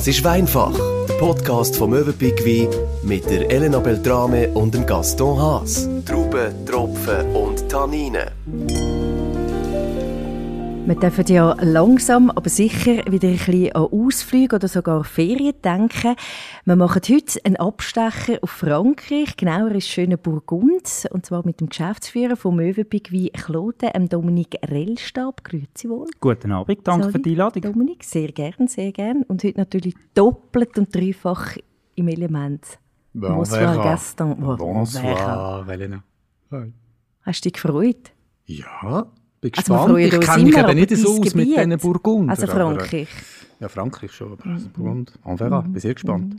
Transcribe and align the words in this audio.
Das 0.00 0.08
ist 0.08 0.24
Weinfach, 0.24 0.72
der 1.06 1.14
Podcast 1.18 1.76
vom 1.76 1.90
Möwenpick 1.90 2.42
Wein 2.42 2.70
mit 3.02 3.28
der 3.28 3.50
Elena 3.50 3.80
Beltrame 3.80 4.48
und 4.48 4.72
dem 4.72 4.86
Gaston 4.86 5.38
Haas. 5.38 5.90
Trauben, 6.06 6.64
Tropfen 6.64 7.36
und 7.36 7.68
Tanninen. 7.68 8.30
Wir 10.90 10.98
dürfen 10.98 11.26
ja 11.28 11.54
langsam, 11.62 12.30
aber 12.30 12.48
sicher 12.50 13.04
wieder 13.08 13.28
ein 13.28 13.36
bisschen 13.36 13.72
an 13.76 13.82
Ausflüge 13.92 14.56
oder 14.56 14.66
sogar 14.66 15.04
Ferien 15.04 15.54
denken. 15.62 16.16
Wir 16.64 16.74
machen 16.74 17.00
heute 17.08 17.44
einen 17.44 17.54
Abstecher 17.58 18.38
auf 18.42 18.50
Frankreich, 18.50 19.36
genauer 19.36 19.70
ins 19.70 19.86
schöne 19.86 20.18
Burgund, 20.18 21.06
und 21.12 21.24
zwar 21.24 21.46
mit 21.46 21.60
dem 21.60 21.68
Geschäftsführer 21.68 22.34
vom 22.34 22.56
Möwenpick 22.56 23.12
wie 23.12 23.30
Kloten, 23.30 24.08
Dominik 24.08 24.56
Rellstab. 24.68 25.44
Grüezi 25.44 25.88
wohl. 25.88 26.08
Guten 26.20 26.50
Abend, 26.50 26.80
danke 26.82 27.02
Sorry, 27.04 27.12
für 27.12 27.18
die 27.20 27.30
Einladung. 27.30 27.62
Dominik, 27.62 28.02
sehr 28.02 28.32
gern, 28.32 28.66
sehr 28.66 28.90
gern. 28.90 29.22
Und 29.22 29.44
heute 29.44 29.58
natürlich 29.60 29.94
doppelt 30.14 30.76
und 30.76 30.92
dreifach 30.92 31.56
im 31.94 32.08
Element. 32.08 32.66
Bonsoir, 33.14 33.76
Gaston. 33.76 34.40
Bon- 34.40 34.56
Bonsoir, 34.56 35.64
Elena. 35.68 36.02
Hi. 36.50 36.72
Hast 37.22 37.44
du 37.44 37.48
dich 37.48 37.62
gefreut? 37.62 38.10
Ja, 38.46 39.06
bin 39.40 39.52
Also 39.56 39.94
gespannt. 39.94 39.98
ich 39.98 40.20
kenne 40.20 40.44
mich 40.44 40.56
eben 40.58 40.74
nicht 40.74 40.96
so 40.96 41.10
aus 41.10 41.18
mit 41.20 41.32
Gebiet. 41.32 41.56
diesen 41.56 41.78
Burgunder. 41.78 42.30
Also 42.32 42.44
aber, 42.44 42.52
äh, 42.52 42.56
Frankreich. 42.56 43.08
ja, 43.60 43.68
Frankreich 43.68 44.12
schon, 44.12 44.32
aber 44.32 44.46
mhm. 44.46 44.70
Burgund, 44.72 45.12
on 45.24 45.38
verra. 45.38 45.60
Bin 45.62 45.80
sehr 45.80 45.94
gespannt. 45.94 46.36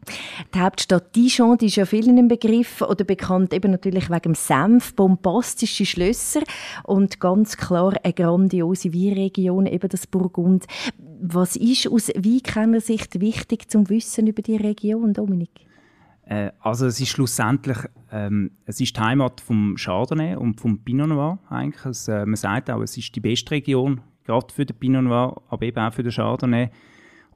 Die 0.54 0.60
Hauptstadt 0.60 1.16
Dijon, 1.16 1.58
die 1.58 1.68
ist 1.68 1.76
ja 1.78 1.86
vielen 1.86 2.18
im 2.18 2.28
Begriff 2.28 2.82
oder 2.82 3.04
bekannt 3.04 3.54
eben 3.54 3.72
natürlich 3.72 4.10
wegen 4.10 4.22
dem 4.22 4.36
Senf, 4.36 4.96
bombastische 4.96 5.86
Schlösser 5.86 6.42
und 6.84 7.20
ganz 7.20 7.58
klar 7.58 7.94
eine 8.04 8.14
grandiose 8.14 8.94
Weinregion, 8.94 9.66
eben 9.66 9.90
das 9.90 10.08
Burgund. 10.08 10.66
Was 11.24 11.56
ist 11.56 11.88
aus 11.88 12.10
Weinkennersicht 12.10 13.20
wichtig 13.20 13.70
zum 13.70 13.90
Wissen 13.90 14.28
über 14.28 14.42
die 14.42 14.56
Region, 14.58 15.14
Dominik? 15.14 15.52
Äh, 16.26 16.52
also 16.62 16.86
es 16.88 17.00
ist 17.00 17.10
schlussendlich 17.10 17.78
ähm, 18.12 18.52
es 18.66 18.80
ist 18.82 18.96
die 18.96 19.00
Heimat 19.00 19.42
vom 19.42 19.76
Chardonnay 19.78 20.36
und 20.36 20.60
vom 20.60 20.80
Pinot 20.80 21.10
Noir 21.10 21.40
eigentlich. 21.50 21.86
Es, 21.86 22.08
äh, 22.08 22.26
man 22.26 22.36
sagt 22.36 22.70
auch, 22.70 22.82
es 22.82 22.98
ist 22.98 23.16
die 23.16 23.22
beste 23.22 23.52
Region, 23.52 24.02
gerade 24.26 24.54
für 24.54 24.66
den 24.66 24.78
Pinot 24.78 25.04
Noir, 25.04 25.42
aber 25.50 25.66
eben 25.66 25.80
auch 25.80 25.94
für 25.94 26.04
den 26.04 26.12
Chardonnay. 26.12 26.70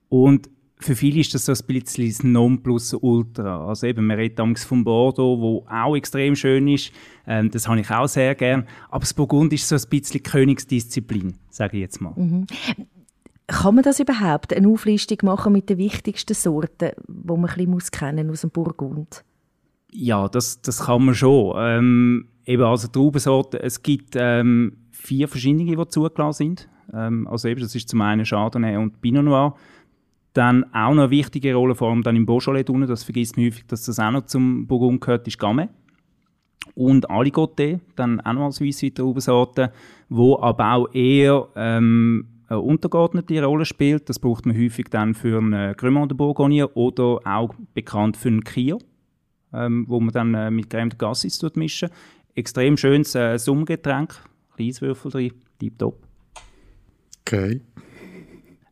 Und 0.09 0.50
für 0.78 0.96
viele 0.96 1.22
ist 1.22 1.34
das 1.34 1.46
so 1.46 1.53
ein 1.53 1.66
bisschen 1.68 2.08
das 2.08 2.23
Nonplusultra. 2.23 3.68
Also 3.68 3.88
eben, 3.88 4.06
man 4.06 4.18
redet 4.18 4.38
damals 4.38 4.66
von 4.66 4.84
Bordeaux, 4.84 5.40
wo 5.40 5.66
auch 5.70 5.96
extrem 5.96 6.36
schön 6.36 6.68
ist. 6.68 6.92
Ähm, 7.26 7.50
das 7.50 7.68
habe 7.68 7.80
ich 7.80 7.90
auch 7.90 8.08
sehr 8.08 8.36
gern. 8.36 8.68
Aber 8.90 9.00
das 9.00 9.14
Burgund 9.14 9.53
ist 9.53 9.68
so 9.68 9.76
ein 9.76 9.90
bisschen 9.90 10.22
Königsdisziplin, 10.22 11.36
sage 11.50 11.78
ich 11.78 11.81
jetzt 11.81 12.02
mal. 12.02 12.14
Kann 13.48 13.76
man 13.76 13.84
das 13.84 14.00
überhaupt, 14.00 14.53
eine 14.53 14.68
Auflistung 14.68 15.20
machen 15.22 15.53
mit 15.53 15.70
den 15.70 15.78
wichtigsten 15.78 16.34
Sorten, 16.34 16.92
die 17.08 17.28
man 17.28 17.46
ein 17.46 17.72
bisschen 17.72 17.92
kennen 17.92 18.30
aus 18.30 18.42
dem 18.42 18.50
Burgund? 18.50 19.23
Ja, 19.98 20.28
das, 20.28 20.62
das 20.62 20.86
kann 20.86 21.06
man 21.06 21.16
schon. 21.16 21.56
Ähm, 21.58 22.28
eben 22.46 22.64
also 22.64 22.90
Traubensorten, 22.90 23.62
es 23.62 23.82
gibt 23.82 24.16
ähm, 24.18 24.74
vier 24.92 25.30
verschiedene, 25.30 25.64
die 25.64 25.88
zugelassen 25.88 26.58
sind. 26.58 26.70
Ähm, 26.94 27.28
also 27.30 27.48
eben, 27.48 27.62
das 27.62 27.74
ist 27.76 27.88
zum 27.88 28.02
einen 28.02 28.26
Chardonnay 28.26 28.76
und 28.76 29.00
Pinot 29.00 29.24
Noir. 29.24 29.56
Dann 30.34 30.66
auch 30.74 30.94
noch 30.94 31.04
eine 31.04 31.12
wichtige 31.12 31.56
Rolle, 31.56 31.76
vor 31.76 31.92
allem 31.92 32.04
dann 32.04 32.18
im 32.18 32.26
Beaujolais 32.26 32.66
unten, 32.68 32.88
das 32.88 33.06
vergisst 33.06 33.38
man 33.38 33.46
häufig, 33.46 33.66
dass 33.68 33.86
das 33.86 33.98
auch 33.98 34.12
noch 34.12 34.26
zum 34.26 34.68
Burgund 34.68 35.00
gehört, 35.00 35.26
ist 35.30 35.40
Gamay. 35.40 35.70
Und 36.74 37.09
Aligoté, 37.09 37.80
dann 37.96 38.20
auch 38.20 38.34
noch 38.34 38.46
als 38.48 38.59
weisse 38.59 38.94
Traubensorte, 38.94 39.72
wo 40.09 40.38
aber 40.42 40.74
auch 40.74 40.94
eher 40.94 41.48
ähm, 41.56 42.28
eine 42.50 42.59
untergeordnete 42.59 43.42
Rolle 43.42 43.64
spielt. 43.64 44.09
Das 44.09 44.20
braucht 44.20 44.46
man 44.46 44.58
häufig 44.58 44.90
dann 44.90 45.14
für 45.14 45.38
einen 45.38 45.78
Cremant 45.78 46.12
de 46.12 46.18
Bourgogne 46.18 46.68
oder 46.68 47.22
auch 47.24 47.56
bekannt 47.74 48.18
für 48.18 48.28
einen 48.28 48.44
Kier 48.44 48.78
ähm, 49.56 49.85
wo 49.88 50.00
man 50.00 50.12
dann 50.13 50.34
äh, 50.34 50.52
mit 50.52 50.68
Crème 50.72 50.90
de 50.90 50.97
Cassis 50.97 51.41
mischen. 51.56 51.90
Extrem 52.35 52.75
schönes 52.78 53.16
äh, 53.16 53.38
Summgetränk, 53.38 54.13
Kleiswürfel 54.56 55.12
drin, 55.12 55.34
tipptopp. 55.59 56.06
Okay. 57.22 57.62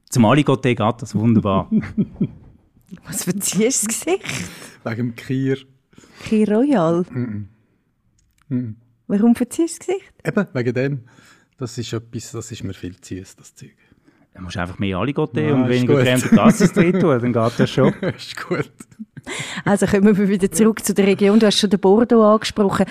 Zum 0.09 0.25
Aligoté 0.25 0.75
geht 0.75 1.02
das 1.02 1.16
wunderbar. 1.16 1.69
Was 3.06 3.24
verziehst 3.24 3.84
du 3.84 3.88
das 3.88 3.88
Gesicht? 3.88 4.50
Wegen 4.84 4.97
dem 4.97 5.16
Kier. 5.16 5.58
Kir 6.24 6.47
Royal? 6.52 7.06
Warum 9.08 9.35
verziehst 9.35 9.88
du 9.88 9.94
das 9.94 9.97
Gesicht? 9.97 10.13
Eben, 10.24 10.47
wegen 10.53 10.74
dem. 10.74 11.00
Das 11.58 11.78
ist 11.78 11.94
etwas, 11.94 12.31
das 12.31 12.52
ist 12.52 12.63
mir 12.63 12.74
viel 12.74 13.00
zu 13.00 13.16
süß, 13.16 13.35
das 13.38 13.56
Zeug. 13.56 13.75
Da 14.34 14.41
musst 14.41 14.56
du 14.56 14.62
einfach 14.62 14.79
mehr 14.79 14.97
Aligoté 14.97 15.47
Ja, 15.47 15.53
und 15.56 15.63
ist 15.63 15.69
weniger 15.69 15.96
gut. 15.96 16.03
Crème 16.03 16.22
de 16.22 16.38
Cassis 16.38 16.74
drin 16.74 16.91
tun, 17.00 17.19
dann 17.19 17.34
geht 17.34 17.59
das 17.59 17.69
schon. 17.69 17.94
ist 17.94 18.47
gut. 18.47 18.72
Also 19.66 19.85
kommen 19.85 20.17
wir 20.17 20.28
wieder 20.29 20.51
zurück 20.51 20.84
zu 20.84 20.94
der 20.94 21.07
Region. 21.07 21.39
Du 21.39 21.45
hast 21.45 21.59
schon 21.59 21.69
den 21.69 21.79
Bordeaux 21.79 22.23
angesprochen. 22.23 22.85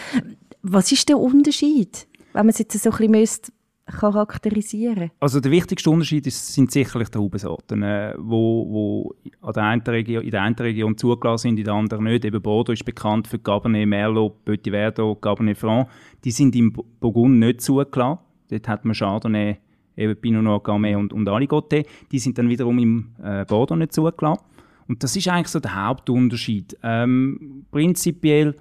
Was 0.62 0.90
ist 0.92 1.08
der 1.08 1.18
Unterschied, 1.18 2.06
wenn 2.32 2.46
man 2.46 2.50
es 2.50 2.58
jetzt 2.58 2.78
so 2.80 2.90
ein 2.90 3.10
bisschen 3.12 3.52
charakterisieren 3.86 5.10
Also 5.20 5.40
der 5.40 5.50
wichtigste 5.50 5.90
Unterschied 5.90 6.26
ist, 6.26 6.54
sind 6.54 6.70
sicherlich 6.70 7.08
die 7.08 7.18
Traubensorten, 7.18 7.82
äh, 7.82 8.14
wo, 8.18 8.66
wo 8.70 9.14
an 9.40 9.80
in 9.84 10.30
der 10.30 10.42
einen 10.42 10.54
Region 10.54 10.96
zugelassen 10.96 11.48
sind, 11.48 11.58
in 11.58 11.64
der 11.64 11.74
anderen 11.74 12.04
nicht. 12.04 12.24
Eben 12.24 12.40
Bordeaux 12.40 12.72
ist 12.72 12.84
bekannt 12.84 13.26
für 13.26 13.38
Cabernet 13.38 13.86
Merlot, 13.88 14.44
Petit 14.44 14.70
Verdot, 14.72 15.20
Cabernet 15.20 15.58
Franc. 15.58 15.88
Die 16.24 16.30
sind 16.30 16.54
im 16.56 16.72
Bu- 16.72 16.84
Burgund 17.00 17.38
nicht 17.38 17.60
zugelassen. 17.60 18.20
Dort 18.50 18.68
hat 18.68 18.84
man 18.84 18.94
Chardonnay, 18.94 19.56
eben 19.96 20.16
Pinot 20.20 20.42
Noir, 20.44 20.62
Gamay 20.62 20.94
und, 20.94 21.12
und 21.12 21.28
Aligoté. 21.28 21.84
Die 22.10 22.18
sind 22.18 22.38
dann 22.38 22.48
wiederum 22.48 22.78
im 22.78 23.08
äh, 23.22 23.44
Bordeaux 23.44 23.76
nicht 23.76 23.92
zugelassen. 23.92 24.42
Und 24.88 25.02
das 25.02 25.16
ist 25.16 25.28
eigentlich 25.28 25.48
so 25.48 25.60
der 25.60 25.86
Hauptunterschied. 25.86 26.76
Ähm, 26.82 27.66
prinzipiell 27.70 28.56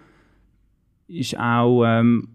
ist 1.07 1.37
auch 1.37 1.83
ähm, 1.85 2.27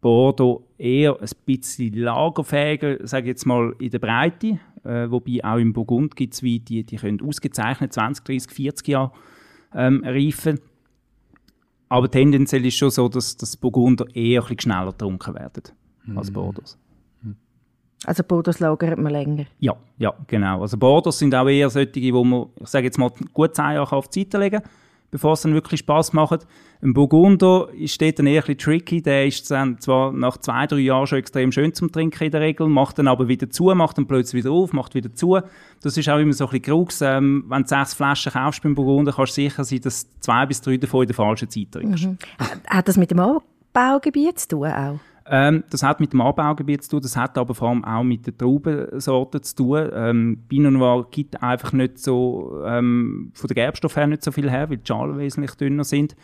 Bordeaux 0.00 0.66
eher 0.76 1.18
ein 1.20 1.28
bisschen 1.46 1.94
lagerfähiger, 1.94 3.06
sage 3.06 3.24
ich 3.24 3.28
jetzt 3.28 3.46
mal, 3.46 3.74
in 3.78 3.90
der 3.90 3.98
Breite. 3.98 4.58
Äh, 4.84 5.10
wobei 5.10 5.42
auch 5.42 5.56
im 5.56 5.72
Burgund 5.72 6.14
gibt 6.14 6.34
es 6.34 6.42
Weine, 6.42 6.60
die, 6.60 6.84
die 6.84 6.96
können 6.96 7.22
ausgezeichnet 7.22 7.92
20, 7.92 8.24
30, 8.24 8.50
40 8.50 8.88
Jahre 8.88 9.12
ähm, 9.74 10.02
reifen. 10.04 10.60
Aber 11.88 12.10
tendenziell 12.10 12.66
ist 12.66 12.76
schon 12.76 12.90
so, 12.90 13.08
dass, 13.08 13.36
dass 13.36 13.56
Burgunder 13.56 14.06
eher 14.14 14.42
ein 14.42 14.48
bisschen 14.48 14.72
schneller 14.72 14.92
getrunken 14.92 15.34
werden 15.34 15.62
als 16.16 16.30
Bordeaux. 16.30 16.76
Also 18.06 18.22
Bordeaux 18.22 18.58
lagert 18.58 18.98
man 18.98 19.12
länger. 19.12 19.44
Ja, 19.58 19.74
ja, 19.98 20.12
genau. 20.26 20.62
Also 20.62 20.76
Bordeaux 20.76 21.10
sind 21.10 21.34
auch 21.34 21.48
eher 21.48 21.70
solche, 21.70 22.12
wo 22.12 22.24
man, 22.24 22.46
ich 22.60 22.68
sage 22.68 22.86
jetzt 22.86 22.98
mal, 22.98 23.10
gut 23.32 23.54
10 23.54 23.72
Jahre 23.72 23.96
auf 23.96 24.08
die 24.08 24.20
Seite 24.20 24.38
legen 24.38 24.62
kann, 24.62 24.70
bevor 25.10 25.32
es 25.32 25.42
dann 25.42 25.54
wirklich 25.54 25.80
Spass 25.80 26.12
macht. 26.12 26.46
Ein 26.82 26.92
Burgunder 26.92 27.68
ist 27.72 28.00
dort 28.02 28.18
dann 28.18 28.26
eher 28.26 28.42
ein 28.42 28.56
bisschen 28.56 28.58
tricky. 28.58 29.00
Der 29.00 29.26
ist 29.26 29.50
dann 29.50 29.80
zwar 29.80 30.12
nach 30.12 30.36
zwei, 30.36 30.66
drei 30.66 30.80
Jahren 30.80 31.06
schon 31.06 31.18
extrem 31.18 31.50
schön 31.50 31.72
zum 31.72 31.90
Trinken 31.90 32.24
in 32.24 32.30
der 32.30 32.42
Regel, 32.42 32.68
macht 32.68 32.98
dann 32.98 33.08
aber 33.08 33.26
wieder 33.26 33.48
zu, 33.48 33.74
macht 33.74 33.96
dann 33.96 34.06
plötzlich 34.06 34.44
wieder 34.44 34.52
auf, 34.52 34.74
macht 34.74 34.94
wieder 34.94 35.14
zu. 35.14 35.38
Das 35.82 35.96
ist 35.96 36.08
auch 36.10 36.18
immer 36.18 36.34
so 36.34 36.44
ein 36.44 36.50
bisschen 36.50 36.62
Krux. 36.62 37.00
Ähm, 37.00 37.44
wenn 37.48 37.62
du 37.62 37.68
sechs 37.68 37.94
Flaschen 37.94 38.32
kaufst 38.32 38.62
beim 38.62 38.74
Burgunder, 38.74 39.12
kannst 39.12 39.38
du 39.38 39.42
sicher 39.42 39.64
sein, 39.64 39.80
dass 39.80 40.06
zwei 40.20 40.44
bis 40.44 40.60
drei 40.60 40.76
davon 40.76 41.02
in 41.02 41.08
der 41.08 41.16
falschen 41.16 41.48
Zeit 41.48 41.72
trinkst. 41.72 42.06
Hat 42.66 42.86
das 42.86 42.98
mit 42.98 43.10
dem 43.10 43.20
Anbaugebiet 43.20 44.40
zu 44.40 44.48
tun 44.48 44.66
auch? 44.66 45.00
Ähm, 45.26 45.64
das 45.70 45.82
hat 45.82 46.00
mit 46.00 46.12
dem 46.12 46.20
Anbaugebiet 46.20 46.82
zu 46.82 46.90
tun, 46.90 47.00
das 47.00 47.16
hat 47.16 47.38
aber 47.38 47.54
vor 47.54 47.70
allem 47.70 47.84
auch 47.84 48.02
mit 48.02 48.26
den 48.26 48.36
Traubensorten 48.36 49.42
zu 49.42 49.56
tun. 49.56 49.88
Ähm, 49.94 50.44
Pinot 50.48 50.72
Noir 50.72 51.06
gibt 51.10 51.42
einfach 51.42 51.72
nicht 51.72 51.98
so, 51.98 52.62
ähm, 52.66 53.30
von 53.34 53.48
der 53.48 53.54
Gerbstoff 53.54 53.96
her 53.96 54.06
nicht 54.06 54.22
so 54.22 54.32
viel 54.32 54.50
her, 54.50 54.68
weil 54.68 54.76
die 54.76 54.86
Schalen 54.86 55.16
wesentlich 55.16 55.54
dünner 55.54 55.84
sind. 55.84 56.14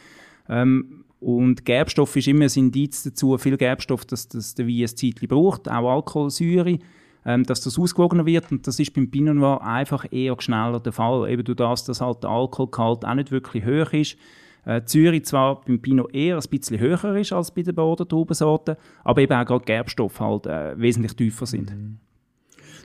Ähm, 0.49 1.05
und 1.19 1.65
Gerbstoff 1.65 2.15
ist 2.17 2.29
immer 2.29 2.45
ein 2.45 2.51
Indiz 2.55 3.03
dazu, 3.03 3.37
viel 3.39 3.57
Gerbstoff, 3.57 4.05
dass, 4.05 4.29
dass 4.29 4.55
der 4.55 4.67
Wein 4.67 4.83
ein 4.83 4.89
Zeitchen 4.89 5.29
braucht, 5.29 5.71
auch 5.71 5.91
Alkoholsäure, 5.91 6.79
ähm, 7.25 7.45
dass 7.45 7.63
das 7.63 7.79
ausgewogener 7.79 8.27
wird. 8.27 8.53
Und 8.53 8.67
das 8.67 8.79
ist 8.79 8.93
beim 8.93 9.11
Pinot 9.11 9.37
Noir 9.37 9.63
einfach 9.63 10.07
eher 10.11 10.37
schneller 10.41 10.81
der 10.81 10.93
Fall. 10.93 11.31
Eben 11.31 11.45
durch 11.45 11.57
das, 11.57 11.85
dass 11.85 12.03
halt 12.03 12.23
der 12.23 12.31
Alkoholgehalt 12.31 13.07
auch 13.07 13.15
nicht 13.15 13.31
wirklich 13.31 13.65
hoch 13.65 13.93
ist. 13.95 14.19
Äh, 14.65 14.83
Zürich 14.85 15.25
zwar 15.25 15.63
beim 15.63 15.81
Pinot 15.81 16.15
eher 16.15 16.37
ein 16.37 16.49
bisschen 16.51 16.79
höher 16.79 17.17
ist 17.17 17.33
als 17.33 17.51
bei 17.51 17.63
den 17.63 17.75
Bordeaux-Traubensorten, 17.75 18.77
aber 19.05 19.21
eben 19.21 19.33
auch 19.33 19.47
gerade 19.47 19.65
Gerbstoffe 19.65 20.21
halt 20.21 20.47
äh, 20.47 20.79
wesentlich 20.79 21.15
tiefer 21.15 21.47
sind. 21.47 21.73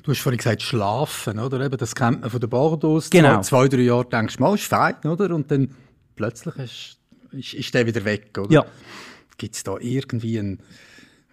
Du 0.04 0.12
hast 0.12 0.20
vorhin 0.20 0.38
gesagt, 0.38 0.62
schlafen, 0.62 1.40
oder? 1.40 1.60
Eben, 1.62 1.78
das 1.78 1.96
kennt 1.96 2.22
man 2.22 2.30
von 2.30 2.40
den 2.40 2.50
Bordeaux. 2.50 3.10
Genau. 3.10 3.42
Zwei, 3.42 3.68
zwei, 3.68 3.68
drei 3.70 3.82
Jahre 3.82 4.06
denkst 4.06 4.38
du, 4.38 4.44
mal, 4.44 4.54
ist 4.54 4.66
fein, 4.66 4.96
oder? 5.04 5.34
Und 5.34 5.50
dann 5.50 5.72
plötzlich 6.16 6.56
ist, 6.58 7.00
ist, 7.32 7.54
ist 7.56 7.74
der 7.74 7.88
wieder 7.88 8.06
weg, 8.06 8.38
oder? 8.38 8.52
Ja. 8.52 8.66
Gibt 9.38 9.56
es 9.56 9.64
da 9.64 9.78
irgendwie 9.80 10.38
einen, 10.38 10.60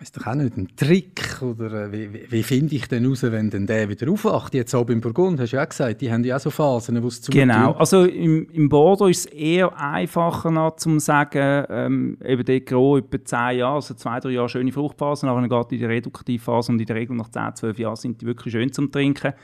weiß 0.02 0.12
doch 0.12 0.26
auch 0.26 0.34
nicht, 0.34 0.56
einen 0.56 0.68
Trick? 0.76 1.40
Oder 1.42 1.84
äh, 1.84 1.92
wie, 1.92 2.30
wie, 2.30 2.42
finde 2.42 2.74
ich 2.74 2.88
denn 2.88 3.06
raus, 3.06 3.22
wenn 3.22 3.50
denn 3.50 3.66
der 3.66 3.88
wieder 3.88 4.10
aufwacht? 4.10 4.52
Jetzt 4.52 4.74
auch 4.74 4.84
beim 4.84 5.00
Burgund, 5.00 5.38
hast 5.38 5.52
du 5.52 5.56
ja 5.56 5.62
auch 5.62 5.68
gesagt, 5.68 6.00
die 6.00 6.12
haben 6.12 6.24
ja 6.24 6.36
auch 6.36 6.40
so 6.40 6.50
Phasen, 6.50 7.00
wo 7.02 7.06
es 7.06 7.22
zu 7.22 7.30
Genau, 7.30 7.72
also 7.72 8.04
im, 8.04 8.48
im 8.50 8.68
Bordeaux 8.68 9.06
ist 9.06 9.26
es 9.26 9.32
eher 9.32 9.78
einfacher 9.78 10.50
noch, 10.50 10.76
zum 10.76 10.98
sagen, 10.98 11.66
ähm, 11.70 12.18
eben 12.24 12.44
dort 12.44 12.66
grob 12.66 13.14
etwa 13.14 13.24
10 13.24 13.58
Jahre, 13.58 13.74
also 13.76 13.94
zwei, 13.94 14.18
drei 14.18 14.30
Jahre 14.30 14.48
schöne 14.48 14.72
Fruchtphase, 14.72 15.26
nachher 15.26 15.48
geht 15.48 15.72
in 15.72 15.78
die 15.78 15.84
Reduktivphase 15.84 16.72
und 16.72 16.80
in 16.80 16.86
der 16.86 16.96
Regel 16.96 17.16
nach 17.16 17.28
10, 17.28 17.54
12 17.54 17.78
Jahren 17.78 17.96
sind 17.96 18.20
die 18.20 18.26
wirklich 18.26 18.52
schön 18.52 18.72
zum 18.72 18.90
Trinken. 18.90 19.34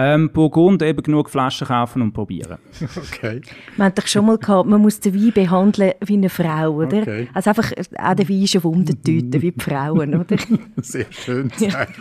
Ähm, 0.00 0.30
Burgund 0.30 0.80
eben 0.80 1.02
genug 1.02 1.28
Flaschen 1.28 1.66
kaufen 1.66 2.02
und 2.02 2.12
probieren. 2.12 2.58
Okay. 2.96 3.40
Wir 3.74 3.86
haben 3.86 3.94
doch 3.96 4.06
schon 4.06 4.26
mal 4.26 4.38
gehabt, 4.38 4.68
man 4.68 4.80
muss 4.80 5.00
den 5.00 5.12
Wein 5.14 5.32
behandeln 5.32 5.92
wie 6.04 6.12
eine 6.14 6.28
Frau, 6.28 6.70
oder? 6.76 7.02
Okay. 7.02 7.28
Also 7.34 7.50
einfach, 7.50 7.72
auch 7.72 8.14
der 8.14 8.28
Wein 8.28 8.42
ist 8.42 8.56
auf 8.56 8.64
Untertüten, 8.64 9.42
wie 9.42 9.50
die 9.50 9.60
Frauen, 9.60 10.14
oder? 10.14 10.36
Sehr 10.76 11.06
schön 11.10 11.48
gesagt. 11.48 11.98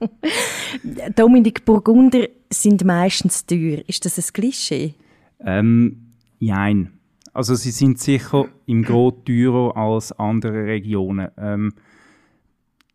Dominik, 1.16 1.66
Burgunder 1.66 2.28
sind 2.48 2.82
meistens 2.84 3.44
teuer. 3.44 3.82
Ist 3.86 4.06
das 4.06 4.18
ein 4.18 4.32
Klischee? 4.32 4.94
Ähm, 5.40 6.14
nein. 6.40 6.92
Also 7.34 7.54
sie 7.56 7.72
sind 7.72 7.98
sicher 7.98 8.46
im 8.64 8.82
Gros 8.82 9.12
teurer 9.26 9.76
als 9.76 10.12
andere 10.12 10.64
Regionen. 10.64 11.28
Ähm, 11.36 11.74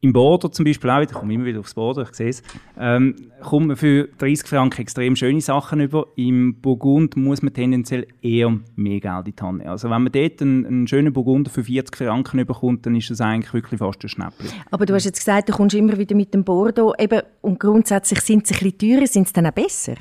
Im 0.04 0.14
Border 0.14 0.52
zum 0.52 0.66
Beispiel 0.66 0.90
auch 0.90 1.00
wieder, 1.00 1.12
ich 1.12 1.18
komme 1.18 1.32
immer 1.32 1.46
wieder 1.46 1.60
aufs 1.60 1.76
Border, 1.76 2.02
ich 2.02 2.16
sehe 2.16 2.30
es, 2.30 2.42
ähm, 2.76 3.16
kommt 3.40 3.68
man 3.68 3.78
für 3.78 4.10
30 4.18 4.48
Franken 4.48 4.82
extrem 4.82 5.16
schöne 5.16 5.42
Sachen 5.42 5.80
über. 5.80 6.08
Im 6.16 6.60
Burgund 6.60 7.16
muss 7.16 7.44
man 7.44 7.54
tendenziell 7.54 8.08
eher 8.20 8.50
mehr 8.76 9.00
Geld 9.00 9.28
in 9.28 9.36
die 9.36 9.44
Hand 9.44 9.58
nehmen. 9.60 9.70
Also 9.70 9.92
wenn 9.92 10.02
man 10.02 10.12
dort 10.12 10.42
einen, 10.42 10.66
einen 10.66 10.88
schönen 10.88 11.14
Burgunder 11.14 11.52
für 11.52 11.64
40 11.64 11.96
Franken 11.96 12.40
überkommt, 12.40 12.84
dann 12.88 12.96
ist 12.96 13.12
das 13.12 13.22
eigentlich 13.22 13.54
wirklich 13.54 13.78
fast 13.78 14.04
ein 14.04 14.10
Schnäppchen. 14.10 14.48
Aber 14.72 14.88
du 14.88 14.96
hast 14.96 15.06
jetzt 15.06 15.20
gesagt, 15.20 15.50
du 15.50 15.54
kommst 15.54 15.76
immer 15.76 15.96
wieder 15.96 16.16
mit 16.16 16.34
dem 16.34 16.44
Bordeaux. 16.44 16.96
Eben, 16.98 17.22
und 17.42 17.60
grundsätzlich 17.60 18.22
sind 18.22 18.48
sie 18.48 18.56
ein 18.56 18.72
bisschen 18.72 18.96
teurer, 18.96 19.06
sind 19.06 19.28
sie 19.28 19.34
dann 19.34 19.46
auch 19.46 19.52
besser? 19.52 19.94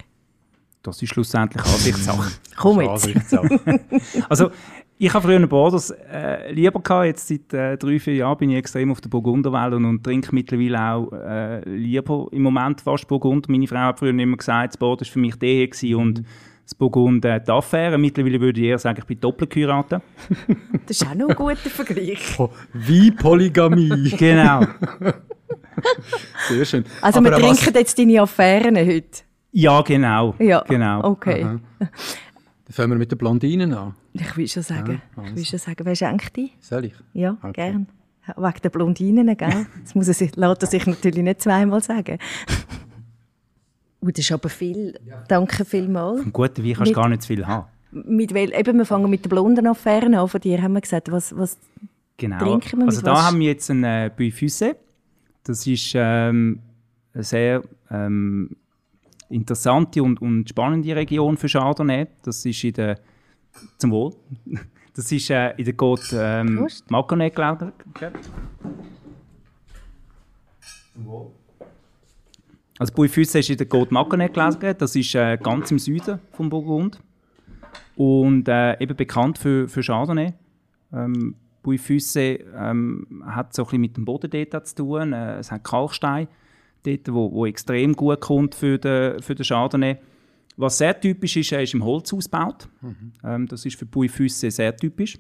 Das 0.83 1.03
ist 1.03 1.11
schlussendlich 1.11 1.63
Ansichtssache. 1.63 2.31
Komm 2.57 2.81
jetzt. 2.81 2.91
Ansichtssache. 2.91 3.61
Also, 4.31 4.51
ich 5.03 5.15
habe 5.15 5.27
früher 5.27 5.37
einen 5.37 5.49
Borders 5.49 5.91
äh, 5.91 6.53
lieber 6.53 6.79
gehabt. 6.81 7.07
Jetzt 7.07 7.27
seit 7.29 7.53
äh, 7.55 7.77
drei, 7.79 7.99
vier 7.99 8.15
Jahren 8.17 8.37
bin 8.37 8.51
ich 8.51 8.57
extrem 8.57 8.91
auf 8.93 9.01
der 9.01 9.09
Burgunderwelle 9.09 9.77
und, 9.77 9.87
und 9.87 10.05
trinke 10.05 10.35
mittlerweile 10.35 10.79
auch 10.93 11.11
äh, 11.13 11.61
lieber 11.69 12.29
im 12.33 12.43
Moment 12.43 12.83
fast 12.83 13.09
Burgund. 13.09 13.49
Meine 13.49 13.67
Frau 13.67 13.79
hat 13.79 13.99
früher 13.99 14.11
immer 14.17 14.37
gesagt, 14.37 14.75
das 14.75 14.77
Border 14.77 15.07
war 15.07 15.11
für 15.13 15.19
mich 15.19 15.43
Ehe 15.43 15.67
gewesen 15.69 15.95
und 15.95 16.23
das 16.65 16.75
Burgund 16.75 17.25
äh, 17.25 17.41
die 17.43 17.51
Affäre. 17.51 17.97
Mittlerweile 17.97 18.41
würde 18.43 18.61
ich 18.61 18.67
eher 18.67 18.79
sagen, 18.79 18.99
ich 19.01 19.07
bin 19.07 19.19
doppelt 19.19 19.51
geheiratet. 19.51 20.03
Das 20.87 21.01
ist 21.01 21.07
auch 21.09 21.15
noch 21.15 21.29
ein 21.31 21.35
guter 21.37 21.57
Vergleich. 21.57 22.39
Wie 22.75 23.11
Polygamie. 23.13 24.11
genau. 24.19 24.61
Sehr 26.49 26.65
schön. 26.65 26.85
Also 27.01 27.21
Aber 27.21 27.31
wir 27.31 27.37
an 27.37 27.43
was- 27.43 27.61
trinken 27.61 27.79
jetzt 27.79 27.99
deine 27.99 28.21
Affären 28.21 28.77
heute. 28.77 29.23
Ja, 29.53 29.81
genau. 29.83 30.35
Ja, 30.39 30.63
genau. 30.69 31.05
okay. 31.05 31.43
Dann 31.43 31.89
fangen 32.71 32.91
wir 32.93 32.99
mit 32.99 33.11
den 33.13 33.19
Blondinen 33.19 33.73
an. 33.75 33.95
Ich 34.13 34.37
will 34.37 34.49
schon 34.49 34.63
sagen, 34.63 35.03
Ja, 35.17 35.23
ich 35.25 35.37
will 35.37 35.45
schon 35.45 35.59
sagen, 35.59 35.85
wer 35.85 35.95
schenkt 35.97 36.37
die? 36.37 36.53
Soll 36.61 36.87
ich? 36.87 36.95
Ja, 37.13 37.37
Okay. 37.43 37.53
gern. 37.73 37.87
Wegen 38.37 38.61
der 38.63 38.69
Blondinen, 38.71 39.37
gell? 39.37 39.67
Das 39.83 39.95
muss 39.95 40.07
er 40.09 40.15
sich, 40.15 40.37
lässt 40.37 40.63
er 40.63 40.69
sich 40.69 40.87
natürlich 40.87 41.23
nicht 41.25 41.41
zweimal 41.43 41.83
sagen. 41.83 42.19
Uh, 44.03 44.11
das 44.11 44.21
ist 44.25 44.33
aber 44.33 44.49
viel. 44.49 44.99
Danke 45.29 45.63
vielmals. 45.67 46.23
Vom 46.23 46.33
guten 46.33 46.65
Wein 46.65 46.73
kannst 46.73 46.91
du 46.91 46.95
gar 46.95 47.07
nicht 47.11 47.21
zu 47.21 47.29
viel 47.29 47.47
haben. 47.47 47.67
Mit 47.93 48.33
wel, 48.33 48.51
eben, 48.59 48.79
wir 48.79 48.87
fangen 48.87 49.11
mit 49.11 49.25
der 49.27 49.29
blonden 49.29 49.67
Affären 49.67 50.15
an. 50.15 50.27
Von 50.27 50.41
dir 50.41 50.63
haben 50.63 50.73
wir 50.73 50.81
gesagt, 50.81 51.13
was, 51.13 51.37
was 51.37 51.59
Genau. 52.17 52.39
Trinken 52.39 52.79
wir 52.79 52.87
also 52.87 52.99
mit 53.01 53.07
da 53.07 53.13
was? 53.13 53.23
haben 53.25 53.41
wir 53.41 53.49
jetzt 53.49 53.71
einen 53.71 53.85
äh, 53.85 54.11
Buy 54.17 54.31
Fussé. 54.31 54.77
Das 55.45 55.67
ist 55.67 55.93
ähm, 55.95 56.61
sehr 57.13 57.63
ähm, 57.91 58.57
interessante 59.31 60.03
und, 60.03 60.21
und 60.21 60.49
spannende 60.49 60.95
Region 60.95 61.37
für 61.37 61.49
Chardonnay. 61.49 62.07
Das 62.23 62.45
ist 62.45 62.63
in 62.65 62.73
der 62.75 62.99
zum 63.79 63.91
Wohl. 63.91 64.15
Das 64.93 65.11
ist 65.13 65.31
äh, 65.31 65.55
in 65.57 65.65
der 65.65 65.77
Côte 65.77 66.17
ähm. 66.19 66.67
Maconnais, 66.89 67.31
glaube 67.31 67.73
ich. 67.95 68.01
Zum 70.93 71.07
Wohl. 71.07 71.31
Also 72.77 72.93
Buy 72.95 73.09
Fussé 73.09 73.39
ist 73.39 73.51
in 73.51 73.57
der 73.57 73.69
Côte 73.69 73.93
Maconnais 73.93 74.33
gelegen. 74.33 74.75
Das 74.77 74.97
ist 74.97 75.15
äh, 75.15 75.39
ganz 75.41 75.71
im 75.71 75.79
Süden 75.79 76.19
von 76.33 76.51
Burgund 76.51 77.01
und 77.95 78.49
äh, 78.49 78.83
eben 78.83 78.97
bekannt 78.97 79.39
für, 79.39 79.69
für 79.69 79.81
Chardonnay. 79.81 80.35
Ähm, 80.93 81.37
Fussé 81.65 82.43
ähm, 82.57 83.23
hat 83.27 83.55
so 83.55 83.63
ein 83.63 83.67
bisschen 83.67 83.81
mit 83.81 83.97
dem 83.97 84.05
Boden 84.05 84.31
dort 84.51 84.67
zu 84.67 84.75
tun. 84.75 85.13
Äh, 85.13 85.39
es 85.39 85.53
hat 85.53 85.63
Kalkstein 85.63 86.27
dort, 86.83 87.13
wo, 87.13 87.31
wo 87.33 87.47
extrem 87.47 87.95
gut 87.95 88.21
kommt 88.21 88.55
für 88.55 88.79
den, 88.79 89.23
für 89.23 89.35
den 89.35 89.45
Chardonnay. 89.45 89.99
Was 90.57 90.79
sehr 90.79 90.99
typisch 90.99 91.37
ist, 91.37 91.53
er 91.53 91.63
ist 91.63 91.75
im 91.75 91.85
Holz 91.85 92.13
ausgebaut. 92.13 92.69
Ähm, 93.25 93.47
das 93.47 93.65
ist 93.65 93.77
für 93.77 93.87
Buy 93.87 94.09
Fussé 94.09 94.51
sehr 94.51 94.77
typisch. 94.77 95.19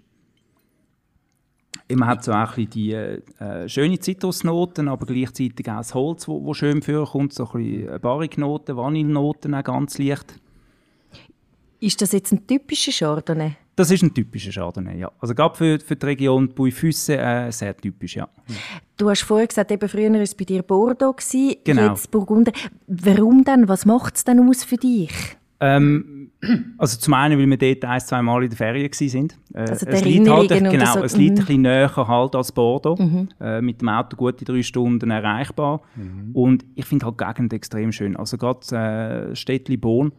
Man 1.92 2.08
hat 2.08 2.22
so 2.22 2.32
auch 2.32 2.56
ein 2.56 2.70
die 2.70 2.92
äh, 2.92 3.68
schöne 3.68 3.98
Zitrusnoten, 3.98 4.88
aber 4.88 5.06
gleichzeitig 5.06 5.68
auch 5.70 5.78
das 5.78 5.94
Holz, 5.94 6.28
wo, 6.28 6.44
wo 6.44 6.54
schön 6.54 6.82
vorkommt, 6.82 7.32
so 7.32 7.48
ein 7.50 7.62
bisschen 7.62 8.00
Barriknoten, 8.00 8.76
Vanillenoten 8.76 9.54
auch 9.54 9.64
ganz 9.64 9.98
leicht. 9.98 10.34
Ist 11.80 12.00
das 12.02 12.12
jetzt 12.12 12.32
ein 12.32 12.46
typischer 12.46 12.92
Chardonnay? 12.92 13.52
Das 13.76 13.90
ist 13.90 14.02
ein 14.02 14.12
typischer 14.12 14.52
Chardonnay, 14.52 14.98
ja. 14.98 15.10
Also 15.18 15.34
gerade 15.34 15.56
für, 15.56 15.80
für 15.80 15.96
die 15.96 16.06
Region 16.06 16.48
Buy-Fusse 16.50 17.16
äh, 17.16 17.50
sehr 17.50 17.76
typisch, 17.76 18.16
ja. 18.16 18.28
Du 18.96 19.08
hast 19.08 19.22
vorher 19.22 19.46
gesagt, 19.46 19.70
eben 19.70 19.88
früher 19.88 20.12
war 20.12 20.20
es 20.20 20.34
bei 20.34 20.44
dir 20.44 20.62
Bordeaux, 20.62 21.12
gewesen, 21.12 21.56
Genau. 21.64 21.88
jetzt 21.88 22.10
Burgunder. 22.10 22.52
Warum 22.86 23.44
denn? 23.44 23.68
Was 23.68 23.86
macht 23.86 24.16
es 24.16 24.24
denn 24.24 24.46
aus 24.46 24.64
für 24.64 24.76
dich? 24.76 25.12
Ähm, 25.62 26.30
also 26.78 26.98
zum 26.98 27.14
einen, 27.14 27.38
weil 27.38 27.46
wir 27.46 27.56
dort 27.56 27.84
ein, 27.84 28.00
zwei 28.00 28.22
Mal 28.22 28.44
in 28.44 28.50
der 28.50 28.56
Ferien 28.56 28.90
waren. 28.90 29.28
Äh, 29.54 29.70
Also 29.70 29.86
es 29.86 30.04
liegt 30.04 30.28
halt, 30.28 30.48
genau, 30.48 30.92
so, 30.94 31.04
es 31.04 31.16
liegt 31.16 31.34
mhm. 31.34 31.40
ein 31.40 31.46
bisschen 31.46 31.62
näher 31.62 31.96
halt 31.96 32.34
als 32.34 32.52
Bordeaux. 32.52 32.98
Äh, 33.40 33.60
mit 33.60 33.80
dem 33.80 33.88
Auto 33.90 34.16
gute 34.16 34.44
drei 34.44 34.62
Stunden 34.62 35.10
erreichbar. 35.10 35.82
Und 36.32 36.64
ich 36.74 36.86
finde 36.86 37.06
halt 37.06 37.20
die 37.20 37.24
Gegend 37.24 37.52
extrem 37.52 37.92
schön. 37.92 38.16
Also 38.16 38.38
gerade 38.38 39.30
äh, 39.32 39.36
Städtli 39.36 39.76
Bonn, 39.76 40.12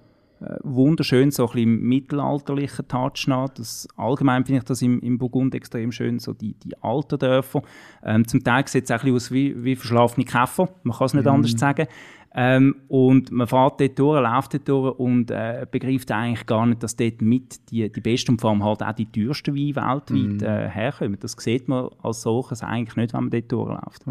wunderschön, 0.63 1.31
so 1.31 1.47
ein 1.47 1.53
bisschen 1.53 1.81
mittelalterlicher 1.81 2.87
Touch 2.87 3.27
noch. 3.27 3.49
Das, 3.49 3.87
allgemein 3.95 4.45
finde 4.45 4.59
ich 4.59 4.65
das 4.65 4.81
im, 4.81 4.99
im 5.01 5.17
Burgund 5.17 5.53
extrem 5.53 5.91
schön, 5.91 6.19
so 6.19 6.33
die, 6.33 6.53
die 6.53 6.75
alten 6.81 7.19
Dörfer. 7.19 7.61
Ähm, 8.03 8.27
zum 8.27 8.43
Teil 8.43 8.67
sieht 8.67 8.85
es 8.85 8.91
auch 8.91 9.03
ein 9.03 9.13
bisschen 9.13 9.15
aus 9.15 9.31
wie, 9.31 9.63
wie 9.63 9.75
verschlafene 9.75 10.25
Käfer, 10.25 10.69
man 10.83 10.97
kann 10.97 11.05
es 11.05 11.13
nicht 11.13 11.27
anders 11.27 11.51
sagen. 11.51 11.87
Ähm, 12.33 12.75
und 12.87 13.29
man 13.31 13.45
fährt 13.45 13.81
dort 13.81 13.99
durch, 13.99 14.21
läuft 14.21 14.53
dort 14.53 14.67
durch 14.69 14.99
und 14.99 15.31
äh, 15.31 15.65
begreift 15.69 16.09
eigentlich 16.11 16.45
gar 16.45 16.65
nicht, 16.65 16.81
dass 16.81 16.95
dort 16.95 17.21
mit 17.21 17.69
die, 17.69 17.91
die 17.91 17.99
besten 17.99 18.31
und 18.31 18.41
vor 18.41 18.51
allem 18.51 18.63
halt 18.63 18.81
auch 18.81 18.93
die 18.93 19.05
teuersten 19.11 19.53
Weine 19.53 19.75
weltweit 19.75 20.41
äh, 20.41 20.69
herkommen. 20.69 21.17
Das 21.19 21.33
sieht 21.37 21.67
man 21.67 21.89
als 22.01 22.21
solches 22.21 22.63
eigentlich 22.63 22.95
nicht, 22.95 23.13
wenn 23.13 23.25
man 23.25 23.31
dort 23.31 23.51
durchläuft. 23.51 24.05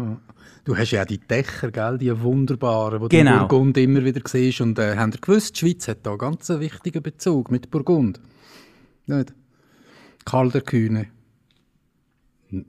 Du 0.65 0.77
hast 0.77 0.91
ja 0.91 1.01
auch 1.01 1.07
die 1.07 1.17
Dächer, 1.17 1.71
gell, 1.71 1.97
die 1.97 2.21
wunderbaren, 2.21 3.01
die 3.09 3.17
Genau. 3.17 3.31
du 3.31 3.41
in 3.41 3.47
Burgund 3.47 3.77
immer 3.77 4.05
wieder 4.05 4.21
siehst. 4.25 4.61
Und 4.61 4.77
äh, 4.77 4.95
habt 4.95 5.15
ihr 5.15 5.21
gewusst, 5.21 5.55
die 5.55 5.59
Schweiz 5.59 5.87
hat 5.87 6.05
da 6.05 6.15
ganz 6.15 6.51
einen 6.51 6.59
wichtigen 6.59 7.01
Bezug 7.01 7.49
mit 7.49 7.71
Burgund? 7.71 8.21
Nicht? 9.07 9.33
Karl 10.25 10.51
der 10.51 10.61
Kühne. 10.61 11.07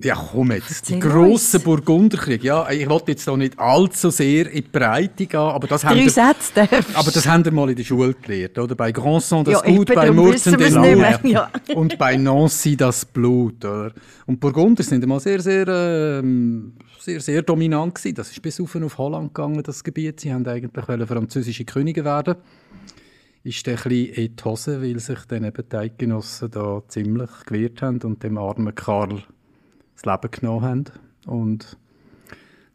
Ja, 0.01 0.15
komm 0.15 0.53
jetzt. 0.53 0.89
Die 0.89 0.99
grossen. 1.01 1.61
Burgunderkrieg. 1.61 2.45
Ja, 2.45 2.71
ich 2.71 2.89
wollte 2.89 3.11
jetzt 3.11 3.27
da 3.27 3.37
nicht 3.37 3.59
allzu 3.59 4.11
sehr 4.11 4.47
in 4.47 4.63
die 4.63 4.69
Breite 4.71 5.27
gehen, 5.27 5.41
aber 5.41 5.67
das 5.67 5.85
haben 5.85 5.99
Drei 5.99 6.07
wir, 6.07 6.79
aber 6.95 7.11
das 7.11 7.27
haben 7.27 7.45
wir 7.45 7.51
mal 7.51 7.69
in 7.69 7.75
der 7.75 7.83
Schule 7.83 8.15
gelernt, 8.15 8.57
oder? 8.59 8.77
Bei 8.77 8.93
Grandson 8.93 9.45
das 9.45 9.55
Ja, 9.55 9.75
Gut, 9.75 9.93
bei 9.93 10.09
nicht 10.09 10.57
mehr, 10.57 10.71
Loup 10.71 11.25
ja. 11.25 11.51
und 11.75 11.99
bei 11.99 12.17
Nancy 12.17 12.77
das 12.77 13.05
Blut, 13.05 13.65
oder? 13.65 13.93
Und 14.27 14.39
Burgunder 14.39 14.85
sind 14.85 15.03
immer 15.03 15.19
sehr, 15.19 15.41
sehr, 15.41 15.67
ähm, 15.67 16.75
sehr, 17.01 17.21
sehr 17.21 17.43
dominant 17.43 17.97
gewesen. 17.97 18.15
Das 18.15 18.31
ist 18.31 18.41
bis 18.41 18.61
auf 18.61 18.77
auf 18.77 18.99
Holland 18.99 19.35
gegangen, 19.35 19.65
das 19.65 19.83
Gebiet. 19.83 20.21
Sie 20.21 20.33
haben 20.33 20.47
eigentlich 20.47 21.09
französische 21.09 21.65
Könige 21.65 22.05
werden. 22.05 22.37
Ist 23.43 23.67
dann 23.67 23.75
ein 23.75 23.83
bisschen 23.83 24.15
in 24.15 24.37
die 24.37 24.45
Hose, 24.45 24.81
weil 24.81 25.01
sich 25.01 25.19
dann 25.27 25.43
eben 25.43 25.65
die 25.69 25.77
Eidgenossen 25.77 26.53
da 26.53 26.83
ziemlich 26.87 27.31
gewehrt 27.47 27.83
haben 27.83 28.01
und 28.03 28.23
dem 28.23 28.39
armen 28.39 28.73
Karl 28.77 29.25
das 30.03 30.13
Leben 30.13 30.31
genommen 30.31 30.63
haben. 30.65 30.85
Und 31.27 31.77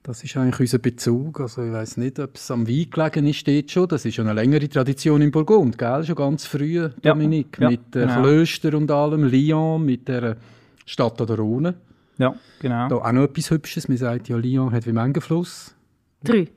das 0.03 0.23
ist 0.23 0.37
eigentlich 0.37 0.59
unser 0.59 0.77
Bezug. 0.79 1.41
Also 1.41 1.63
ich 1.63 1.71
weiß 1.71 1.97
nicht, 1.97 2.19
ob 2.19 2.35
es 2.35 2.49
am 2.49 2.67
Wein 2.67 2.89
gelegen 2.89 3.27
ist, 3.27 3.37
steht 3.37 3.71
schon. 3.71 3.87
Das 3.87 4.05
ist 4.05 4.15
schon 4.15 4.27
eine 4.27 4.39
längere 4.39 4.69
Tradition 4.69 5.21
in 5.21 5.31
Burgund, 5.31 5.77
gell? 5.77 6.03
Schon 6.05 6.15
ganz 6.15 6.45
früh, 6.45 6.75
Ja, 6.75 6.89
Dominik, 7.01 7.57
ja, 7.59 7.69
mit 7.69 7.93
den 7.93 8.07
genau. 8.07 8.21
Klöstern 8.21 8.75
und 8.75 8.91
allem, 8.91 9.25
Lyon, 9.25 9.85
mit 9.85 10.07
der 10.07 10.37
Stadt 10.85 11.19
an 11.19 11.27
der 11.27 11.37
Rhone. 11.37 11.75
Ja, 12.17 12.35
genau. 12.59 12.87
Da 12.87 12.95
auch 12.95 13.11
noch 13.11 13.23
etwas 13.23 13.51
Hübsches. 13.51 13.89
Man 13.89 13.97
sagt 13.97 14.29
ja, 14.29 14.37
Lyon 14.37 14.71
hat 14.71 14.87
wie 14.87 14.93
Mengenfluss. 14.93 15.75
Drei. 16.23 16.47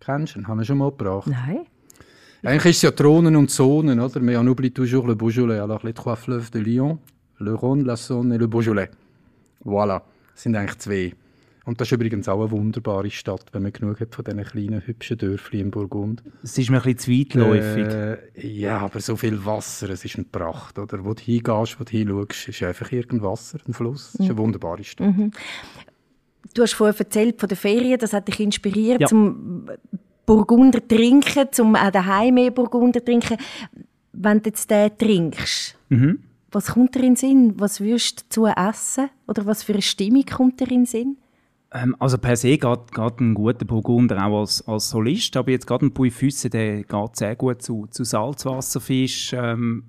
Kennst 0.00 0.34
du 0.34 0.40
ihn? 0.40 0.48
Haben 0.48 0.58
wir 0.58 0.64
schon 0.64 0.78
mal 0.78 0.90
gebracht. 0.90 1.28
Nein. 1.28 1.60
Eigentlich 2.42 2.72
ist 2.72 2.76
es 2.78 2.82
ja 2.82 2.90
Thronen 2.90 3.36
und 3.36 3.50
Zonen, 3.50 4.00
oder? 4.00 4.20
Mais 4.20 4.36
on 4.36 4.46
oublie 4.48 4.70
toujours 4.70 5.06
le 5.06 5.14
Beaujolais. 5.14 5.60
Alors 5.60 5.82
les 5.84 5.94
trois 5.94 6.16
fleuves 6.16 6.50
de 6.50 6.58
Lyon, 6.58 6.98
le 7.38 7.54
Rhône, 7.54 7.84
la 7.84 7.94
Saône 7.94 8.34
et 8.34 8.38
le 8.38 8.46
Beaujolais. 8.46 8.90
Voilà, 9.64 10.02
das 10.32 10.42
sind 10.42 10.56
eigentlich 10.56 10.78
zwei. 10.78 11.12
Und 11.66 11.80
das 11.80 11.88
ist 11.88 11.92
übrigens 11.92 12.28
auch 12.28 12.40
eine 12.42 12.50
wunderbare 12.50 13.10
Stadt, 13.10 13.46
wenn 13.52 13.62
man 13.62 13.72
genug 13.72 13.98
hat 13.98 14.14
von 14.14 14.22
diesen 14.22 14.44
kleinen, 14.44 14.82
hübschen 14.86 15.16
Dörfchen 15.16 15.60
in 15.60 15.70
Burgund. 15.70 16.22
Es 16.42 16.58
ist 16.58 16.68
mir 16.68 16.76
ein 16.76 16.94
bisschen 16.94 16.98
zu 16.98 17.10
weitläufig. 17.10 17.86
Äh, 17.86 18.46
ja, 18.46 18.78
aber 18.80 19.00
so 19.00 19.16
viel 19.16 19.42
Wasser, 19.46 19.88
es 19.88 20.04
ist 20.04 20.16
eine 20.16 20.26
Pracht, 20.26 20.78
oder? 20.78 21.02
Wo 21.06 21.14
du 21.14 21.22
hingehst, 21.22 21.80
wo 21.80 21.84
du 21.84 21.90
hinschaust, 21.90 22.48
ist 22.48 22.62
einfach 22.62 22.92
irgendein 22.92 23.22
Wasser, 23.22 23.58
ein 23.66 23.72
Fluss. 23.72 24.08
Es 24.12 24.20
ist 24.20 24.26
eine 24.26 24.36
wunderbare 24.36 24.84
Stadt. 24.84 25.14
Du 26.52 26.62
hast 26.62 26.74
vorher 26.74 26.94
erzählt 26.98 27.40
von 27.40 27.48
den 27.48 27.56
Ferien, 27.56 27.98
das 27.98 28.12
hat 28.12 28.28
dich 28.28 28.40
inspiriert, 28.40 29.00
Ja. 29.00 29.06
zum 29.06 29.70
Burgunder 30.26 30.86
trinken, 30.86 31.48
um 31.60 31.76
auch 31.76 31.90
daheim 31.90 32.34
mehr 32.34 32.50
Burgunder 32.50 33.02
trinken. 33.02 33.38
Wenn 34.12 34.42
du 34.42 34.50
jetzt 34.50 34.70
den 34.70 34.96
trinkst, 34.98 35.76
Mhm. 35.88 36.18
Was 36.54 36.68
kommt 36.68 36.94
dir 36.94 37.00
in 37.00 37.04
den 37.06 37.16
Sinn? 37.16 37.54
Was 37.58 37.80
würdest 37.80 38.36
du 38.36 38.44
dazu 38.44 38.46
essen? 38.46 39.10
Oder 39.26 39.46
was 39.46 39.62
für 39.62 39.72
eine 39.72 39.82
Stimmung 39.82 40.24
kommt 40.24 40.60
dir 40.60 40.70
in 40.70 40.80
den 40.80 40.86
Sinn? 40.86 41.16
Ähm, 41.72 41.96
also 41.98 42.18
per 42.18 42.36
se 42.36 42.56
geht, 42.56 42.92
geht 42.92 43.20
ein 43.20 43.34
guter 43.34 43.64
Burgunder 43.64 44.24
auch 44.24 44.40
als, 44.40 44.66
als 44.66 44.90
Solist, 44.90 45.36
aber 45.36 45.50
jetzt 45.50 45.66
gerade 45.66 45.86
ein 45.86 45.92
Puy 45.92 46.10
Füsse, 46.10 46.48
der 46.48 46.84
geht 46.84 47.16
sehr 47.16 47.34
gut 47.34 47.62
zu, 47.62 47.86
zu 47.90 48.04
Salzwasserfisch, 48.04 49.32
ähm, 49.32 49.82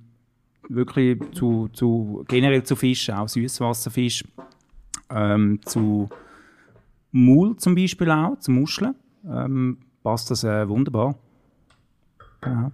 wirklich 0.67 1.21
zu, 1.33 1.69
zu, 1.71 2.25
generell 2.27 2.63
zu 2.63 2.75
Fisch, 2.75 3.09
auch 3.11 3.29
Süßwasserfisch, 3.29 4.23
ähm, 5.11 5.59
zu 5.63 6.09
Mul 7.11 7.55
zum 7.57 7.75
Beispiel 7.75 8.09
auch, 8.09 8.39
zu 8.39 8.51
Muscheln, 8.51 8.95
ähm, 9.29 9.77
passt 10.01 10.31
das 10.31 10.43
äh, 10.43 10.67
wunderbar. 10.67 11.15
Genau. 12.41 12.71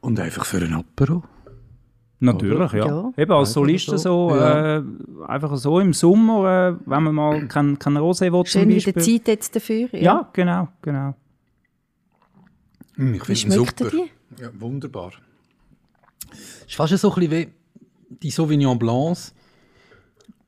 Und 0.00 0.20
einfach 0.20 0.44
für 0.44 0.58
ein 0.58 0.74
Apero. 0.74 1.22
Natürlich, 2.20 2.72
ja. 2.72 2.86
Ja. 2.86 3.12
Eben 3.16 3.32
als 3.32 3.48
Einfach 3.50 3.52
Soliste 3.54 3.96
so, 3.98 4.30
so, 4.30 4.36
ja. 4.36 4.78
äh, 4.78 4.82
einfach 5.28 5.56
so 5.56 5.78
im 5.78 5.92
Sommer, 5.92 6.70
äh, 6.76 6.76
wenn 6.84 7.02
man 7.04 7.14
mal 7.14 7.46
kein, 7.46 7.78
kein 7.78 7.96
Rosé 7.96 8.32
will 8.32 8.44
zum 8.44 8.46
Schön 8.46 8.68
wieder 8.68 8.92
Beispiel. 8.92 9.18
Zeit 9.20 9.28
jetzt 9.28 9.54
dafür. 9.54 9.88
Ja, 9.94 10.28
genau, 10.32 10.68
genau. 10.82 11.14
Hm, 12.96 13.14
Ich 13.14 13.22
finde 13.22 13.54
super. 13.54 13.84
er 13.84 13.90
dir? 13.90 14.06
Ja, 14.40 14.48
wunderbar. 14.58 15.12
Ist 16.66 16.74
fast 16.74 16.96
so 16.98 17.12
ein 17.14 17.20
bisschen 17.20 17.30
wie 17.30 17.48
die 18.22 18.30
Sauvignon 18.30 18.78
Blancs. 18.78 19.32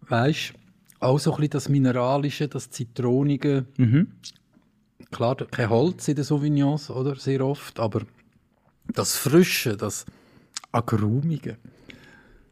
Weißt 0.08 0.54
auch 0.98 1.18
so 1.20 1.30
ein 1.30 1.36
bisschen 1.36 1.50
das 1.50 1.68
Mineralische, 1.68 2.48
das 2.48 2.68
Zitronige. 2.70 3.64
Mhm. 3.76 4.08
Klar, 5.12 5.36
kein 5.36 5.70
Holz 5.70 6.08
in 6.08 6.16
den 6.16 6.24
Sauvignons, 6.24 6.90
oder? 6.90 7.14
Sehr 7.16 7.44
oft, 7.44 7.78
aber 7.80 8.02
das 8.88 9.16
Frische, 9.16 9.76
das 9.76 10.06
Agrumige. 10.72 11.56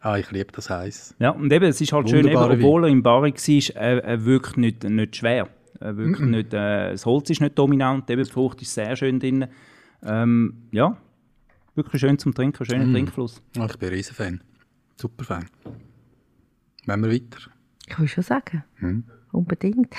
Ah, 0.00 0.16
ich 0.16 0.30
liebe 0.30 0.52
das 0.52 0.70
heiß. 0.70 1.16
Ja, 1.18 1.30
und 1.30 1.52
eben, 1.52 1.64
es 1.66 1.80
ist 1.80 1.92
halt 1.92 2.08
schön, 2.08 2.26
eben, 2.26 2.36
obwohl 2.36 2.84
er 2.84 2.88
im 2.90 3.02
Barrik 3.02 3.36
war, 3.36 3.76
er, 3.82 4.04
er 4.04 4.24
wirkt 4.24 4.56
nicht, 4.56 4.84
nicht 4.84 5.16
schwer. 5.16 5.48
Er 5.80 5.96
wirkt 5.96 6.20
Mhm. 6.20 6.30
nicht, 6.30 6.54
äh, 6.54 6.92
das 6.92 7.04
Holz 7.06 7.30
ist 7.30 7.40
nicht 7.40 7.58
dominant, 7.58 8.08
eben, 8.10 8.22
die 8.24 8.30
Frucht 8.30 8.62
ist 8.62 8.74
sehr 8.74 8.94
schön 8.96 9.18
drin. 9.20 9.46
Ähm, 10.04 10.68
ja, 10.70 10.96
wirklich 11.74 12.00
schön 12.00 12.18
zum 12.18 12.32
Trinken, 12.34 12.64
schöner 12.64 12.86
Mhm. 12.86 12.92
Trinkfluss. 12.92 13.42
Ah, 13.58 13.66
ich 13.68 13.76
bin 13.78 13.88
ein 13.88 13.94
Riesenfan. 13.94 14.40
Super 14.96 15.24
Fan. 15.24 15.46
Wenn 16.86 17.02
wir 17.04 17.10
weiter. 17.12 17.50
Kann 17.88 18.04
ich 18.04 18.12
schon 18.12 18.24
sagen. 18.24 18.64
Hm. 18.76 19.04
Unbedingt. 19.38 19.94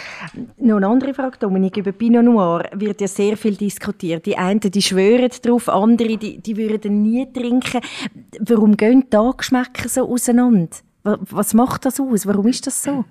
Noch 0.58 0.75
eine 0.77 0.88
andere 0.88 1.13
Frage, 1.13 1.38
Dominik. 1.39 1.77
Über 1.77 1.93
Pinot 1.93 2.25
Noir 2.25 2.63
wird 2.75 3.00
ja 3.00 3.08
sehr 3.08 3.38
viel 3.38 3.55
diskutiert. 3.55 4.25
Die 4.25 4.38
einen 4.38 4.60
die 4.60 4.81
schwören 4.81 5.29
drauf, 5.41 5.69
andere 5.69 6.17
die, 6.17 6.39
die 6.39 6.58
würden 6.58 7.01
nie 7.01 7.25
trinken. 7.31 7.79
Warum 8.41 8.75
gehen 8.75 9.05
da 9.10 9.31
Geschmäcker 9.36 9.88
so 9.88 10.10
auseinander? 10.12 10.67
Wa- 11.03 11.19
Was 11.31 11.53
macht 11.53 11.86
das 11.86 12.00
aus? 12.01 12.27
Warum 12.27 12.48
ist 12.48 12.67
das 12.67 12.84
so? 12.84 13.05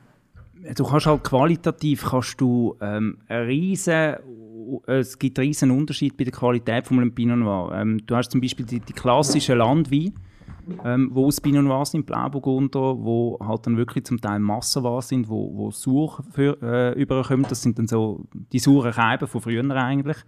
Du 0.76 0.84
kannst 0.84 1.06
halt 1.06 1.24
qualitativ 1.24 2.04
kannst 2.10 2.38
du, 2.40 2.76
ähm, 2.82 3.16
riesen, 3.30 4.16
es 4.86 5.18
gibt 5.18 5.38
einen 5.38 5.48
riesen 5.48 5.70
Unterschied 5.70 6.14
bei 6.16 6.24
der 6.24 6.32
Qualität 6.32 6.86
von 6.86 6.98
einem 6.98 7.14
Pinot 7.14 7.38
Noir. 7.38 7.72
Ähm, 7.74 8.00
du 8.04 8.14
hast 8.16 8.30
zum 8.32 8.40
Beispiel 8.42 8.66
die, 8.66 8.80
die 8.80 8.92
klassischen 8.92 9.56
Landweine, 9.56 10.12
ähm, 10.84 11.10
wo 11.12 11.26
aus 11.26 11.40
Pinot 11.40 11.64
Noir 11.64 11.84
sind, 11.84 12.06
Blauburgunder, 12.06 12.98
wo 12.98 13.38
halt 13.40 13.66
dann 13.66 13.76
wirklich 13.76 14.04
zum 14.04 14.20
Teil 14.20 14.38
Massenwein 14.38 15.00
sind, 15.02 15.28
wo, 15.28 15.50
wo 15.54 15.70
sauer 15.70 16.22
für, 16.30 16.58
äh, 16.62 17.00
überkommen. 17.00 17.46
Das 17.48 17.62
sind 17.62 17.78
dann 17.78 17.86
so 17.86 18.26
die 18.52 18.58
sauren 18.58 18.92
Scheiben 18.92 19.28
von 19.28 19.40
früher 19.40 19.68
eigentlich. 19.74 20.18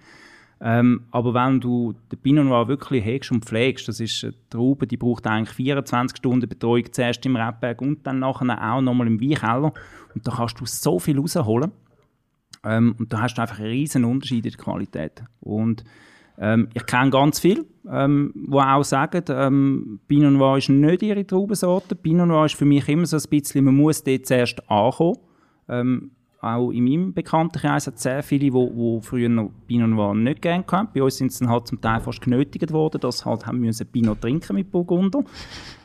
Ähm, 0.63 1.07
aber 1.11 1.33
wenn 1.33 1.59
du 1.61 1.95
den 2.13 2.19
Pinot 2.19 2.45
Noir 2.45 2.69
wirklich 2.69 3.05
hegst 3.05 3.33
und 3.33 3.45
pflegst, 3.45 3.89
das 3.89 3.99
ist 3.99 4.25
eine 4.25 4.35
Traube, 4.51 4.87
die 4.87 4.99
braucht 4.99 5.27
eigentlich 5.27 5.57
24 5.57 6.19
Stunden 6.19 6.49
Betreuung, 6.49 6.93
zuerst 6.93 7.25
im 7.25 7.37
Rebberg 7.37 7.81
und 7.81 8.07
dann 8.07 8.19
nachher 8.19 8.73
auch 8.73 8.83
nochmal 8.83 9.07
im 9.07 9.21
Weinkeller. 9.21 9.73
Und 10.15 10.27
da 10.27 10.33
kannst 10.33 10.61
du 10.61 10.67
so 10.67 10.99
viel 10.99 11.19
rausholen. 11.19 11.73
Ähm, 12.63 12.95
und 12.99 13.13
da 13.13 13.23
hast 13.23 13.35
du 13.35 13.43
einfach 13.43 13.59
einen 13.59 13.69
riesen 13.69 14.05
Unterschied 14.05 14.45
in 14.45 14.53
der 14.53 14.61
Qualität. 14.61 15.23
Und 15.41 15.83
ähm, 16.41 16.69
ich 16.73 16.87
kenne 16.87 17.11
ganz 17.11 17.39
viele, 17.39 17.67
ähm, 17.89 18.33
die 18.35 18.57
auch 18.57 18.83
sagen, 18.83 19.23
ähm, 19.29 20.01
Pinot 20.09 20.33
Noir 20.33 20.57
ist 20.57 20.71
nicht 20.71 21.03
ihre 21.03 21.27
Traubensorte. 21.27 21.95
Pinot 21.95 22.29
Noir 22.29 22.47
ist 22.47 22.55
für 22.55 22.65
mich 22.65 22.89
immer 22.89 23.05
so 23.05 23.19
ein 23.19 23.23
bisschen, 23.29 23.65
man 23.67 23.77
muss 23.77 24.03
dort 24.03 24.25
zuerst 24.25 24.59
ankommen. 24.71 25.19
Ähm, 25.69 26.13
auch 26.41 26.71
in 26.71 26.85
meinem 26.85 27.13
Bekanntenkreis 27.13 27.87
hat 27.87 27.97
es 27.97 28.03
sehr 28.03 28.23
viele, 28.23 28.51
die, 28.51 28.51
die 28.51 28.99
früher 29.03 29.29
noch 29.29 29.51
Pinot 29.67 29.91
Noir 29.91 30.15
nicht 30.15 30.41
gerne 30.41 30.65
hatten. 30.67 30.89
Bei 30.95 31.03
uns 31.03 31.19
sind 31.19 31.31
es 31.31 31.41
dann 31.41 31.51
halt 31.51 31.67
zum 31.67 31.79
Teil 31.79 32.01
fast 32.01 32.23
genötigt 32.23 32.73
worden, 32.73 33.03
dass 33.03 33.19
sie 33.19 33.25
halt 33.27 33.47
haben 33.47 33.61
müssen 33.61 33.87
Pinot 33.87 34.23
trinken 34.23 34.57
mit 34.57 34.71
Burgunder. 34.71 35.23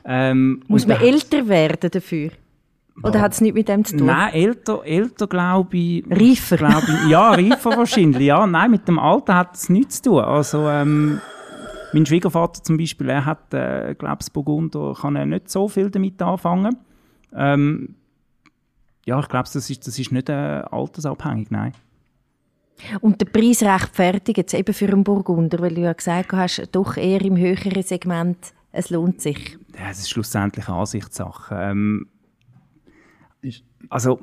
Ähm, 0.06 0.64
Muss 0.70 0.88
man 0.88 1.02
älter 1.02 1.46
werden 1.50 1.92
dafür? 1.92 2.30
Oder 3.04 3.22
hat 3.22 3.34
es 3.34 3.42
nichts 3.42 3.56
mit 3.56 3.68
dem 3.68 3.84
zu 3.84 3.98
tun? 3.98 4.08
Nein, 4.08 4.34
älter, 4.34 4.82
älter 4.86 5.28
glaube 5.28 5.78
ich. 5.78 6.06
Reifer. 6.10 6.58
Glaub 6.58 6.84
ich, 6.84 7.10
ja, 7.10 7.32
reifer 7.32 7.78
wahrscheinlich. 7.78 8.24
Ja, 8.24 8.48
nein, 8.48 8.72
mit 8.72 8.88
dem 8.88 9.00
Alter 9.00 9.36
hat 9.36 9.56
es 9.56 9.70
nichts 9.70 10.02
zu 10.02 10.12
tun. 10.12 10.24
Also, 10.24 10.70
ähm, 10.70 11.20
mein 11.94 12.06
Schwiegervater 12.06 12.64
zum 12.64 12.78
Beispiel, 12.78 13.10
er 13.10 13.26
hat, 13.26 13.54
äh, 13.54 13.96
glaube 13.96 14.20
ich, 14.22 14.32
Burgunder, 14.32 14.94
kann 15.00 15.16
er 15.16 15.26
nicht 15.26 15.50
so 15.50 15.68
viel 15.68 15.90
damit 15.90 16.22
anfangen. 16.22 16.78
Ähm, 17.34 17.96
ja, 19.06 19.20
ich 19.20 19.28
glaube, 19.28 19.50
das 19.52 19.70
ist, 19.70 19.88
das 19.88 20.00
ist 20.00 20.12
nicht 20.12 20.30
äh, 20.30 20.64
altersabhängig, 20.72 21.52
nein. 21.52 21.74
Und 23.02 23.22
der 23.22 23.28
Preis 23.28 23.64
rechtfertigt 23.64 24.38
jetzt 24.38 24.54
eben 24.54 24.74
für 24.74 24.88
einen 24.88 25.04
Burgunder, 25.04 25.60
weil 25.60 25.74
du 25.74 25.82
ja 25.82 25.94
gesagt 25.94 26.34
hast, 26.34 26.70
doch 26.72 26.98
eher 26.98 27.22
im 27.22 27.38
höheren 27.38 27.84
Segment, 27.84 28.54
es 28.72 28.90
lohnt 28.90 29.22
sich. 29.22 29.58
Ja, 29.80 29.90
es 29.90 30.00
ist 30.00 30.10
schlussendlich 30.10 30.68
eine 30.68 30.78
Ansichtssache. 30.78 31.56
Ähm, 31.56 32.08
also, 33.90 34.20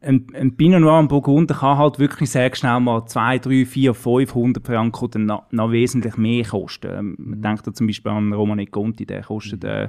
ein, 0.00 0.26
ein 0.34 0.56
Pinot 0.56 0.80
Noir 0.80 0.98
und 0.98 1.08
Burgunder 1.08 1.54
kann 1.54 1.78
halt 1.78 1.98
wirklich 1.98 2.30
sehr 2.30 2.54
schnell 2.54 2.80
mal 2.80 3.06
2, 3.06 3.38
3, 3.38 3.66
4, 3.66 3.94
500 3.94 4.66
Franken 4.66 5.04
oder 5.04 5.18
noch, 5.18 5.52
noch 5.52 5.70
wesentlich 5.70 6.16
mehr 6.16 6.44
kosten. 6.44 6.90
Ähm, 6.90 7.16
Man 7.18 7.42
denkt 7.42 7.66
da 7.66 7.72
zum 7.72 7.86
Beispiel 7.86 8.10
an 8.12 8.32
Romane 8.32 8.66
Conti, 8.66 9.06
der 9.06 9.22
kostet 9.22 9.64
äh, 9.64 9.88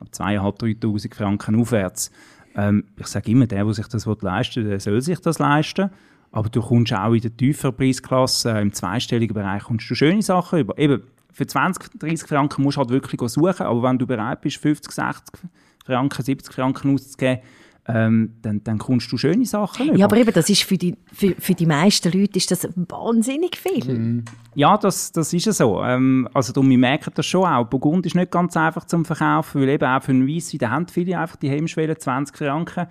ab 0.00 0.08
2'500, 0.12 0.80
3'000 0.80 1.14
Franken 1.14 1.60
aufwärts. 1.60 2.10
Ähm, 2.54 2.84
ich 2.98 3.06
sage 3.06 3.30
immer, 3.30 3.46
der, 3.46 3.64
der 3.64 3.74
sich 3.74 3.88
das 3.88 4.06
leisten 4.06 4.62
will, 4.62 4.70
der 4.70 4.80
soll 4.80 5.00
sich 5.00 5.20
das 5.20 5.38
leisten. 5.38 5.90
Aber 6.30 6.48
du 6.48 6.62
kommst 6.62 6.94
auch 6.94 7.12
in 7.12 7.20
der 7.20 7.36
tieferen 7.36 7.76
Preisklasse, 7.76 8.52
äh, 8.52 8.62
im 8.62 8.72
zweistelligen 8.72 9.34
Bereich, 9.34 9.64
kommst 9.64 9.90
du 9.90 9.94
schöne 9.94 10.22
Sachen 10.22 10.60
über. 10.60 10.78
Eben, 10.78 11.02
für 11.30 11.46
20, 11.46 11.98
30 11.98 12.28
Franken 12.28 12.62
musst 12.62 12.76
du 12.76 12.80
halt 12.80 12.90
wirklich 12.90 13.20
suchen, 13.30 13.66
aber 13.66 13.82
wenn 13.82 13.98
du 13.98 14.06
bereit 14.06 14.42
bist, 14.42 14.58
50, 14.58 14.92
60 14.92 15.50
Franken, 15.84 16.22
70 16.22 16.54
Franken 16.54 16.94
auszugeben, 16.94 17.40
ähm, 17.88 18.34
dann, 18.42 18.62
dann 18.62 18.78
kommst 18.78 19.10
du 19.10 19.16
schöne 19.16 19.44
Sachen 19.44 19.88
über. 19.88 19.96
Ja, 19.96 20.06
aber 20.06 20.16
eben, 20.16 20.32
das 20.32 20.48
ist 20.48 20.62
für 20.62 20.78
die, 20.78 20.96
für, 21.12 21.34
für 21.38 21.54
die 21.54 21.66
meisten 21.66 22.12
Leute 22.12 22.36
ist 22.36 22.50
das 22.50 22.68
wahnsinnig 22.76 23.56
viel. 23.56 24.22
Ja, 24.54 24.76
das, 24.76 25.10
das 25.10 25.32
ist 25.32 25.46
ja 25.46 25.52
so. 25.52 25.82
Ähm, 25.82 26.28
also 26.32 26.52
darum, 26.52 26.70
wir 26.70 26.78
merken 26.78 27.10
das 27.14 27.26
schon 27.26 27.44
auch. 27.44 27.66
Burgund 27.66 28.06
ist 28.06 28.14
nicht 28.14 28.30
ganz 28.30 28.56
einfach 28.56 28.84
zum 28.84 29.04
Verkaufen, 29.04 29.60
weil 29.60 29.68
eben 29.70 29.84
auch 29.84 30.02
für 30.02 30.12
einen 30.12 30.28
Weisswein, 30.28 30.58
da 30.58 30.70
haben 30.70 30.86
viele 30.86 31.18
einfach 31.18 31.36
die 31.36 31.50
Hemmschwelle 31.50 31.96
20 31.96 32.36
Franken. 32.36 32.86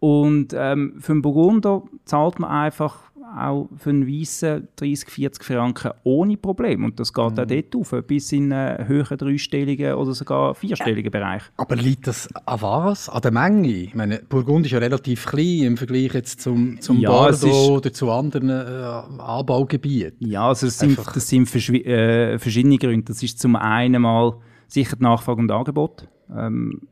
Und 0.00 0.54
ähm, 0.56 0.94
für 0.98 1.12
einen 1.12 1.22
Burgunder 1.22 1.82
zahlt 2.06 2.38
man 2.38 2.50
einfach 2.50 3.11
auch 3.36 3.68
für 3.76 3.90
einen 3.90 4.06
Weissen 4.06 4.68
30, 4.76 5.10
40 5.10 5.44
Franken 5.44 5.92
ohne 6.04 6.36
Problem. 6.36 6.84
Und 6.84 7.00
das 7.00 7.12
geht 7.12 7.22
auch 7.24 7.32
dort 7.32 7.76
auf, 7.76 7.94
bis 8.06 8.32
in 8.32 8.52
einen 8.52 8.86
höheren 8.88 9.18
dreistelligen 9.18 9.94
oder 9.94 10.14
sogar 10.14 10.54
vierstelligen 10.54 11.10
Bereich. 11.10 11.42
Aber 11.56 11.76
liegt 11.76 12.06
das 12.06 12.28
an 12.46 12.62
was? 12.62 13.08
An 13.08 13.22
der 13.22 13.30
Menge? 13.32 13.68
Ich 13.68 13.94
meine, 13.94 14.20
Burgund 14.28 14.66
ist 14.66 14.72
ja 14.72 14.78
relativ 14.78 15.26
klein 15.26 15.62
im 15.62 15.76
Vergleich 15.76 16.14
jetzt 16.14 16.40
zum, 16.40 16.80
zum 16.80 16.98
Ja, 16.98 17.28
ist- 17.28 17.44
oder 17.44 17.92
zu 17.92 18.10
anderen 18.10 18.50
äh, 18.50 19.22
Anbaugebieten. 19.22 20.28
Ja, 20.28 20.48
also 20.48 20.66
das 20.66 20.78
sind, 20.78 20.98
das 20.98 21.28
sind 21.28 21.52
äh, 21.54 22.38
verschiedene 22.38 22.78
Gründe. 22.78 23.04
Das 23.06 23.22
ist 23.22 23.38
zum 23.38 23.56
einen 23.56 24.02
mal 24.02 24.34
sicher 24.68 24.96
die 24.96 25.02
Nachfrage 25.02 25.40
und 25.40 25.50
Angebot. 25.50 26.08
Ähm, 26.34 26.82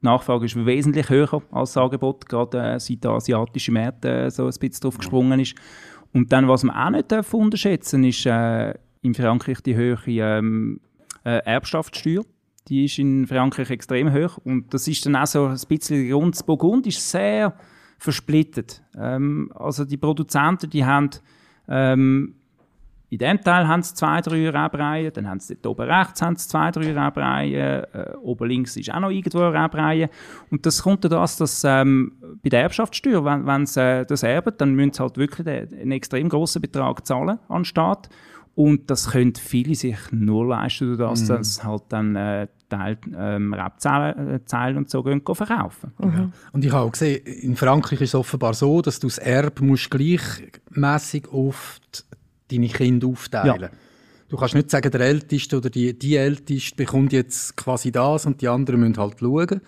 die 0.00 0.06
Nachfrage 0.06 0.46
ist 0.46 0.64
wesentlich 0.64 1.08
höher 1.10 1.42
als 1.50 1.72
das 1.72 1.82
Angebot, 1.82 2.28
gerade 2.28 2.74
äh, 2.74 2.80
seit 2.80 3.02
der 3.02 3.12
asiatische 3.12 3.72
Märkte 3.72 4.08
äh, 4.08 4.30
so 4.30 4.44
ein 4.44 4.54
bisschen 4.60 4.80
drauf 4.82 4.98
gesprungen 4.98 5.40
ist. 5.40 5.54
Und 6.12 6.32
dann, 6.32 6.48
was 6.48 6.62
man 6.62 6.76
auch 6.76 6.90
nicht 6.90 7.10
darf 7.10 7.34
unterschätzen 7.34 8.04
ist 8.04 8.24
äh, 8.26 8.74
in 9.02 9.14
Frankreich 9.14 9.60
die 9.60 9.74
höhere 9.74 10.38
ähm, 10.38 10.80
äh, 11.24 11.38
Erbschaftssteuer. 11.44 12.22
Die 12.68 12.84
ist 12.84 12.98
in 12.98 13.26
Frankreich 13.26 13.70
extrem 13.70 14.12
hoch. 14.12 14.38
Und 14.44 14.72
das 14.72 14.86
ist 14.88 15.04
dann 15.04 15.16
auch 15.16 15.26
so 15.26 15.46
ein 15.46 15.58
bisschen 15.68 16.02
der 16.06 16.16
Grund. 16.16 16.46
Burgund 16.46 16.86
ist 16.86 17.10
sehr 17.10 17.54
versplittet. 17.98 18.82
Ähm, 18.96 19.50
also 19.54 19.84
die 19.84 19.96
Produzenten, 19.96 20.70
die 20.70 20.84
haben 20.84 21.10
ähm, 21.68 22.34
in 23.10 23.18
diesem 23.18 23.40
Teil 23.40 23.66
haben 23.66 23.82
sie 23.82 23.94
zwei, 23.94 24.20
drei 24.20 24.50
Rebreihen, 24.50 25.12
dann 25.14 25.28
haben 25.28 25.40
sie 25.40 25.56
dort 25.56 25.80
oben 25.80 25.90
rechts 25.90 26.20
haben 26.20 26.36
sie 26.36 26.46
zwei, 26.46 26.70
drei 26.70 26.92
Rebreihen, 26.92 27.54
äh, 27.54 28.12
oben 28.20 28.48
links 28.48 28.76
ist 28.76 28.92
auch 28.92 29.00
noch 29.00 29.10
irgendwo 29.10 29.40
eine 29.40 29.64
Rebreihe. 29.64 30.10
Und 30.50 30.66
das 30.66 30.82
kommt 30.82 31.04
das, 31.04 31.36
dass 31.36 31.64
ähm, 31.64 32.12
bei 32.42 32.50
der 32.50 32.62
Erbschaftssteuer, 32.62 33.24
wenn, 33.24 33.46
wenn 33.46 33.64
sie 33.64 33.80
äh, 33.80 34.04
das 34.04 34.22
erben, 34.22 34.52
dann 34.58 34.74
müssen 34.74 34.92
sie 34.92 35.02
halt 35.02 35.16
wirklich 35.16 35.44
den, 35.44 35.72
einen 35.72 35.92
extrem 35.92 36.28
grossen 36.28 36.60
Betrag 36.60 37.06
zahlen 37.06 37.38
an 37.48 37.60
den 37.60 37.64
Staat. 37.64 38.10
Und 38.54 38.90
das 38.90 39.12
können 39.12 39.34
viele 39.36 39.76
sich 39.76 39.96
nur 40.10 40.48
leisten, 40.48 40.98
dadurch, 40.98 41.20
mhm. 41.22 41.28
dass 41.28 41.62
halt 41.64 41.84
dann 41.90 42.16
äh, 42.16 42.48
Teil 42.68 42.98
ähm, 43.16 43.54
Rebzellen 43.54 44.42
äh, 44.50 44.76
und 44.76 44.90
so 44.90 45.02
gehen, 45.02 45.22
verkaufen. 45.24 45.92
Mhm. 45.98 46.32
Und 46.52 46.64
ich 46.64 46.72
habe 46.72 46.84
auch 46.84 46.90
gesehen, 46.90 47.24
in 47.24 47.56
Frankreich 47.56 48.00
ist 48.00 48.10
es 48.10 48.14
offenbar 48.16 48.54
so, 48.54 48.82
dass 48.82 48.98
du 48.98 49.06
das 49.06 49.18
Erb 49.18 49.60
musst 49.60 49.90
gleichmäßig 49.90 51.28
auf 51.28 51.78
deine 52.50 52.68
Kinder 52.68 53.08
aufteilen. 53.08 53.60
Ja. 53.60 53.70
Du 54.30 54.36
kannst 54.36 54.54
nicht 54.54 54.70
sagen, 54.70 54.90
der 54.90 55.00
Älteste 55.00 55.56
oder 55.56 55.70
die, 55.70 55.98
die 55.98 56.16
Älteste 56.16 56.76
bekommt 56.76 57.14
jetzt 57.14 57.56
quasi 57.56 57.90
das 57.90 58.26
und 58.26 58.42
die 58.42 58.48
anderen 58.48 58.80
müssen 58.80 58.98
halt 58.98 59.14
schauen, 59.18 59.62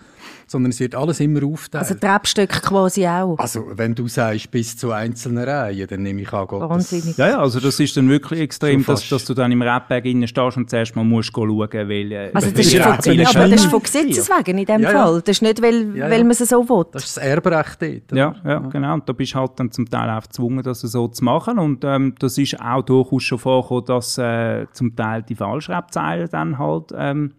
sondern 0.45 0.69
es 0.69 0.79
wird 0.79 0.93
alles 0.93 1.19
immer 1.19 1.43
aufteilt. 1.43 1.81
Also 1.81 1.95
Treppstöcke 1.95 2.61
quasi 2.61 3.07
auch? 3.07 3.39
Also 3.39 3.65
wenn 3.73 3.95
du 3.95 4.07
sagst, 4.07 4.51
bis 4.51 4.77
zu 4.77 4.91
einzelnen 4.91 5.45
Reihen, 5.45 5.87
dann 5.87 6.03
nehme 6.03 6.21
ich 6.21 6.31
an, 6.31 6.45
Gott, 6.45 6.69
Wahnsinnig. 6.69 7.17
Ja, 7.17 7.29
ja, 7.29 7.39
also 7.39 7.59
das 7.59 7.79
ist 7.79 7.97
dann 7.97 8.07
wirklich 8.07 8.39
extrem, 8.39 8.85
dass, 8.85 9.09
dass 9.09 9.25
du 9.25 9.33
dann 9.33 9.51
im 9.51 9.63
Rapberg 9.63 10.05
innen 10.05 10.27
stehst 10.27 10.57
und 10.57 10.69
zuerst 10.69 10.95
mal 10.95 11.03
musst 11.03 11.33
schauen, 11.33 11.49
weil... 11.49 12.11
Äh, 12.11 12.31
also 12.31 12.51
das, 12.51 12.67
ist 12.67 12.77
von, 12.77 12.91
aber 12.91 13.47
das 13.49 13.61
ist 13.61 13.65
von 13.65 13.81
Gesetzes 13.81 14.29
wegen 14.29 14.59
in 14.59 14.65
dem 14.65 14.81
ja, 14.81 14.89
Fall, 14.91 15.15
ja. 15.15 15.21
das 15.21 15.37
ist 15.37 15.41
nicht, 15.41 15.59
weil, 15.63 15.97
ja, 15.97 16.07
weil 16.07 16.23
man 16.23 16.31
es 16.31 16.37
so 16.37 16.69
will. 16.69 16.85
Das 16.91 17.05
ist 17.05 17.17
das 17.17 17.23
Erbrecht 17.23 17.81
dort. 17.81 18.11
Ja, 18.11 18.35
ja, 18.45 18.59
genau, 18.59 18.93
und 18.93 19.09
da 19.09 19.13
bist 19.13 19.33
du 19.33 19.39
halt 19.39 19.53
dann 19.55 19.71
zum 19.71 19.89
Teil 19.89 20.07
auch 20.11 20.21
gezwungen, 20.21 20.61
das 20.61 20.81
so 20.81 21.07
zu 21.07 21.23
machen 21.23 21.57
und 21.57 21.83
ähm, 21.83 22.13
das 22.19 22.37
ist 22.37 22.61
auch 22.61 22.83
durchaus 22.83 23.23
schon 23.23 23.39
vorgekommen, 23.39 23.85
dass... 23.85 24.19
Äh, 24.19 24.50
zum 24.71 24.95
Teil 24.95 25.23
die 25.23 25.35
Falschreibzeile 25.35 26.27
dann 26.27 26.57
halt 26.57 26.91
ähm, 26.95 27.33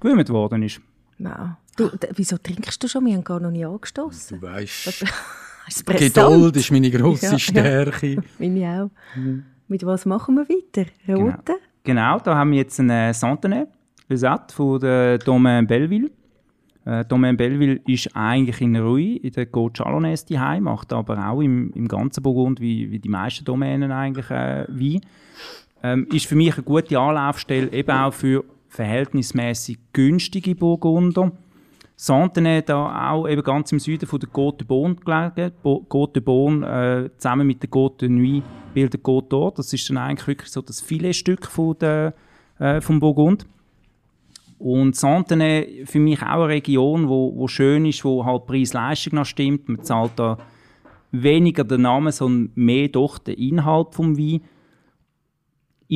gewöhnt 0.00 0.28
worden 0.30 0.62
ist. 0.62 0.80
Wow. 1.18 1.56
Du, 1.76 1.90
wieso 2.14 2.38
trinkst 2.38 2.82
du 2.82 2.88
schon? 2.88 3.04
Wir 3.06 3.14
haben 3.14 3.24
gar 3.24 3.40
noch 3.40 3.50
nie 3.50 3.64
angestoßen. 3.64 4.40
Du 4.40 4.46
weißt, 4.46 5.04
Geduld 5.86 6.56
ist 6.56 6.70
meine 6.70 6.90
grosse 6.90 7.26
ja, 7.32 7.38
Stärke. 7.38 8.06
Ja. 8.14 8.22
Meine 8.38 8.84
auch. 8.84 9.16
Mhm. 9.16 9.44
Mit 9.66 9.84
was 9.84 10.06
machen 10.06 10.36
wir 10.36 10.48
weiter? 10.48 10.90
Rote? 11.08 11.36
Genau. 11.44 11.58
genau, 11.82 12.18
da 12.20 12.36
haben 12.36 12.50
wir 12.50 12.58
jetzt 12.58 12.78
einen 12.78 13.12
Santenay, 13.14 13.64
Lisette 14.08 14.54
von 14.54 14.78
der 14.78 15.18
Domaine 15.18 15.66
Belleville. 15.66 16.10
Äh, 16.84 17.04
Domaine 17.06 17.36
Belleville 17.36 17.80
ist 17.86 18.14
eigentlich 18.14 18.60
in 18.60 18.76
Rui, 18.76 19.16
in 19.16 19.32
der 19.32 19.50
Côte 19.50 19.78
Chalonnaise 19.78 20.26
daheim, 20.26 20.64
macht 20.64 20.92
aber 20.92 21.26
auch 21.26 21.40
im, 21.40 21.72
im 21.72 21.88
ganzen 21.88 22.22
Burgund, 22.22 22.60
wie, 22.60 22.90
wie 22.90 22.98
die 22.98 23.08
meisten 23.08 23.44
Domänen 23.44 23.90
eigentlich, 23.90 24.30
äh, 24.30 24.66
Wein 24.68 25.00
ähm, 25.84 26.06
ist 26.10 26.24
für 26.24 26.34
mich 26.34 26.54
eine 26.54 26.62
gute 26.62 26.98
Anlaufstelle 26.98 27.70
eben 27.70 27.90
auch 27.90 28.14
für 28.14 28.42
verhältnismäßig 28.68 29.78
günstige 29.92 30.54
Burgunder. 30.54 31.30
Santenay 31.94 32.62
da 32.62 33.12
auch 33.12 33.28
eben 33.28 33.42
ganz 33.42 33.70
im 33.70 33.78
Süden 33.78 34.06
von 34.06 34.18
der 34.18 34.30
Côte 34.30 34.58
de 34.58 34.66
Beaune 34.66 34.96
gelegen. 34.96 35.52
Côte 35.62 36.14
de 36.14 36.22
Beaune 36.22 36.66
äh, 36.66 37.18
zusammen 37.18 37.46
mit 37.46 37.62
der 37.62 37.70
Côte 37.70 38.08
Nuit 38.08 38.42
bildet 38.72 39.02
Côte 39.02 39.28
d'Or. 39.28 39.54
Das 39.54 39.72
ist 39.72 39.88
dann 39.90 39.98
eigentlich 39.98 40.26
wirklich 40.26 40.50
so 40.50 40.62
das 40.62 40.80
Filetstück 40.80 41.46
von 41.46 41.76
der, 41.78 42.14
äh, 42.58 42.80
vom 42.80 42.98
Burgund. 42.98 43.46
Und 44.58 44.96
Santenay 44.96 45.84
für 45.84 45.98
mich 45.98 46.22
auch 46.22 46.44
eine 46.44 46.48
Region, 46.48 47.08
wo, 47.08 47.32
wo 47.36 47.46
schön 47.46 47.84
ist, 47.84 48.04
wo 48.04 48.24
halt 48.24 48.46
Preis-Leistung 48.46 49.16
noch 49.16 49.26
stimmt. 49.26 49.68
Man 49.68 49.84
zahlt 49.84 50.12
da 50.16 50.38
weniger 51.12 51.62
den 51.62 51.82
Namen, 51.82 52.10
sondern 52.10 52.50
mehr 52.54 52.88
doch 52.88 53.18
den 53.18 53.36
Inhalt 53.36 53.94
vom 53.94 54.18
Wein 54.18 54.40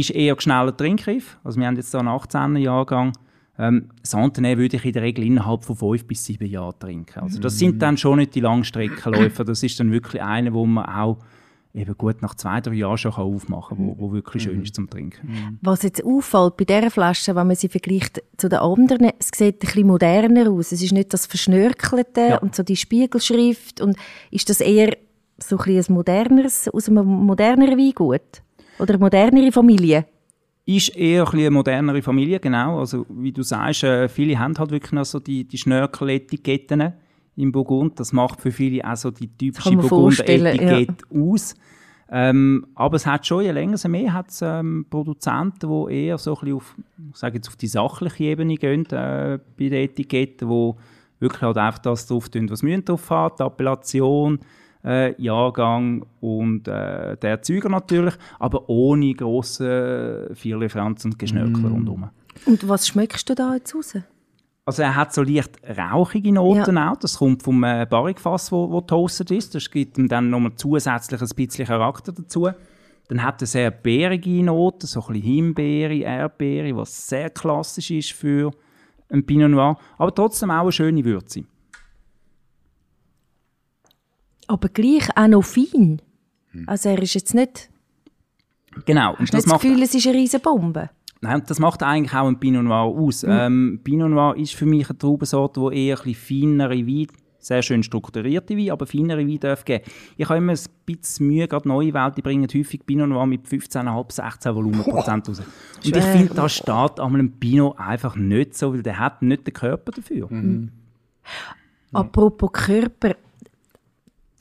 ist 0.00 0.10
eher 0.10 0.36
schneller 0.38 0.76
Trinkgriff. 0.76 1.38
Also 1.44 1.58
wir 1.58 1.66
haben 1.66 1.76
jetzt 1.76 1.90
hier 1.90 2.00
einen 2.00 2.08
18er 2.08 2.58
Jahrgang. 2.58 3.12
Ähm, 3.58 3.88
Santenay 4.02 4.56
würde 4.56 4.76
ich 4.76 4.84
in 4.84 4.92
der 4.92 5.02
Regel 5.02 5.24
innerhalb 5.24 5.64
von 5.64 5.74
fünf 5.74 6.06
bis 6.06 6.24
sieben 6.24 6.48
Jahren 6.48 6.78
trinken. 6.78 7.20
Also 7.20 7.40
das 7.40 7.58
sind 7.58 7.82
dann 7.82 7.96
schon 7.96 8.18
nicht 8.18 8.34
die 8.34 8.40
Langstreckenläufer. 8.40 9.44
Das 9.44 9.62
ist 9.62 9.80
dann 9.80 9.90
wirklich 9.90 10.22
eine, 10.22 10.54
wo 10.54 10.64
man 10.64 10.86
auch 10.86 11.18
eben 11.74 11.96
gut 11.96 12.22
nach 12.22 12.34
zwei, 12.34 12.60
drei 12.60 12.74
Jahren 12.74 12.98
schon 12.98 13.12
aufmachen 13.12 13.76
kann, 13.76 13.86
wo, 13.86 13.96
wo 13.98 14.12
wirklich 14.12 14.44
schön 14.44 14.62
ist 14.62 14.74
zum 14.74 14.88
Trinken. 14.88 15.58
Was 15.60 15.82
jetzt 15.82 16.04
auffällt 16.04 16.56
bei 16.56 16.64
dieser 16.64 16.90
Flasche, 16.90 17.34
wenn 17.34 17.46
man 17.46 17.56
sie 17.56 17.68
vergleicht 17.68 18.22
zu 18.36 18.48
den 18.48 18.58
anderen, 18.58 19.10
es 19.18 19.30
sieht 19.34 19.56
ein 19.56 19.58
bisschen 19.58 19.86
moderner 19.86 20.50
aus. 20.50 20.72
Es 20.72 20.82
ist 20.82 20.92
nicht 20.92 21.12
das 21.12 21.26
Verschnörkelte 21.26 22.20
ja. 22.20 22.38
und 22.38 22.54
so 22.54 22.62
die 22.62 22.76
Spiegelschrift. 22.76 23.80
Und 23.80 23.96
ist 24.30 24.48
das 24.48 24.60
eher 24.60 24.96
so 25.38 25.58
ein, 25.58 25.76
ein 25.76 25.84
moderneres, 25.88 26.68
aus 26.68 26.88
einem 26.88 27.06
moderneren 27.06 27.78
Weingut? 27.78 28.42
Oder 28.78 28.94
eine 28.94 28.98
modernere 28.98 29.52
Familie? 29.52 30.06
Ist 30.64 30.94
eher 30.96 31.26
eine 31.32 31.50
modernere 31.50 32.02
Familie, 32.02 32.40
genau. 32.40 32.80
Also, 32.80 33.06
wie 33.08 33.32
du 33.32 33.42
sagst, 33.42 33.84
äh, 33.84 34.08
viele 34.08 34.38
haben 34.38 34.56
halt 34.58 34.70
wirklich 34.70 34.92
noch 34.92 35.04
so 35.04 35.18
die, 35.18 35.44
die 35.44 35.56
Schnörkel-Etiketten 35.56 36.92
im 37.36 37.52
Burgund. 37.52 37.98
Das 37.98 38.12
macht 38.12 38.40
für 38.40 38.52
viele 38.52 38.84
auch 38.84 38.96
so 38.96 39.10
die 39.10 39.28
typische 39.28 39.76
Burgunder-Etikette 39.76 40.94
ja. 41.10 41.20
aus. 41.22 41.54
Ähm, 42.10 42.66
aber 42.74 42.96
es 42.96 43.06
hat 43.06 43.26
schon, 43.26 43.44
je 43.44 43.50
länger 43.50 43.74
es 43.74 43.86
mehr, 43.86 44.12
hat 44.12 44.30
es 44.30 44.40
ähm, 44.42 44.86
Produzenten, 44.88 45.68
die 45.68 46.06
eher 46.06 46.16
so 46.16 46.34
ein 46.34 46.40
bisschen 46.40 46.56
auf, 46.56 46.74
ich 47.12 47.16
sage 47.16 47.36
jetzt 47.36 47.48
auf 47.48 47.56
die 47.56 47.66
sachliche 47.66 48.24
Ebene 48.24 48.56
gehen 48.56 48.86
äh, 48.86 49.38
bei 49.58 49.68
den 49.68 49.84
Etiketten, 49.84 50.48
die 50.48 50.72
wirklich 51.20 51.42
halt 51.42 51.58
einfach 51.58 51.80
das 51.80 52.06
drauf 52.06 52.30
tun, 52.30 52.48
was 52.50 52.62
wir 52.62 52.80
drauf 52.80 53.10
haben, 53.10 53.34
die 53.38 53.42
Appellation, 53.42 54.38
äh, 54.84 55.20
Jahrgang 55.20 56.06
und 56.20 56.68
äh, 56.68 57.16
der 57.16 57.30
Erzeuger 57.30 57.68
natürlich, 57.68 58.14
aber 58.38 58.68
ohne 58.68 59.14
grosse 59.14 60.30
Vierlieferanz 60.34 61.04
und 61.04 61.18
Geschnörkel 61.18 61.62
mm. 61.62 61.72
rundherum. 61.72 62.10
Und 62.46 62.68
was 62.68 62.88
schmeckst 62.88 63.28
du 63.28 63.34
da 63.34 63.54
jetzt 63.54 63.74
raus? 63.74 63.94
Also 64.64 64.82
er 64.82 64.96
hat 64.96 65.14
so 65.14 65.22
leicht 65.22 65.58
rauchige 65.78 66.32
Noten 66.32 66.76
ja. 66.76 66.92
auch. 66.92 66.96
Das 66.96 67.18
kommt 67.18 67.42
vom 67.42 67.64
äh, 67.64 67.86
Barrikfass, 67.88 68.52
wo, 68.52 68.70
wo 68.70 68.82
toastet 68.82 69.30
ist. 69.30 69.54
Das 69.54 69.70
gibt 69.70 69.96
ihm 69.96 70.08
dann 70.08 70.28
nochmal 70.28 70.52
zusätzlich 70.56 71.22
ein 71.22 71.28
bisschen 71.34 71.66
Charakter 71.66 72.12
dazu. 72.12 72.50
Dann 73.08 73.22
hat 73.22 73.40
er 73.40 73.46
sehr 73.46 73.70
bärige 73.70 74.42
Noten, 74.44 74.86
so 74.86 75.00
ein 75.00 75.14
bisschen 75.14 75.22
Himbeere, 75.22 75.96
Erdbeere, 76.00 76.76
was 76.76 77.08
sehr 77.08 77.30
klassisch 77.30 77.90
ist 77.90 78.12
für 78.12 78.50
ein 79.10 79.24
Pinot 79.24 79.50
Noir. 79.50 79.78
Aber 79.96 80.14
trotzdem 80.14 80.50
auch 80.50 80.62
eine 80.62 80.72
schöne 80.72 81.02
Würze 81.02 81.44
aber 84.48 84.68
gleich 84.68 85.08
auch 85.16 85.28
noch 85.28 85.44
fein. 85.44 86.02
Hm. 86.52 86.64
Also 86.66 86.88
er 86.88 87.02
ist 87.02 87.14
jetzt 87.14 87.34
nicht... 87.34 87.70
Genau. 88.84 89.16
Hast 89.18 89.32
du 89.32 89.36
das, 89.36 89.44
das 89.44 89.60
Gefühl, 89.60 89.82
es 89.82 89.94
ist 89.94 90.06
eine 90.06 90.16
riesige 90.16 90.42
Bombe? 90.42 90.90
Nein, 91.20 91.42
das 91.46 91.58
macht 91.58 91.82
eigentlich 91.82 92.14
auch 92.14 92.28
ein 92.28 92.38
Pinot 92.38 92.64
Noir 92.64 92.84
aus. 92.84 93.24
Mhm. 93.24 93.30
Ähm, 93.30 93.80
Pinot 93.82 94.10
Noir 94.10 94.36
ist 94.36 94.54
für 94.54 94.66
mich 94.66 94.88
eine 94.88 94.98
Traubensorte, 94.98 95.60
die 95.70 95.86
eher 95.86 96.00
ein 96.04 96.14
feinere 96.14 96.86
Weine, 96.86 97.06
sehr 97.38 97.62
schön 97.62 97.82
strukturierte 97.82 98.56
Weine, 98.56 98.72
aber 98.72 98.86
feinere 98.86 99.18
Weine 99.18 99.38
darf 99.38 99.64
geben. 99.64 99.84
Ich 100.16 100.28
habe 100.28 100.38
immer 100.38 100.52
ein 100.52 100.58
bisschen 100.86 101.26
Mühe, 101.26 101.48
gerade 101.48 101.66
neue 101.66 101.92
Welt, 101.92 102.16
die 102.16 102.22
bringen 102.22 102.46
häufig 102.54 102.86
Pinot 102.86 103.08
Noir 103.08 103.26
mit 103.26 103.46
15,5, 103.46 104.12
16 104.12 104.54
Volumenprozent 104.54 105.28
raus. 105.28 105.40
Und 105.40 105.96
ich 105.96 106.04
finde, 106.04 106.34
da 106.34 106.48
steht 106.48 107.00
einem 107.00 107.32
Pinot 107.32 107.78
einfach 107.78 108.14
nicht 108.14 108.56
so, 108.56 108.72
weil 108.72 108.82
der 108.82 108.98
hat 108.98 109.22
nicht 109.22 109.46
den 109.46 109.54
Körper 109.54 109.92
dafür. 109.92 110.28
Mhm. 110.30 110.70
Apropos 111.92 112.52
Körper, 112.52 113.16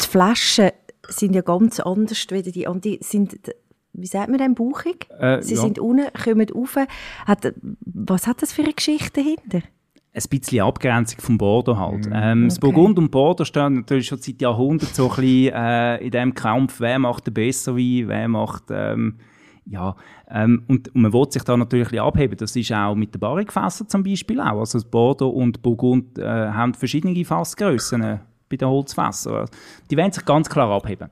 die 0.02 0.08
Flaschen 0.08 0.72
sind 1.08 1.36
ja 1.36 1.42
ganz 1.42 1.80
anders 1.80 2.28
wie 2.30 2.52
die 2.52 2.68
anderen. 2.68 2.98
Sind, 3.02 3.38
wie 3.94 4.08
sagt 4.08 4.30
man 4.30 4.38
denn, 4.38 4.56
bauchig? 4.56 5.08
Äh, 5.20 5.42
Sie 5.42 5.56
ja. 5.56 5.62
sind 5.62 5.80
unten, 5.80 6.08
kommen 6.14 6.48
rauf. 6.50 6.78
Hat, 7.26 7.54
was 7.82 8.28
hat 8.28 8.42
das 8.42 8.54
für 8.54 8.64
eine 8.64 8.74
Geschichte 8.74 9.22
dahinter? 9.24 9.68
ein 10.18 10.30
bisschen 10.30 10.62
Abgrenzung 10.62 11.22
vom 11.22 11.38
Bordeaux 11.38 11.78
halt. 11.78 12.08
Mm, 12.08 12.14
ähm, 12.14 12.40
okay. 12.40 12.48
Das 12.48 12.60
Burgund 12.60 12.98
und 12.98 13.12
Bordeaux 13.12 13.46
stehen 13.46 13.76
natürlich 13.76 14.08
schon 14.08 14.18
seit 14.18 14.42
Jahrhunderten 14.42 14.94
so 14.94 15.10
ein 15.10 15.16
bisschen 15.16 15.54
äh, 15.54 15.98
in 15.98 16.12
dem 16.12 16.34
Kampf, 16.34 16.80
wer 16.80 17.00
macht 17.00 17.28
den 17.28 17.34
besser 17.34 17.76
Wein, 17.76 18.08
wer 18.08 18.28
macht, 18.28 18.64
ähm, 18.72 19.18
ja, 19.66 19.96
ähm, 20.30 20.64
und, 20.68 20.88
und, 20.96 21.02
man 21.02 21.14
will 21.14 21.30
sich 21.30 21.44
da 21.44 21.56
natürlich 21.56 21.92
ein 21.92 22.00
abheben. 22.00 22.38
Das 22.38 22.56
ist 22.56 22.72
auch 22.72 22.96
mit 22.96 23.14
den 23.14 23.20
Barrikfässern 23.20 23.90
zum 23.90 24.04
Beispiel 24.04 24.40
auch. 24.40 24.60
Also 24.60 24.80
Bordeaux 24.90 25.30
und 25.30 25.62
Burgund 25.62 26.18
äh, 26.18 26.24
haben 26.24 26.74
verschiedene 26.74 27.26
Fassgrössen 27.26 28.22
bei 28.50 28.58
den 28.58 28.68
Holzfässern. 28.68 29.48
Die 29.90 29.98
wollen 29.98 30.12
sich 30.12 30.26
ganz 30.26 30.50
klar 30.50 30.70
abheben. 30.70 31.10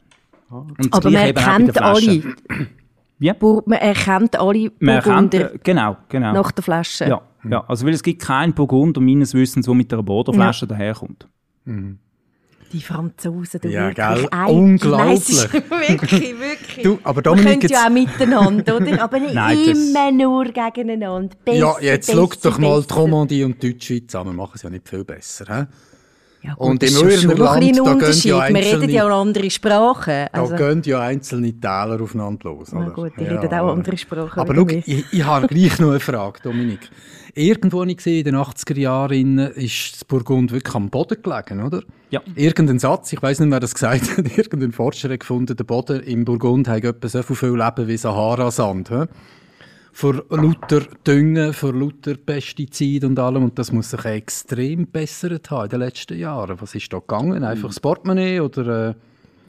Aber 0.49 0.65
man 1.03 1.13
erkennt 1.13 1.81
alle. 1.81 2.23
Wie? 3.17 3.31
Man 3.65 3.79
erkennt 3.79 4.39
alle 4.39 4.69
Burgunder 4.71 5.51
genau, 5.63 5.97
genau. 6.09 6.33
nach 6.33 6.51
der 6.51 6.63
Flasche. 6.63 7.05
Ja, 7.05 7.21
ja, 7.49 7.63
also 7.67 7.85
weil 7.85 7.93
es 7.93 8.03
gibt 8.03 8.21
keinen 8.21 8.53
Burgunder 8.53 9.01
meines 9.01 9.33
Wissens, 9.33 9.65
der 9.65 9.75
mit 9.75 9.91
einer 9.93 10.03
Borderflasche 10.03 10.65
ja. 10.65 10.69
daherkommt. 10.69 11.27
Mhm. 11.65 11.99
Die 12.71 12.81
Franzosen, 12.81 13.61
du 13.61 13.69
ja, 13.69 13.87
wirklich 13.95 14.29
gell? 14.29 14.47
Unglaublich. 14.49 15.53
wirklich, 15.53 16.39
wirklich. 16.39 16.83
Du, 16.83 16.99
aber 17.03 17.21
Dominik, 17.21 17.61
Wir 17.61 17.69
können 17.69 17.71
ja 17.71 17.85
auch 17.85 17.89
miteinander, 17.89 18.75
oder? 18.75 19.01
Aber 19.03 19.19
nicht 19.19 19.33
Nein, 19.33 19.57
immer 19.59 20.11
nur 20.11 20.45
gegeneinander. 20.45 21.35
Besser, 21.45 21.57
ja, 21.57 21.75
jetzt 21.79 22.11
schau 22.11 22.29
doch 22.41 22.57
mal 22.57 22.83
die 22.83 22.93
Romandie 22.93 23.43
und 23.43 23.61
die 23.61 23.71
Deutschschweiz 23.71 24.13
an. 24.15 24.27
Wir 24.27 24.33
machen 24.33 24.53
es 24.55 24.63
ja 24.63 24.69
nicht 24.69 24.89
viel 24.89 25.05
besser. 25.05 25.45
He? 25.45 25.65
Ja, 26.45 26.53
gut, 26.53 26.67
Und 26.69 26.83
das 26.83 26.89
im 27.01 27.07
ist 27.07 27.21
schon- 27.21 27.31
schon 27.31 27.41
Urnerland, 27.41 27.63
da 27.77 27.81
gehen 27.83 27.93
Unterschied. 27.93 28.25
ja 28.25 28.37
Wir 28.37 28.55
reden 28.55 28.65
einzelne- 28.81 28.91
ja 28.91 29.07
auch 29.09 29.21
andere 29.21 29.49
Sprachen. 29.49 30.27
Da 30.31 30.39
Also, 30.41 30.55
gehen 30.55 30.81
ja 30.85 30.99
einzelne 30.99 31.53
Täler 31.59 31.99
aufeinander 32.01 32.49
los. 32.49 32.69
Na 32.71 32.81
oder? 32.81 32.91
gut, 32.91 33.11
die 33.19 33.23
reden 33.23 33.53
auch 33.53 33.71
andere 33.71 33.97
Sprachen 33.97 34.39
Aber 34.39 34.53
schau, 34.55 34.67
ich, 34.67 35.05
ich 35.11 35.23
habe 35.25 35.47
gleich 35.47 35.79
noch 35.79 35.89
eine 35.89 35.99
Frage, 35.99 36.39
Dominik. 36.43 36.89
Irgendwo 37.37 37.81
habe 37.81 37.91
ich 37.91 37.97
gesehen, 37.97 38.19
in 38.19 38.23
den 38.25 38.35
80er 38.35 38.77
Jahren 38.79 39.37
ist 39.39 39.93
das 39.95 40.05
Burgund 40.05 40.51
wirklich 40.53 40.73
am 40.75 40.89
Boden 40.89 41.17
gelegen, 41.21 41.63
oder? 41.63 41.81
Ja. 42.09 42.21
Irgendein 42.35 42.79
Satz, 42.79 43.11
ich 43.11 43.21
weiß 43.21 43.39
nicht, 43.41 43.51
wer 43.51 43.59
das 43.59 43.73
gesagt 43.73 44.17
hat, 44.17 44.25
irgendein 44.37 44.71
Forscher 44.71 45.09
hat 45.09 45.19
gefunden, 45.19 45.55
der 45.57 45.63
Boden 45.65 45.99
im 46.03 46.23
Burgund 46.23 46.67
hat 46.69 46.83
etwa 46.85 47.07
so 47.09 47.21
viel 47.23 47.49
Leben 47.57 47.87
wie 47.89 47.97
Sahara-Sand. 47.97 48.89
Vor 49.97 50.25
lauter 50.29 50.81
Düngen, 51.07 51.53
vor 51.53 51.73
lauter 51.73 52.15
Pestiziden 52.15 53.11
und 53.11 53.19
allem. 53.19 53.43
Und 53.45 53.57
das 53.57 53.71
muss 53.71 53.91
sich 53.91 54.03
extrem 54.03 54.87
bessert 54.87 55.49
haben 55.49 55.63
in 55.63 55.69
den 55.69 55.79
letzten 55.79 56.19
Jahren. 56.19 56.59
Was 56.59 56.75
ist 56.75 56.91
da 56.91 56.99
gegangen? 56.99 57.45
Einfach 57.45 57.69
das 57.69 57.79
Portemonnaie 57.79 58.41
oder... 58.41 58.89
Äh, 58.89 58.93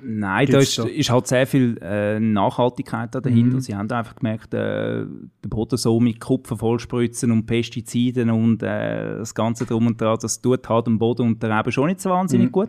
Nein, 0.03 0.47
da 0.49 0.59
ist, 0.59 0.79
da- 0.79 0.85
ist 0.85 1.11
halt 1.11 1.27
sehr 1.27 1.49
viel 1.49 1.77
äh, 1.83 2.21
Nachhaltigkeit 2.21 3.13
da 3.13 3.21
dahinter. 3.21 3.57
Mhm. 3.57 3.61
Sie 3.61 3.75
haben 3.75 3.91
einfach 3.91 4.15
gemerkt, 4.15 4.55
äh, 4.55 5.05
den 5.05 5.51
Boden 5.51 5.77
so 5.79 5.99
mit 5.99 6.21
Kupfer 6.21 6.57
vollspritzen 6.57 7.33
und 7.33 7.47
Pestiziden 7.47 8.31
und 8.31 8.63
äh, 8.63 9.19
das 9.19 9.35
Ganze 9.35 9.67
drum 9.67 9.89
und 9.89 10.01
dran, 10.01 10.17
das 10.23 10.41
tut 10.41 10.69
halt 10.69 10.87
dem 10.87 10.97
Boden 11.01 11.23
und 11.23 11.43
der 11.43 11.59
Reben 11.59 11.73
schon 11.73 11.89
nicht 11.89 12.01
so 12.01 12.11
Mhm. 12.11 12.15
wahnsinnig 12.15 12.53
gut. 12.53 12.69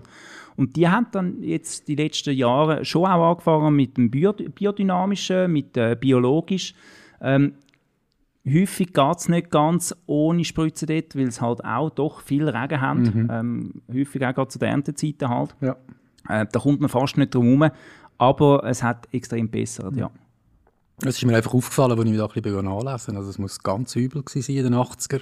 Und 0.55 0.75
die 0.75 0.87
haben 0.87 1.05
dann 1.11 1.43
jetzt 1.43 1.87
die 1.87 1.95
letzten 1.95 2.33
Jahre 2.33 2.83
schon 2.83 3.05
auch 3.05 3.29
angefangen 3.33 3.75
mit 3.75 3.97
dem 3.97 4.09
Bio 4.09 4.33
biodynamischen, 4.33 5.51
mit 5.51 5.77
äh, 5.77 5.95
biologisch. 5.99 6.73
Ähm, 7.21 7.53
häufig 8.47 8.93
geht 8.93 9.17
es 9.17 9.29
nicht 9.29 9.51
ganz 9.51 9.95
ohne 10.05 10.43
Spritzen 10.43 10.87
dort, 10.87 11.15
weil 11.15 11.27
es 11.27 11.41
halt 11.41 11.63
auch 11.63 11.89
doch 11.89 12.21
viel 12.21 12.47
Regen 12.47 12.81
haben. 12.81 13.01
Mhm. 13.01 13.27
Ähm, 13.31 13.73
häufig 13.93 14.25
auch 14.25 14.33
gerade 14.33 14.47
zu 14.49 14.59
den 14.59 14.69
Erntezeiten 14.69 15.29
halt. 15.29 15.55
ja. 15.61 15.75
Äh, 16.29 16.45
da 16.51 16.59
kommt 16.59 16.81
man 16.81 16.89
fast 16.89 17.17
nicht 17.17 17.33
drum 17.33 17.61
herum, 17.61 17.71
aber 18.17 18.63
es 18.65 18.83
hat 18.83 19.07
extrem 19.13 19.49
bessert, 19.49 19.95
ja. 19.95 20.11
Es 21.03 21.17
ist 21.17 21.25
mir 21.25 21.35
einfach 21.35 21.53
aufgefallen, 21.53 21.91
als 21.91 21.99
ich 22.01 22.09
mich 22.09 22.17
da 22.17 22.25
ein 22.25 22.41
bisschen 22.41 22.65
nachlesen 22.65 23.17
Also 23.17 23.29
es 23.29 23.37
muss 23.37 23.59
ganz 23.61 23.95
übel 23.95 24.23
gewesen 24.23 24.41
sein 24.41 24.55
in 24.57 24.63
den 24.63 24.73
80er. 24.73 25.21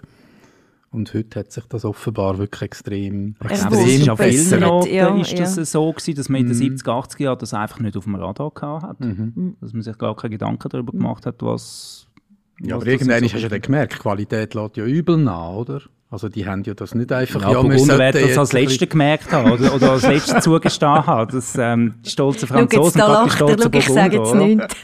Und 0.91 1.13
heute 1.13 1.41
hat 1.41 1.51
sich 1.51 1.65
das 1.65 1.83
offenbar 1.83 2.37
wirklich 2.37 2.61
extrem, 2.61 3.35
es 3.41 3.59
ist 3.59 4.03
verbessert, 4.05 4.47
vielen 4.47 4.63
Orten 4.63 4.93
ja, 4.93 5.13
ist 5.17 5.37
das 5.37 5.57
ja. 5.57 5.65
so 5.65 5.91
gewesen, 5.91 6.15
dass 6.15 6.29
man 6.29 6.41
in 6.41 6.47
den 6.47 6.55
70er, 6.55 6.85
80er 6.85 7.23
Jahren 7.23 7.39
das 7.39 7.53
einfach 7.53 7.81
nicht 7.81 7.97
auf 7.97 8.05
dem 8.05 8.15
Radar 8.15 8.51
gehabt 8.51 8.83
hat. 8.83 8.97
Dass 9.59 9.73
man 9.73 9.81
sich 9.81 9.97
gar 9.97 10.15
keine 10.15 10.31
Gedanken 10.31 10.69
darüber 10.69 10.93
gemacht 10.93 11.25
hat, 11.25 11.41
was... 11.41 12.07
Ja, 12.61 12.75
aber 12.75 12.87
irgendwann 12.87 13.19
so 13.19 13.25
hast 13.25 13.33
du 13.35 13.39
ja 13.39 13.49
dann 13.49 13.61
gemerkt, 13.61 13.93
die 13.93 13.97
Qualität 13.97 14.53
lässt 14.53 14.77
ja 14.77 14.85
übel 14.85 15.17
nach, 15.17 15.53
oder? 15.53 15.81
Also 16.09 16.29
die 16.29 16.45
haben 16.45 16.63
ja 16.63 16.73
das 16.73 16.95
nicht 16.95 17.11
einfach... 17.11 17.41
Ja, 17.41 17.49
wir 17.49 17.69
Burgunder 17.69 17.97
werden 17.97 18.21
das 18.25 18.37
als 18.37 18.53
Letzte 18.53 18.87
gemerkt 18.87 19.31
haben 19.33 19.51
oder, 19.51 19.75
oder 19.75 19.91
als 19.93 20.07
Letzte 20.07 20.39
zugestanden 20.39 21.07
haben. 21.07 21.31
Das, 21.31 21.57
ähm, 21.57 21.95
die 22.05 22.09
stolzen 22.09 22.47
Schau 22.47 22.59
jetzt, 22.59 22.73
Franzosen, 22.73 22.99
da 22.99 23.23
er, 23.23 23.29
stolzen 23.29 23.71
schau, 23.73 23.79
ich 23.79 23.89
sage 23.89 24.17
jetzt 24.17 24.31
Burgunder, 24.31 24.45
nichts. 24.45 24.75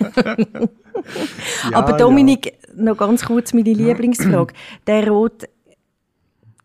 Aber 1.72 1.92
Ja, 1.92 1.98
Dominik, 1.98 2.54
noch 2.76 2.98
ganz 2.98 3.24
kurz 3.24 3.54
meine 3.54 3.72
Lieblingsfrage. 3.72 4.54
Der 4.88 5.08
Rot, 5.08 5.46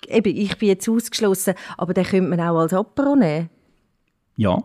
eben, 0.08 0.36
ich 0.36 0.58
bin 0.58 0.68
jetzt 0.68 0.88
ausgeschlossen, 0.88 1.54
aber 1.76 1.94
den 1.94 2.04
könnte 2.04 2.28
man 2.28 2.40
auch 2.40 2.58
als 2.58 2.72
Apero 2.72 3.14
nehmen. 3.14 3.50
Ja, 4.36 4.62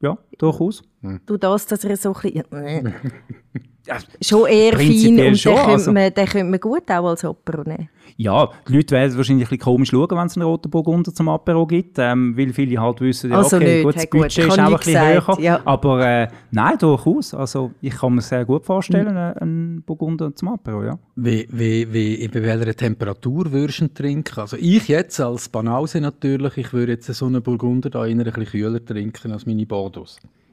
ja, 0.00 0.18
durchaus. 0.38 0.82
Du 1.26 1.36
das, 1.36 1.66
dass 1.66 1.84
er 1.84 1.96
so 1.96 2.14
ein 2.14 2.20
bisschen... 2.20 2.94
schon 4.22 4.46
eher 4.46 4.72
fein 4.74 5.18
und 5.28 5.38
schon, 5.38 5.52
den, 5.52 5.58
könnte 5.60 5.72
also- 5.72 5.92
man, 5.92 6.14
den 6.14 6.26
könnte 6.26 6.44
man 6.44 6.60
gut 6.60 6.90
auch 6.90 7.06
als 7.06 7.24
Apero 7.24 7.62
nehmen. 7.64 7.88
Ja, 8.16 8.48
die 8.68 8.76
Leute 8.76 8.94
werden 8.94 9.16
wahrscheinlich 9.16 9.46
ein 9.46 9.50
bisschen 9.50 9.64
komisch 9.64 9.90
schauen, 9.90 10.08
wenn 10.12 10.26
es 10.26 10.36
einen 10.36 10.46
roten 10.46 10.70
Burgunder 10.70 11.12
zum 11.12 11.28
Apero 11.28 11.66
gibt, 11.66 11.98
ähm, 11.98 12.36
weil 12.38 12.52
viele 12.52 12.80
halt 12.80 13.00
wissen, 13.00 13.30
ja, 13.30 13.38
Also 13.38 13.56
okay, 13.56 13.74
nicht, 13.76 13.84
gut, 13.84 13.96
das 13.96 14.02
gut, 14.10 14.20
Budget 14.20 14.38
ist 14.46 14.52
auch 14.52 14.58
ein 14.58 14.76
bisschen 14.76 14.92
gesagt, 15.14 15.28
höher, 15.28 15.40
ja. 15.40 15.60
aber 15.64 16.06
äh, 16.06 16.28
nein, 16.52 16.78
durchaus. 16.78 17.34
Also 17.34 17.72
ich 17.80 17.92
kann 17.96 18.14
mir 18.14 18.20
sehr 18.20 18.44
gut 18.44 18.64
vorstellen, 18.64 19.08
Mhm. 19.14 19.16
äh, 19.16 19.40
einen 19.40 19.82
Burgunder 19.82 20.32
zum 20.36 20.48
Apero, 20.48 20.84
ja. 20.84 20.98
Wie, 21.16 21.48
wie, 21.50 21.92
wie, 21.92 22.28
bei 22.28 22.42
welcher 22.42 22.76
Temperatur 22.76 23.50
würdest 23.50 23.80
du 23.80 23.84
ihn 23.86 23.94
trinken? 23.94 24.38
Also 24.40 24.58
ich 24.60 24.86
jetzt 24.86 25.18
als 25.18 25.48
Banause 25.48 26.00
natürlich, 26.00 26.56
ich 26.56 26.72
würde 26.72 26.92
jetzt 26.92 27.12
so 27.12 27.26
einen 27.26 27.42
Burgunder 27.42 27.90
da 27.90 28.06
eher 28.06 28.12
ein 28.12 28.22
bisschen 28.22 28.44
kühler 28.46 28.84
trinken 28.84 29.32
als 29.32 29.44
meine 29.44 29.66
Bordeaux. 29.66 30.06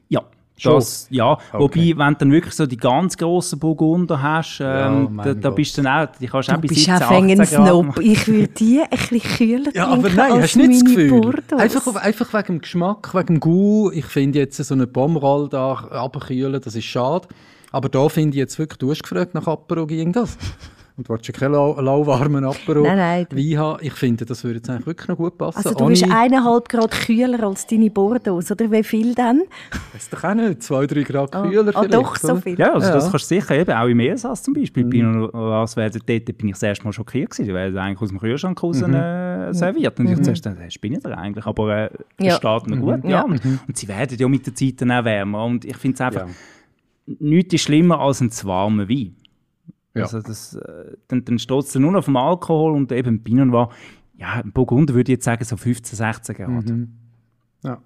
Ja? 0.10 0.24
Das, 0.64 1.08
ja. 1.10 1.38
Wobei, 1.54 1.94
wenn 1.98 2.14
du 2.14 2.16
dann 2.20 2.32
wirklich 2.32 2.54
so 2.54 2.66
die 2.66 2.78
ganz 2.78 3.18
grossen 3.18 3.58
Burgunder 3.60 4.22
hast, 4.22 4.60
Ja, 4.60 4.88
ähm, 4.88 5.16
mein 5.16 5.26
da, 5.26 5.34
da 5.34 5.50
bist 5.50 5.78
du 5.78 5.82
dann 5.82 6.08
auch, 6.08 6.12
die 6.20 6.28
kannst 6.28 6.50
du 6.50 6.52
auch 6.54 6.56
Du 6.58 6.62
bis 6.62 6.70
bist 6.70 6.86
17, 6.86 7.04
auch 7.04 7.08
fängen 7.08 7.42
18 7.42 7.56
Grad 7.56 7.68
Snob. 7.68 8.00
Ich 8.00 8.28
würde 8.28 8.48
die 8.48 8.82
ein 8.82 8.90
bisschen 8.90 9.20
kühler 9.22 9.76
Ja, 9.76 9.86
trinken 9.88 10.06
aber 10.06 10.10
nein, 10.16 10.32
als 10.34 10.44
hast 10.44 10.56
nicht 10.58 10.72
das 10.74 10.86
Gefühl? 10.86 11.10
Bordeaux. 11.10 11.58
Einfach, 11.58 11.96
einfach 11.96 12.34
wegen 12.34 12.46
dem 12.48 12.62
Geschmack, 12.62 13.14
wegen 13.14 13.26
dem 13.28 13.40
Goût. 13.40 13.96
Ich 13.96 14.06
finde 14.06 14.40
jetzt 14.40 14.58
so 14.58 14.74
eine 14.74 14.88
Pommerol 14.88 15.50
da 15.50 15.74
abkühlen, 15.74 16.62
das 16.62 16.76
ist 16.76 16.86
schade. 16.86 17.28
Aber 17.72 17.90
da 17.90 18.10
finde 18.10 18.32
ich 18.32 18.40
jetzt 18.40 18.60
wirklich, 18.60 18.78
du 18.80 18.92
hast 18.92 19.04
gefragt 19.04 19.34
nach 19.34 19.48
Apero, 19.48 19.88
ging 19.88 20.12
das? 20.12 20.38
Und 21.02 21.10
du 21.10 21.14
willst 21.14 21.28
ja 21.28 21.34
keinen 21.34 21.54
lau 21.54 21.80
lauwarmen 21.82 22.46
Apero 22.46 22.84
Nein, 22.84 22.98
nein. 22.98 23.28
Wein 23.32 23.58
haben. 23.58 23.80
Ich 23.82 23.94
finde, 23.94 24.24
das 24.24 24.44
würde 24.44 24.58
jetzt 24.58 24.70
eigentlich 24.70 24.86
wirklich 24.86 25.08
noch 25.08 25.18
gut 25.18 25.36
passen. 25.36 25.58
Also 25.58 25.74
du 25.74 25.84
Ohne- 25.86 25.94
bist 25.94 26.04
eineinhalb 26.04 26.70
Grad 26.70 26.92
kühler 26.92 27.42
als 27.44 27.66
deine 27.66 27.90
Bordeaux, 27.90 28.38
oder 28.52 28.72
wie 28.72 28.84
viel 28.84 29.16
dann? 29.16 29.42
Weiss 29.94 30.10
doch 30.12 30.24
auch 30.24 30.36
nicht, 30.36 30.62
zwei, 30.62 30.86
drei 30.86 31.02
Grad 31.02 31.32
kühler 31.32 31.72
Ah, 31.76 31.80
vielleicht. 31.82 31.94
doch, 31.96 32.16
so 32.18 32.36
viel. 32.36 32.60
Ja, 32.60 32.74
also 32.74 32.88
Ja. 32.88 32.94
das 32.94 33.10
kannst 33.10 33.32
du 33.32 33.36
sicher 33.36 33.56
eben, 33.56 33.72
auch 33.72 33.88
im 33.88 34.00
Elsass 34.00 34.44
zum 34.44 34.54
Beispiel. 34.54 34.86
Mhm. 34.86 34.90
Pinot 34.92 35.34
Noir 35.34 35.66
werden 35.76 36.02
dort 36.06 36.38
bin 36.38 36.48
ich 36.50 36.54
das 36.54 36.62
erste 36.64 36.84
Mal 36.86 36.94
schockiert 36.94 37.32
gewesen, 37.32 37.52
weil 37.56 37.72
es 37.72 37.76
eigentlich 37.78 38.02
aus 38.02 38.10
dem 38.10 38.20
Kühlschrank 38.20 38.62
raus 38.62 38.80
Mhm. 38.86 38.94
äh, 38.94 39.54
serviert. 39.56 40.00
Und 40.00 40.08
ich 40.08 40.22
zuerst 40.22 40.46
dachte, 40.46 40.70
spinnt 40.70 41.04
ihr 41.04 41.18
eigentlich? 41.18 41.48
Aber 41.48 41.76
äh, 41.76 41.90
es 42.18 42.26
Ja. 42.28 42.36
steht 42.36 42.68
noch 42.68 42.78
gut. 42.78 43.04
Ja. 43.06 43.24
Und, 43.24 43.42
und 43.68 43.76
sie 43.76 43.88
werden 43.88 44.18
ja 44.20 44.28
mit 44.28 44.46
der 44.46 44.54
Zeit 44.54 44.80
dann 44.82 44.92
auch 44.92 45.04
wärmer. 45.04 45.46
Und 45.46 45.66
ich 45.66 45.78
finde 45.78 45.96
es 45.96 46.02
einfach, 46.02 46.28
Ja. 46.28 46.34
nichts 47.20 47.56
ist 47.56 47.62
schlimmer 47.64 48.00
als 48.00 48.22
ein 48.22 48.30
zu 48.30 48.46
warmer 48.46 48.88
Wein. 48.88 49.16
Ja. 49.94 50.04
Also 50.04 50.22
das, 50.22 50.56
äh, 50.56 50.96
dann, 51.08 51.26
dann 51.26 51.38
steht 51.40 51.60
es 51.64 51.76
nur 51.76 51.92
noch 51.92 52.04
vom 52.04 52.16
Alkohol 52.18 52.74
und 52.74 52.92
eben 52.92 53.24
Pinot 53.24 53.48
Noir. 53.48 53.70
Ja, 54.18 54.34
ein 54.44 54.52
Burgunder 54.52 54.94
würde 54.94 55.12
ich 55.12 55.18
jetzt 55.18 55.26
sagen 55.26 55.44
so 55.44 55.58
15, 55.58 55.96
16 55.98 56.36
Grad. 56.36 56.66
Mhm. 56.70 56.94
Ja. 57.64 57.82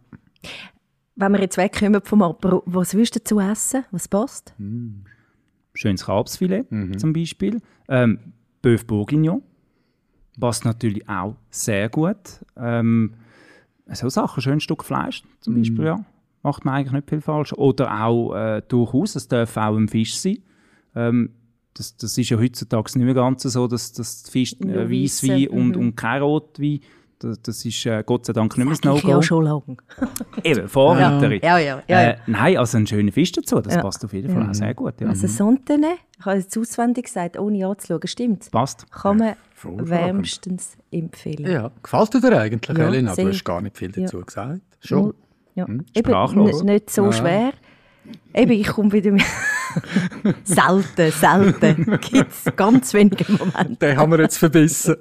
Wenn 1.15 1.31
wir 1.31 1.39
jetzt 1.41 1.57
wegkommen 1.57 2.01
vom 2.03 2.21
Apero, 2.21 2.61
was 2.65 2.93
würdest 2.93 3.15
du 3.15 3.19
dazu 3.19 3.39
essen? 3.39 3.85
Was 3.91 4.07
passt? 4.07 4.53
Schönes 5.73 6.05
Kalbsfilet 6.05 6.71
Mhm. 6.71 6.97
zum 6.97 7.13
Beispiel. 7.13 7.61
Ähm, 7.87 8.19
Bœuf 8.61 8.85
Bourguignon 8.85 9.41
passt 10.39 10.65
natürlich 10.65 11.07
auch 11.07 11.35
sehr 11.49 11.89
gut. 11.89 12.17
Ähm, 12.57 13.13
so 13.91 14.09
Sachen, 14.09 14.41
schön 14.41 14.59
Stück 14.59 14.83
Fleisch 14.83 15.23
zum 15.39 15.53
Mhm. 15.53 15.57
Beispiel, 15.59 15.85
ja. 15.85 16.05
Macht 16.43 16.65
man 16.65 16.75
eigentlich 16.75 16.91
nicht 16.93 17.09
viel 17.09 17.21
falsch. 17.21 17.53
Oder 17.53 18.03
auch 18.05 18.35
äh, 18.35 18.61
durchaus, 18.67 19.15
es 19.15 19.27
darf 19.27 19.55
auch 19.57 19.75
ein 19.77 19.87
Fisch 19.87 20.15
sein. 20.17 20.39
Ähm, 20.95 21.31
das, 21.75 21.95
das 21.97 22.17
ist 22.17 22.29
ja 22.29 22.37
heutzutage 22.39 22.97
nicht 22.97 23.05
mehr 23.05 23.13
ganz 23.13 23.43
so, 23.43 23.67
dass, 23.67 23.93
dass 23.93 24.23
Fisch, 24.29 24.59
Nur 24.59 24.75
äh, 24.75 24.89
Weisswein 24.89 25.47
und, 25.49 25.75
mhm. 25.75 25.81
und 25.81 25.95
kein 25.95 26.21
Rotwein, 26.21 26.79
das, 27.19 27.41
das 27.41 27.63
ist 27.63 27.85
äh, 27.85 28.03
Gott 28.05 28.25
sei 28.25 28.33
Dank 28.33 28.57
nicht 28.57 28.65
mehr 28.65 28.75
das 28.75 29.01
ja 29.03 29.09
No-Go. 29.09 29.21
schon 29.21 29.43
lange. 29.45 29.77
Eben, 30.43 30.67
Vorreiterin. 30.67 31.39
Ja, 31.41 31.57
ja, 31.57 31.81
ja. 31.87 32.01
Äh, 32.01 32.17
nein, 32.27 32.57
also 32.57 32.77
ein 32.77 32.85
schöner 32.87 33.11
Fisch 33.11 33.31
dazu, 33.31 33.61
das 33.61 33.75
Ja. 33.75 33.81
passt 33.81 34.03
auf 34.03 34.11
jeden 34.13 34.33
Fall 34.33 34.49
auch 34.49 34.53
sehr 34.53 34.73
gut. 34.73 34.99
Ja. 34.99 35.07
Also 35.07 35.27
Sontene, 35.27 35.95
ich 36.19 36.25
habe 36.25 36.37
es 36.37 36.57
auswendig 36.57 37.05
gesagt, 37.05 37.37
ohne 37.39 37.65
anzuschauen, 37.67 38.01
stimmt. 38.05 38.51
Passt. 38.51 38.91
Kann 38.91 39.17
man 39.17 39.35
Hervorragend. 39.53 39.89
wärmstens 39.89 40.77
empfehlen. 40.91 41.49
ja. 41.49 41.71
Gefällt 41.81 42.13
dir 42.15 42.21
der 42.21 42.41
eigentlich, 42.41 42.77
Ja, 42.77 42.85
Elena? 42.87 43.15
Du 43.15 43.27
hast 43.29 43.43
gar 43.45 43.61
nicht 43.61 43.77
viel 43.77 43.91
dazu 43.91 44.17
Ja. 44.19 44.23
gesagt. 44.25 44.61
Schon? 44.81 45.13
Ja. 45.55 45.67
Hm, 45.67 45.85
Eben, 45.95 46.09
sprachlos. 46.09 46.59
n- 46.61 46.65
nicht 46.67 46.89
so 46.89 47.05
Ja. 47.05 47.11
schwer. 47.13 47.53
Eben, 48.33 48.51
ich 48.51 48.67
komme 48.67 48.91
wieder 48.91 49.11
mit... 49.11 49.23
selten, 50.43 51.11
selten. 51.11 51.99
Gibt 52.01 52.31
es 52.31 52.55
ganz 52.55 52.93
wenige 52.93 53.25
Momente. 53.31 53.75
Den 53.81 53.97
haben 53.97 54.11
wir 54.11 54.19
jetzt 54.21 54.37
verbissen. 54.37 54.95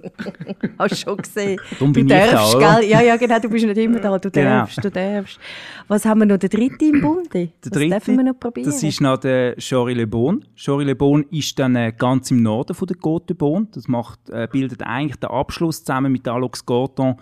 Hast 0.78 0.92
du 0.92 0.96
schon 0.96 1.16
gesehen. 1.18 1.60
Darum 1.72 1.92
du 1.92 2.00
bin 2.04 2.06
ich 2.06 2.12
darfst, 2.30 2.54
da, 2.54 2.56
oder? 2.58 2.80
gell? 2.80 2.90
Ja, 2.90 3.02
ja, 3.02 3.16
genau, 3.16 3.38
du 3.38 3.48
bist 3.48 3.64
nicht 3.66 3.76
immer 3.78 4.00
da. 4.00 4.18
Du 4.18 4.30
Genau. 4.30 4.48
darfst, 4.50 4.84
du 4.84 4.90
darfst. 4.90 5.38
Was 5.88 6.04
haben 6.04 6.20
wir 6.20 6.26
noch? 6.26 6.38
Der 6.38 6.48
dritte 6.48 6.84
im 6.84 7.00
Bunde? 7.00 7.28
Der 7.32 7.48
Was 7.62 7.70
dritte, 7.70 7.90
dürfen 7.90 8.16
wir 8.16 8.24
noch 8.24 8.38
probieren? 8.40 8.66
das 8.70 8.82
ist 8.82 9.00
noch 9.00 9.18
der 9.18 9.56
Chory 9.56 9.94
Le 9.94 10.06
Bon. 10.06 10.44
Chory 10.62 10.84
Le 10.84 10.94
Bon 10.94 11.24
ist 11.30 11.58
dann 11.58 11.76
äh, 11.76 11.92
ganz 11.96 12.30
im 12.30 12.42
Norden 12.42 12.74
von 12.74 12.86
der 12.86 12.96
Côte 12.96 13.26
de 13.26 13.36
Bon. 13.36 13.68
Das 13.72 13.88
macht, 13.88 14.18
äh, 14.30 14.48
bildet 14.50 14.82
eigentlich 14.82 15.16
den 15.16 15.30
Abschluss 15.30 15.84
zusammen 15.84 16.12
mit 16.12 16.26
Alox 16.28 16.64
Gorton, 16.64 17.16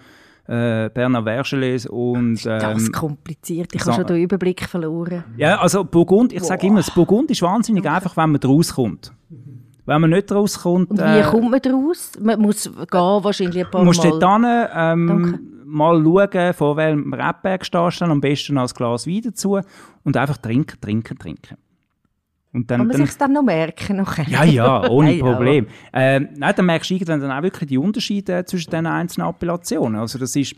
äh, 0.46 0.90
Bernard 0.90 1.24
Vergeles 1.24 1.87
und... 1.87 2.44
das 2.44 2.85
Ähm, 2.87 2.92
kompliziert. 2.92 3.74
Ich 3.74 3.85
habe 3.85 3.94
schon 3.94 4.07
den 4.07 4.22
Überblick 4.22 4.62
verloren. 4.68 5.24
ja, 5.37 5.61
also 5.61 5.85
Burgund, 5.85 6.33
ich 6.33 6.42
sage 6.42 6.66
immer, 6.66 6.78
das 6.78 6.90
Burgund 6.90 7.31
ist 7.31 7.42
wahnsinnig 7.42 7.88
einfach, 7.88 8.16
wenn 8.16 8.33
man 8.33 8.40
rauskommt. 8.42 9.12
Wenn 9.85 10.00
man 10.00 10.11
nicht 10.11 10.31
rauskommt... 10.31 10.90
Und 10.90 10.98
wie 10.98 11.02
äh, 11.02 11.22
kommt 11.22 11.50
man 11.50 11.61
daraus? 11.61 12.12
Man 12.20 12.40
muss 12.40 12.64
gehen, 12.64 12.78
wahrscheinlich 12.92 13.64
ein 13.64 13.70
paar 13.70 13.85
musst 13.85 14.05
Mal. 14.05 14.18
dort 14.18 14.40
hin, 14.40 14.68
ähm, 14.74 15.62
mal 15.64 16.02
schauen, 16.02 16.52
von 16.55 16.76
welchem 16.76 17.12
Rebberg 17.12 17.64
stehst 17.64 18.00
du, 18.00 18.05
am 18.05 18.20
besten 18.20 18.59
ein 18.59 18.66
Glas 18.66 19.07
Wein 19.07 19.22
dazu 19.24 19.59
und 20.05 20.16
einfach 20.16 20.37
trinken, 20.37 20.81
trinken, 20.81 21.18
trinken. 21.18 21.57
Und 22.52 22.70
dann, 22.70 22.80
Kann 22.80 22.88
man 22.88 22.96
sich 22.96 23.16
dann 23.16 23.32
noch 23.32 23.42
merken? 23.42 23.96
Nachher? 23.96 24.28
ja, 24.28 24.44
ja, 24.44 24.90
ohne. 24.90 25.18
Problem. 25.18 25.66
Ähm, 25.92 26.28
nein, 26.36 26.52
dann 26.54 26.66
merkst 26.66 26.90
du 26.90 26.94
irgendwann 26.94 27.20
dann 27.20 27.30
auch 27.30 27.42
wirklich 27.42 27.68
die 27.68 27.78
Unterschiede 27.78 28.44
zwischen 28.44 28.70
den 28.70 28.86
einzelnen 28.86 29.28
Appellationen. 29.28 30.00
Also 30.00 30.18
das 30.18 30.36
ist 30.36 30.54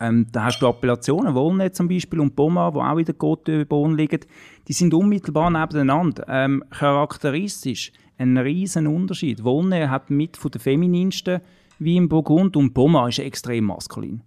Ähm, 0.00 0.26
da 0.30 0.44
hast 0.44 0.60
du 0.60 0.68
Appellationen, 0.68 1.34
Wollne 1.34 1.72
zum 1.72 1.88
Beispiel 1.88 2.20
und 2.20 2.36
Boma, 2.36 2.70
die 2.70 2.78
auch 2.78 2.98
in 2.98 3.04
der 3.04 3.16
Côte 3.16 3.96
liegen. 3.96 4.20
Die 4.68 4.72
sind 4.72 4.94
unmittelbar 4.94 5.50
nebeneinander. 5.50 6.24
Ähm, 6.28 6.62
charakteristisch 6.70 7.92
ein 8.16 8.38
riesen 8.38 8.86
Unterschied. 8.86 9.42
Wollne 9.42 9.90
hat 9.90 10.10
mit 10.10 10.36
von 10.36 10.52
den 10.52 10.60
femininsten 10.60 11.40
wie 11.78 11.96
im 11.96 12.08
Burgund 12.08 12.56
und 12.56 12.74
Boma 12.74 13.08
ist 13.08 13.18
extrem 13.20 13.64
maskulin. 13.64 14.22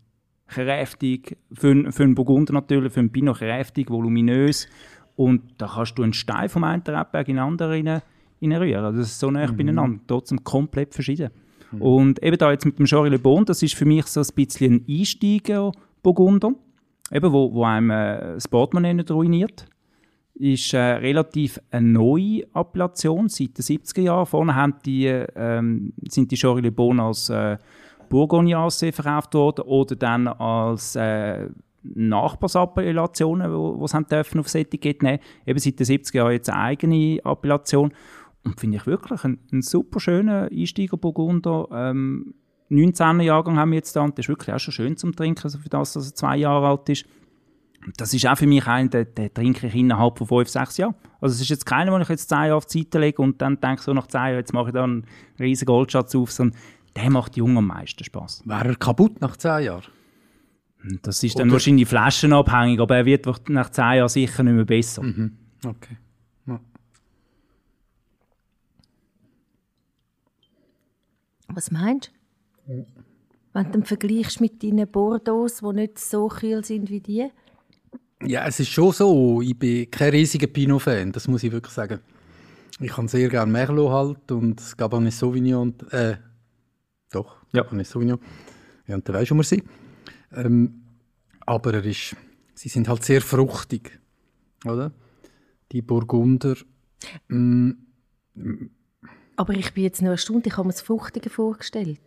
Kräftig, 0.47 1.37
für, 1.53 1.91
für 1.91 2.03
einen 2.03 2.15
Burgunder 2.15 2.53
natürlich, 2.53 2.93
für 2.93 2.99
einen 2.99 3.11
Pinot 3.11 3.37
kräftig, 3.37 3.89
voluminös. 3.89 4.67
Und 5.21 5.41
da 5.59 5.67
kannst 5.67 5.99
du 5.99 6.03
einen 6.03 6.13
Stein 6.13 6.49
vom 6.49 6.63
einen 6.63 6.81
Rebberg 6.81 7.27
in 7.27 7.35
den 7.35 7.43
anderen 7.43 7.87
rein, 7.87 8.01
reinrühren. 8.41 8.95
Das 8.95 9.07
ist 9.07 9.19
so 9.19 9.29
nah 9.29 9.45
mhm. 9.45 9.55
beieinander, 9.55 9.99
trotzdem 10.07 10.43
komplett 10.43 10.95
verschieden. 10.95 11.29
Mhm. 11.71 11.81
Und 11.81 12.23
eben 12.23 12.39
da 12.39 12.49
jetzt 12.49 12.65
mit 12.65 12.79
dem 12.79 12.87
Jory 12.87 13.09
Le 13.09 13.19
Bon, 13.19 13.45
das 13.45 13.61
ist 13.61 13.75
für 13.75 13.85
mich 13.85 14.07
so 14.07 14.19
ein 14.21 14.27
bisschen 14.33 14.73
ein 14.73 14.85
Einsteiger 14.89 15.73
Burgunder, 16.01 16.53
eben 17.11 17.31
wo, 17.31 17.53
wo 17.53 17.63
einem 17.63 17.91
äh, 17.91 18.33
das 18.33 18.47
Portemonnaie 18.47 18.95
nicht 18.95 19.11
ruiniert. 19.11 19.67
Ist 20.33 20.73
äh, 20.73 20.79
relativ 20.79 21.59
eine 21.69 21.87
neue 21.87 22.47
Appellation 22.55 23.29
seit 23.29 23.59
den 23.59 23.63
70er 23.63 24.01
Jahren. 24.01 24.25
Vorne 24.25 24.55
haben 24.55 24.73
die, 24.83 25.05
ähm, 25.05 25.93
sind 26.09 26.31
die 26.31 26.35
Jory 26.35 26.61
Le 26.61 26.71
Bon 26.71 26.99
als 26.99 27.29
äh, 27.29 27.59
Bourgogne 28.09 28.57
verkauft 28.71 29.35
worden 29.35 29.61
oder 29.65 29.95
dann 29.95 30.27
als 30.27 30.95
äh, 30.95 31.47
Nachbarsappellationen, 31.83 33.51
die 33.51 33.87
sie 33.87 34.03
dürfen 34.03 34.39
aufs 34.39 34.55
Etikett 34.55 35.03
nehmen 35.03 35.19
Eben 35.45 35.59
seit 35.59 35.79
den 35.79 35.85
70er 35.85 36.15
Jahren 36.15 36.31
jetzt 36.33 36.49
eine 36.49 36.61
eigene 36.61 37.19
Appellation. 37.23 37.93
Und 38.43 38.59
finde 38.59 38.77
ich 38.77 38.87
wirklich 38.87 39.23
ein, 39.23 39.39
ein 39.51 39.61
super 39.61 39.99
schöner 39.99 40.49
Einsteiger 40.51 40.97
Burgunder. 40.97 41.67
Ähm, 41.71 42.33
19er 42.71 43.21
Jahrgang 43.21 43.57
haben 43.57 43.71
wir 43.71 43.77
jetzt 43.77 43.95
da 43.95 44.01
und 44.01 44.17
das 44.17 44.25
ist 44.25 44.29
wirklich 44.29 44.53
auch 44.55 44.59
schon 44.59 44.71
schön 44.71 44.97
zum 44.97 45.13
Trinken, 45.13 45.43
also 45.43 45.59
für 45.59 45.69
das, 45.69 45.93
dass 45.93 46.07
er 46.07 46.15
zwei 46.15 46.37
Jahre 46.37 46.69
alt 46.69 46.87
ist. 46.89 47.05
Das 47.97 48.13
ist 48.13 48.25
auch 48.27 48.37
für 48.37 48.47
mich 48.47 48.65
ein, 48.67 48.89
den, 48.89 49.13
den 49.15 49.33
trinke 49.33 49.67
ich 49.67 49.75
innerhalb 49.75 50.17
von 50.17 50.27
fünf, 50.27 50.47
sechs 50.47 50.77
Jahren. 50.77 50.95
Also 51.19 51.33
es 51.33 51.41
ist 51.41 51.49
jetzt 51.49 51.65
keiner, 51.65 51.91
den 51.91 52.01
ich 52.01 52.09
jetzt 52.09 52.29
zehn 52.29 52.37
Jahre 52.37 52.55
auf 52.55 52.65
die 52.65 52.79
Seite 52.79 52.99
lege 52.99 53.21
und 53.21 53.41
dann 53.41 53.59
denke 53.59 53.81
so 53.81 53.93
nach 53.93 54.07
zehn 54.07 54.21
Jahren, 54.21 54.35
jetzt 54.35 54.53
mache 54.53 54.67
ich 54.67 54.73
da 54.73 54.83
einen 54.83 55.05
riesen 55.39 55.65
Goldschatz 55.65 56.15
auf, 56.15 56.31
sondern 56.31 56.57
der 56.95 57.09
macht 57.09 57.35
jung 57.35 57.57
am 57.57 57.67
meisten 57.67 58.03
Spaß. 58.03 58.43
Wäre 58.45 58.69
er 58.69 58.75
kaputt 58.75 59.19
nach 59.19 59.35
zehn 59.35 59.63
Jahren? 59.63 59.83
Das 61.01 61.23
ist 61.23 61.37
dann 61.37 61.47
Oder 61.47 61.53
wahrscheinlich 61.53 61.87
flaschenabhängig, 61.87 62.79
aber 62.79 62.97
er 62.97 63.05
wird 63.05 63.27
nach 63.49 63.69
zehn 63.69 63.97
Jahren 63.97 64.09
sicher 64.09 64.43
nicht 64.43 64.53
mehr 64.53 64.65
besser. 64.65 65.03
Mhm. 65.03 65.37
Okay. 65.63 65.97
Ja. 66.47 66.59
Was 71.49 71.71
meinst 71.71 72.11
du? 72.67 72.85
Wenn 73.53 73.71
du 73.71 73.81
vergleichst 73.83 74.41
mit 74.41 74.63
deinen 74.63 74.89
Bordeaux, 74.89 75.47
die 75.47 75.75
nicht 75.75 75.99
so 75.99 76.27
kühl 76.29 76.63
sind 76.63 76.89
wie 76.89 77.01
die? 77.01 77.29
Ja, 78.23 78.45
es 78.47 78.59
ist 78.59 78.69
schon 78.69 78.91
so. 78.91 79.41
Ich 79.41 79.57
bin 79.57 79.89
kein 79.91 80.11
riesiger 80.11 80.47
Pinot-Fan, 80.47 81.11
das 81.11 81.27
muss 81.27 81.43
ich 81.43 81.51
wirklich 81.51 81.73
sagen. 81.73 81.99
Ich 82.79 82.91
kann 82.91 83.07
sehr 83.07 83.29
gerne 83.29 83.51
Merlot 83.51 83.91
halt 83.91 84.31
und 84.31 84.77
Cabernet 84.77 85.13
Sauvignon. 85.13 85.75
Äh, 85.91 86.15
doch, 87.11 87.35
ja. 87.51 87.63
Cabernet 87.63 87.87
Sauvignon. 87.87 88.19
Ja, 88.87 88.95
und 88.95 89.07
dann 89.07 89.15
weißt 89.15 89.31
du, 89.31 89.35
wo 89.35 89.39
wir 89.39 89.43
sind. 89.43 89.63
Ähm, 90.33 90.83
aber 91.45 91.73
er 91.73 91.85
ist, 91.85 92.15
sie 92.53 92.69
sind 92.69 92.87
halt 92.87 93.03
sehr 93.03 93.21
fruchtig, 93.21 93.99
oder? 94.65 94.91
Die 95.71 95.81
Burgunder. 95.81 96.55
Mm, 97.27 97.71
aber 99.35 99.53
ich 99.53 99.73
bin 99.73 99.83
jetzt 99.83 100.01
noch 100.01 100.09
eine 100.09 100.17
Stunde, 100.17 100.49
ich 100.49 100.57
habe 100.57 100.67
mir 100.67 100.73
das 100.73 100.81
Fruchtige 100.81 101.29
vorgestellt. 101.29 101.99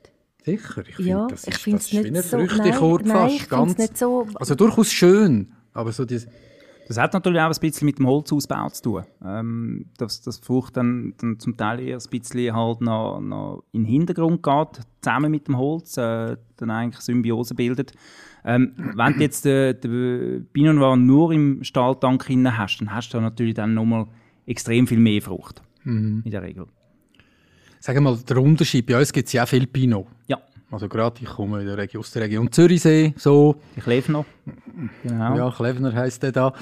Sicher, 0.44 0.84
ich 0.86 0.98
ja, 0.98 1.26
finde, 1.26 1.34
das 1.34 1.44
ist, 1.44 1.66
ich 1.66 1.72
das 1.72 1.84
ist 1.84 1.92
nicht 1.92 2.04
wie 2.04 2.18
ein 2.18 2.22
so, 2.22 2.38
Früchtekorb 2.38 3.04
nein, 3.06 3.30
fast. 3.30 3.50
Ganz, 3.50 3.78
nicht 3.78 3.98
so. 3.98 4.26
Also 4.34 4.54
durchaus 4.54 4.92
schön, 4.92 5.52
aber 5.72 5.90
so 5.92 6.04
diese 6.04 6.28
das 6.86 6.98
hat 6.98 7.12
natürlich 7.14 7.40
auch 7.40 7.50
ein 7.50 7.60
bisschen 7.60 7.86
mit 7.86 7.98
dem 7.98 8.06
Holzausbau 8.06 8.68
zu 8.68 8.82
tun. 8.82 9.04
Ähm, 9.24 9.86
dass 9.96 10.20
das 10.22 10.38
Frucht 10.38 10.76
dann, 10.76 11.14
dann, 11.18 11.38
zum 11.38 11.56
Teil 11.56 11.80
eher 11.80 11.96
ein 11.96 12.10
bisschen 12.10 12.54
halt 12.54 12.80
noch, 12.80 13.20
noch 13.20 13.64
in 13.72 13.82
den 13.82 13.90
Hintergrund 13.90 14.42
geht, 14.42 14.80
zusammen 15.00 15.30
mit 15.30 15.48
dem 15.48 15.58
Holz, 15.58 15.96
äh, 15.96 16.36
dann 16.56 16.70
eigentlich 16.70 17.00
Symbiose 17.00 17.54
bildet. 17.54 17.92
Ähm, 18.44 18.74
wenn 18.94 19.14
du 19.14 19.20
jetzt 19.20 19.44
den, 19.44 19.80
den 19.80 20.46
Pinot 20.52 20.76
Noir 20.76 20.96
nur 20.96 21.32
im 21.32 21.64
Stahltank 21.64 22.28
hast, 22.28 22.78
dann 22.78 22.94
hast 22.94 23.14
du 23.14 23.20
natürlich 23.20 23.54
dann 23.54 23.74
nochmal 23.74 24.06
extrem 24.46 24.86
viel 24.86 24.98
mehr 24.98 25.22
Frucht. 25.22 25.62
Mhm. 25.84 26.22
In 26.24 26.30
der 26.30 26.42
Regel. 26.42 26.66
Sag 27.80 28.00
mal, 28.00 28.16
der 28.16 28.38
Unterschied, 28.38 28.86
bei 28.86 28.98
uns 28.98 29.12
gibt 29.12 29.26
es 29.26 29.32
ja 29.32 29.44
auch 29.44 29.48
viel 29.48 29.66
Pinot. 29.66 30.06
Ja. 30.26 30.38
Also 30.74 30.88
gerade, 30.88 31.20
ich 31.22 31.28
komme 31.28 31.60
in 31.60 31.66
der 31.66 31.78
Region, 31.78 32.00
aus 32.00 32.10
der 32.10 32.22
Region 32.22 32.50
Zürichsee, 32.50 33.14
so. 33.16 33.54
Die 33.76 33.80
Klevner. 33.80 34.24
Genau. 35.04 35.36
Ja, 35.36 35.50
Klevner 35.50 35.94
heisst 35.94 36.24
der 36.24 36.32
da. 36.32 36.52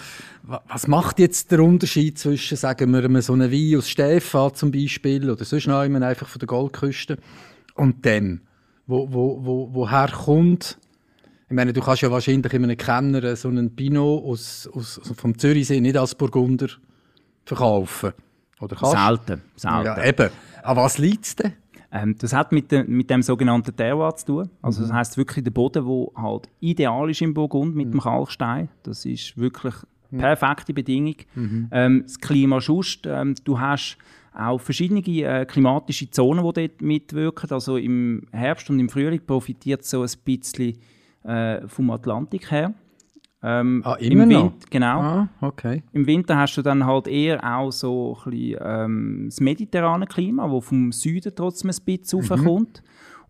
Was 0.43 0.87
macht 0.87 1.19
jetzt 1.19 1.51
der 1.51 1.61
Unterschied 1.61 2.19
zwischen, 2.19 2.59
sagen 2.59 2.91
wir, 2.93 3.23
so 3.23 3.33
einem 3.33 3.51
Wein 3.51 3.79
aus 3.79 3.89
Stefan 3.89 4.55
zum 4.55 4.71
Beispiel 4.71 5.31
oder 5.31 5.47
sonst 5.47 5.67
noch 5.67 5.81
einfach 5.81 6.29
von 6.29 6.39
der 6.39 6.47
Goldküste 6.47 7.17
und 7.75 8.05
dem, 8.05 8.43
wo, 8.87 9.11
wo, 9.11 9.45
wo, 9.45 9.71
woher 9.73 10.09
kommt 10.09 10.79
ich 11.49 11.57
meine, 11.57 11.75
du 11.75 11.83
kannst 11.83 12.01
ja 12.01 12.11
wahrscheinlich 12.11 12.51
in 12.55 12.65
einem 12.65 12.79
Kenner 12.79 13.37
so 13.37 13.49
einen 13.49 13.77
Pinot 13.77 14.25
aus, 14.25 14.67
aus, 14.73 14.99
vom 15.15 15.37
Zürichsee 15.39 15.83
nicht 15.83 15.99
als 15.99 16.15
Burgunder 16.15 16.69
verkaufen. 17.45 18.13
Oder 18.59 18.75
kannst? 18.75 18.97
Selten, 18.97 19.43
selten. 19.57 19.85
Ja, 19.85 20.03
eben. 20.03 20.31
An 20.63 20.77
was 20.79 20.97
liegt 20.97 21.27
es 21.27 21.37
denn? 21.37 21.53
Ähm, 21.93 22.17
das 22.19 22.33
hat 22.33 22.53
mit, 22.53 22.73
de, 22.73 22.85
mit 22.85 23.11
dem 23.11 23.23
sogenannten 23.23 23.77
Terroir 23.77 24.17
zu 24.17 24.27
tun. 24.27 24.51
Also 24.63 24.81
mhm. 24.81 24.89
das 24.89 24.93
heißt 24.95 25.17
wirklich 25.19 25.45
der 25.45 25.51
Boden, 25.51 25.85
der 25.85 26.23
halt 26.23 26.49
ideal 26.61 27.11
ist 27.11 27.21
im 27.21 27.35
Burgund 27.35 27.77
mit 27.77 27.89
mhm. 27.89 27.93
dem 27.93 28.01
Kalkstein. 28.01 28.71
Das 28.83 29.05
ist 29.05 29.37
wirklich 29.37 29.75
mhm. 30.11 30.19
perfekte 30.19 30.73
Bedingung. 30.73 31.17
Mhm. 31.35 31.69
Ähm, 31.71 32.03
das 32.05 32.19
Klima 32.19 32.61
schust, 32.61 33.07
ähm, 33.07 33.35
du 33.45 33.61
hast 33.61 33.99
auch 34.35 34.59
verschiedene 34.59 35.01
äh, 35.01 35.45
klimatische 35.45 36.11
Zonen, 36.11 36.43
die 36.45 36.69
dort 36.69 36.81
mitwirken. 36.81 37.51
Also 37.51 37.77
im 37.77 38.27
Herbst 38.33 38.71
und 38.71 38.81
im 38.81 38.89
Frühling 38.89 39.21
profitiert 39.27 39.85
so 39.85 40.03
ein 40.03 40.11
bisschen 40.25 40.79
äh, 41.25 41.69
vom 41.69 41.91
Atlantik 41.91 42.51
her. 42.51 42.73
Ähm, 43.45 43.83
ah, 43.85 43.95
immer 43.95 44.23
im 44.23 44.31
Winter, 44.31 44.67
Genau. 44.71 45.01
Ah, 45.01 45.29
okay. 45.41 45.83
Im 45.93 46.07
Winter 46.07 46.37
hast 46.37 46.57
du 46.57 46.63
dann 46.63 46.87
halt 46.87 47.09
eher 47.09 47.43
auch 47.43 47.73
so 47.73 48.17
ein 48.25 48.31
bisschen, 48.31 48.61
ähm, 48.63 49.23
das 49.27 49.41
mediterrane 49.41 50.07
Klima, 50.07 50.49
wo 50.49 50.61
vom 50.61 50.93
Süden 50.93 51.33
trotzdem 51.35 51.71
ein 51.71 51.77
bisschen 51.85 52.21
mhm. 52.21 52.27
raufkommt. 52.27 52.83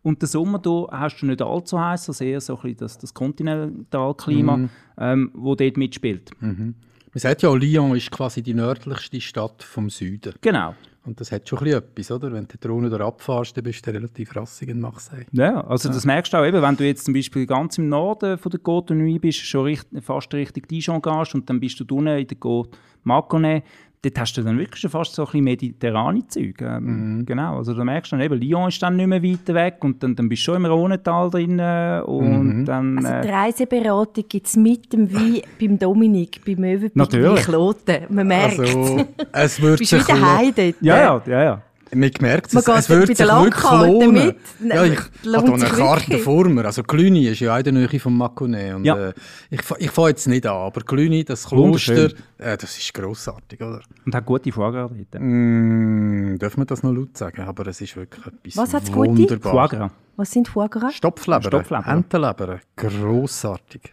Und 0.03 0.21
den 0.21 0.27
Sommer 0.27 0.59
da 0.59 0.89
hast 0.91 1.21
du 1.21 1.27
nicht 1.27 1.41
allzu 1.41 1.81
heiß, 1.81 2.09
also 2.09 2.25
eher 2.25 2.41
so 2.41 2.57
ein 2.57 2.63
bisschen 2.63 2.79
das, 2.79 2.99
das 2.99 3.15
Kontinentalklima, 3.15 4.57
mhm. 4.57 4.71
ähm, 4.99 5.31
wo 5.33 5.55
dort 5.55 5.77
mitspielt. 5.77 6.31
Mhm. 6.41 6.75
Man 7.15 7.21
sagt 7.21 7.43
ja, 7.43 7.55
Lyon 7.55 7.97
ist 7.97 8.11
quasi 8.11 8.43
die 8.43 8.55
nördlichste 8.55 9.21
Stadt 9.21 9.63
vom 9.63 9.91
Süden. 9.91 10.35
Genau. 10.41 10.75
Und 11.05 11.21
das 11.21 11.33
hat 11.33 11.49
schon 11.49 11.59
ein 11.59 11.67
etwas, 11.67 12.11
oder? 12.13 12.33
Wenn 12.33 12.47
du 12.47 12.57
die 12.57 12.61
Drohne 12.61 12.89
da 12.89 13.05
abfährst, 13.05 13.57
dann 13.57 13.65
bist 13.65 13.85
du 13.85 13.91
relativ 13.91 14.37
rassig 14.37 14.69
in 14.69 14.81
Marseille. 14.81 15.27
Ja, 15.33 15.61
also 15.63 15.89
ja. 15.89 15.95
das 15.95 16.05
merkst 16.05 16.33
du 16.33 16.37
auch 16.37 16.45
eben, 16.45 16.63
wenn 16.63 16.77
du 16.77 16.85
jetzt 16.85 17.05
zum 17.05 17.15
Beispiel 17.15 17.45
ganz 17.45 17.77
im 17.79 17.89
Norden 17.89 18.39
von 18.39 18.51
der 18.51 18.61
Côte 18.61 18.95
Nuit 18.95 19.21
bist, 19.21 19.41
schon 19.41 19.65
richt, 19.65 19.89
fast 20.01 20.33
Richtung 20.33 20.63
Dijon 20.69 21.03
gehst 21.03 21.35
und 21.35 21.51
dann 21.51 21.59
bist 21.59 21.81
du 21.81 21.97
unten 21.97 22.19
in 22.19 22.27
der 22.27 22.39
Côte 22.39 22.71
Maconnais, 23.03 23.63
dort 24.03 24.19
hast 24.19 24.37
du 24.37 24.43
dann 24.43 24.59
wirklich 24.59 24.81
schon 24.81 24.91
fast 24.91 25.15
so 25.15 25.23
ein 25.23 25.27
bisschen 25.27 25.45
mediterrane 25.45 26.27
Zeug. 26.27 26.61
Ähm, 26.61 27.19
mhm. 27.19 27.27
Genau, 27.27 27.59
also 27.59 27.73
da 27.73 27.85
merkst 27.85 28.13
du 28.13 28.17
dann 28.17 28.25
eben, 28.25 28.41
Lyon 28.41 28.69
ist 28.69 28.83
dann 28.83 28.97
nicht 28.97 29.07
mehr 29.07 29.23
weit 29.23 29.55
weg 29.55 29.77
und 29.81 30.03
dann, 30.03 30.17
dann 30.17 30.29
bist 30.29 30.43
du 30.43 30.45
schon 30.47 30.57
im 30.57 30.67
Rhonetal 30.67 31.31
drin 31.31 31.59
äh, 31.59 32.03
und 32.05 32.59
mhm. 32.59 32.65
dann... 32.65 32.99
Also 32.99 33.21
die 33.23 33.29
äh, 33.29 33.35
Reiseberatung 33.35 34.25
gibt 34.29 34.47
es 34.47 34.57
mit 34.57 34.93
dem 34.93 35.13
Wein 35.13 35.43
beim 35.61 35.79
Dominik, 35.79 36.45
beim 36.45 36.61
Möwenpick, 36.61 37.37
Kloten. 37.45 37.99
Man 38.09 38.27
merkt 38.27 38.59
also, 38.59 39.05
es 39.33 39.63
wird. 39.63 39.79
Bist 39.79 39.93
wieder 39.93 40.75
Ja, 40.81 40.97
ja, 40.97 41.23
ja, 41.27 41.45
ja. 41.45 41.63
Man 41.95 42.11
merkt 42.21 42.55
es, 42.55 42.67
es 42.67 42.89
wird 42.89 43.07
sich 43.09 43.19
wirklich 43.19 43.71
lohnen. 43.71 44.37
Mit. 44.61 44.75
Ja, 44.75 44.85
ich 44.85 44.99
habe 45.27 45.53
eine 45.53 45.65
Karte 45.65 46.19
vor 46.19 46.49
mir. 46.49 46.65
Also 46.65 46.83
Cluny 46.83 47.29
ist 47.29 47.41
ja 47.41 47.59
in 47.59 47.65
der 47.65 47.73
Nähe 47.75 48.01
von 48.01 48.17
Mâconnais. 48.17 48.75
Und, 48.75 48.85
ja. 48.85 49.09
äh, 49.09 49.13
ich 49.51 49.61
ich 49.79 49.91
fange 49.91 50.09
jetzt 50.09 50.27
nicht 50.27 50.47
an, 50.47 50.57
aber 50.57 50.81
Cluny, 50.81 51.23
das 51.23 51.47
Kloster, 51.47 52.11
äh, 52.39 52.57
das 52.57 52.79
ist 52.79 52.95
grossartig, 52.95 53.61
oder? 53.61 53.83
Und 54.07 54.15
hat 54.15 54.25
gute 54.25 54.51
Foie 54.53 54.73
dort. 54.73 54.93
Mm, 55.19 56.39
dürfen 56.39 56.61
wir 56.61 56.65
das 56.65 56.83
noch 56.83 56.93
laut 56.93 57.17
sagen? 57.17 57.43
Aber 57.43 57.67
es 57.67 57.81
ist 57.81 57.95
wirklich 57.95 58.27
etwas 58.27 58.57
Was 58.57 58.75
hat's 58.75 58.93
wunderbar. 58.93 59.69
Foie 59.69 59.91
Was 60.17 60.31
sind 60.31 60.49
Foie 60.49 60.69
Gras? 60.71 60.95
Stopfleber, 60.95 61.43
Stopfleber. 61.43 61.87
Entenleber, 61.87 62.61
grossartig. 62.75 63.93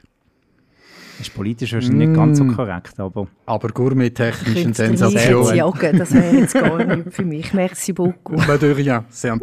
Das 1.19 1.27
ist 1.27 1.35
politisch 1.35 1.73
wahrscheinlich 1.73 2.07
mm. 2.07 2.11
nicht 2.11 2.17
ganz 2.17 2.37
so 2.37 2.45
mm. 2.45 2.55
korrekt, 2.55 2.97
aber... 2.97 3.27
Aber 3.45 3.67
gourmet-technisch 3.67 4.63
eine 4.63 4.73
Sensation. 4.73 5.53
Jagen, 5.53 5.97
das 5.97 6.13
wäre 6.13 6.33
jetzt 6.33 6.53
gar 6.53 6.81
nicht 6.81 7.13
für 7.13 7.25
mich. 7.25 7.53
Merci 7.53 7.91
beaucoup. 7.91 8.37
Mais 8.47 8.57
de 8.57 8.71
rien, 8.71 9.03
c'est 9.09 9.29
un 9.29 9.41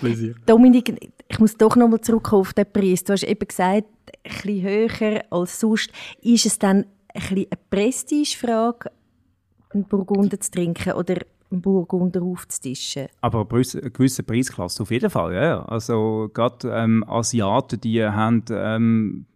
plaisir. 0.00 0.36
Dominik, 0.46 0.94
ich 1.26 1.40
muss 1.40 1.56
doch 1.56 1.74
nochmal 1.74 2.00
zurückkommen 2.00 2.42
auf 2.42 2.52
den 2.52 2.66
Preis. 2.72 3.02
Du 3.02 3.12
hast 3.12 3.24
eben 3.24 3.44
gesagt, 3.44 3.82
ein 3.82 3.86
bisschen 4.22 4.62
höher 4.62 5.24
als 5.30 5.58
sonst. 5.58 5.90
Ist 6.22 6.46
es 6.46 6.60
dann 6.60 6.84
ein 7.12 7.20
bisschen 7.22 7.36
eine 7.38 7.60
Prestigefrage, 7.70 8.92
einen 9.70 9.84
Burgunder 9.88 10.38
zu 10.38 10.48
trinken 10.52 10.92
oder 10.92 11.16
einen 11.50 11.60
Burgunder 11.60 12.22
aufzutischen? 12.22 13.08
Aber 13.20 13.48
eine 13.50 13.90
gewisse 13.90 14.22
Preisklasse 14.22 14.84
auf 14.84 14.92
jeden 14.92 15.10
Fall, 15.10 15.34
ja. 15.34 15.64
Also 15.64 16.30
gerade 16.32 16.68
ähm, 16.70 17.04
Asiaten, 17.08 17.80
die 17.80 18.00
haben... 18.04 18.44
Ähm, 18.52 19.26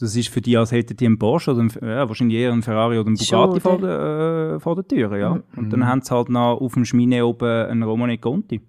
Das 0.00 0.16
ist 0.16 0.30
für 0.30 0.40
die, 0.40 0.56
als 0.56 0.72
hätten 0.72 0.96
die 0.96 1.04
einen 1.04 1.18
Porsche 1.18 1.50
oder 1.50 1.60
einen, 1.60 1.70
ja, 1.82 2.08
wahrscheinlich 2.08 2.38
eher 2.38 2.52
einen 2.52 2.62
Ferrari 2.62 2.98
oder 2.98 3.08
einen 3.08 3.16
Bugatti 3.16 3.60
vor 3.60 3.78
der, 3.78 4.54
äh, 4.56 4.60
vor 4.60 4.74
der 4.74 4.88
Tür. 4.88 5.16
Ja. 5.18 5.34
Mhm. 5.34 5.42
Und 5.56 5.70
dann 5.70 5.86
haben 5.86 6.00
sie 6.00 6.14
halt 6.14 6.30
noch 6.30 6.58
auf 6.58 6.72
dem 6.72 6.86
Schmine 6.86 7.26
oben 7.26 7.46
einen 7.68 7.82
Romane 7.82 8.16
Conti. 8.16 8.62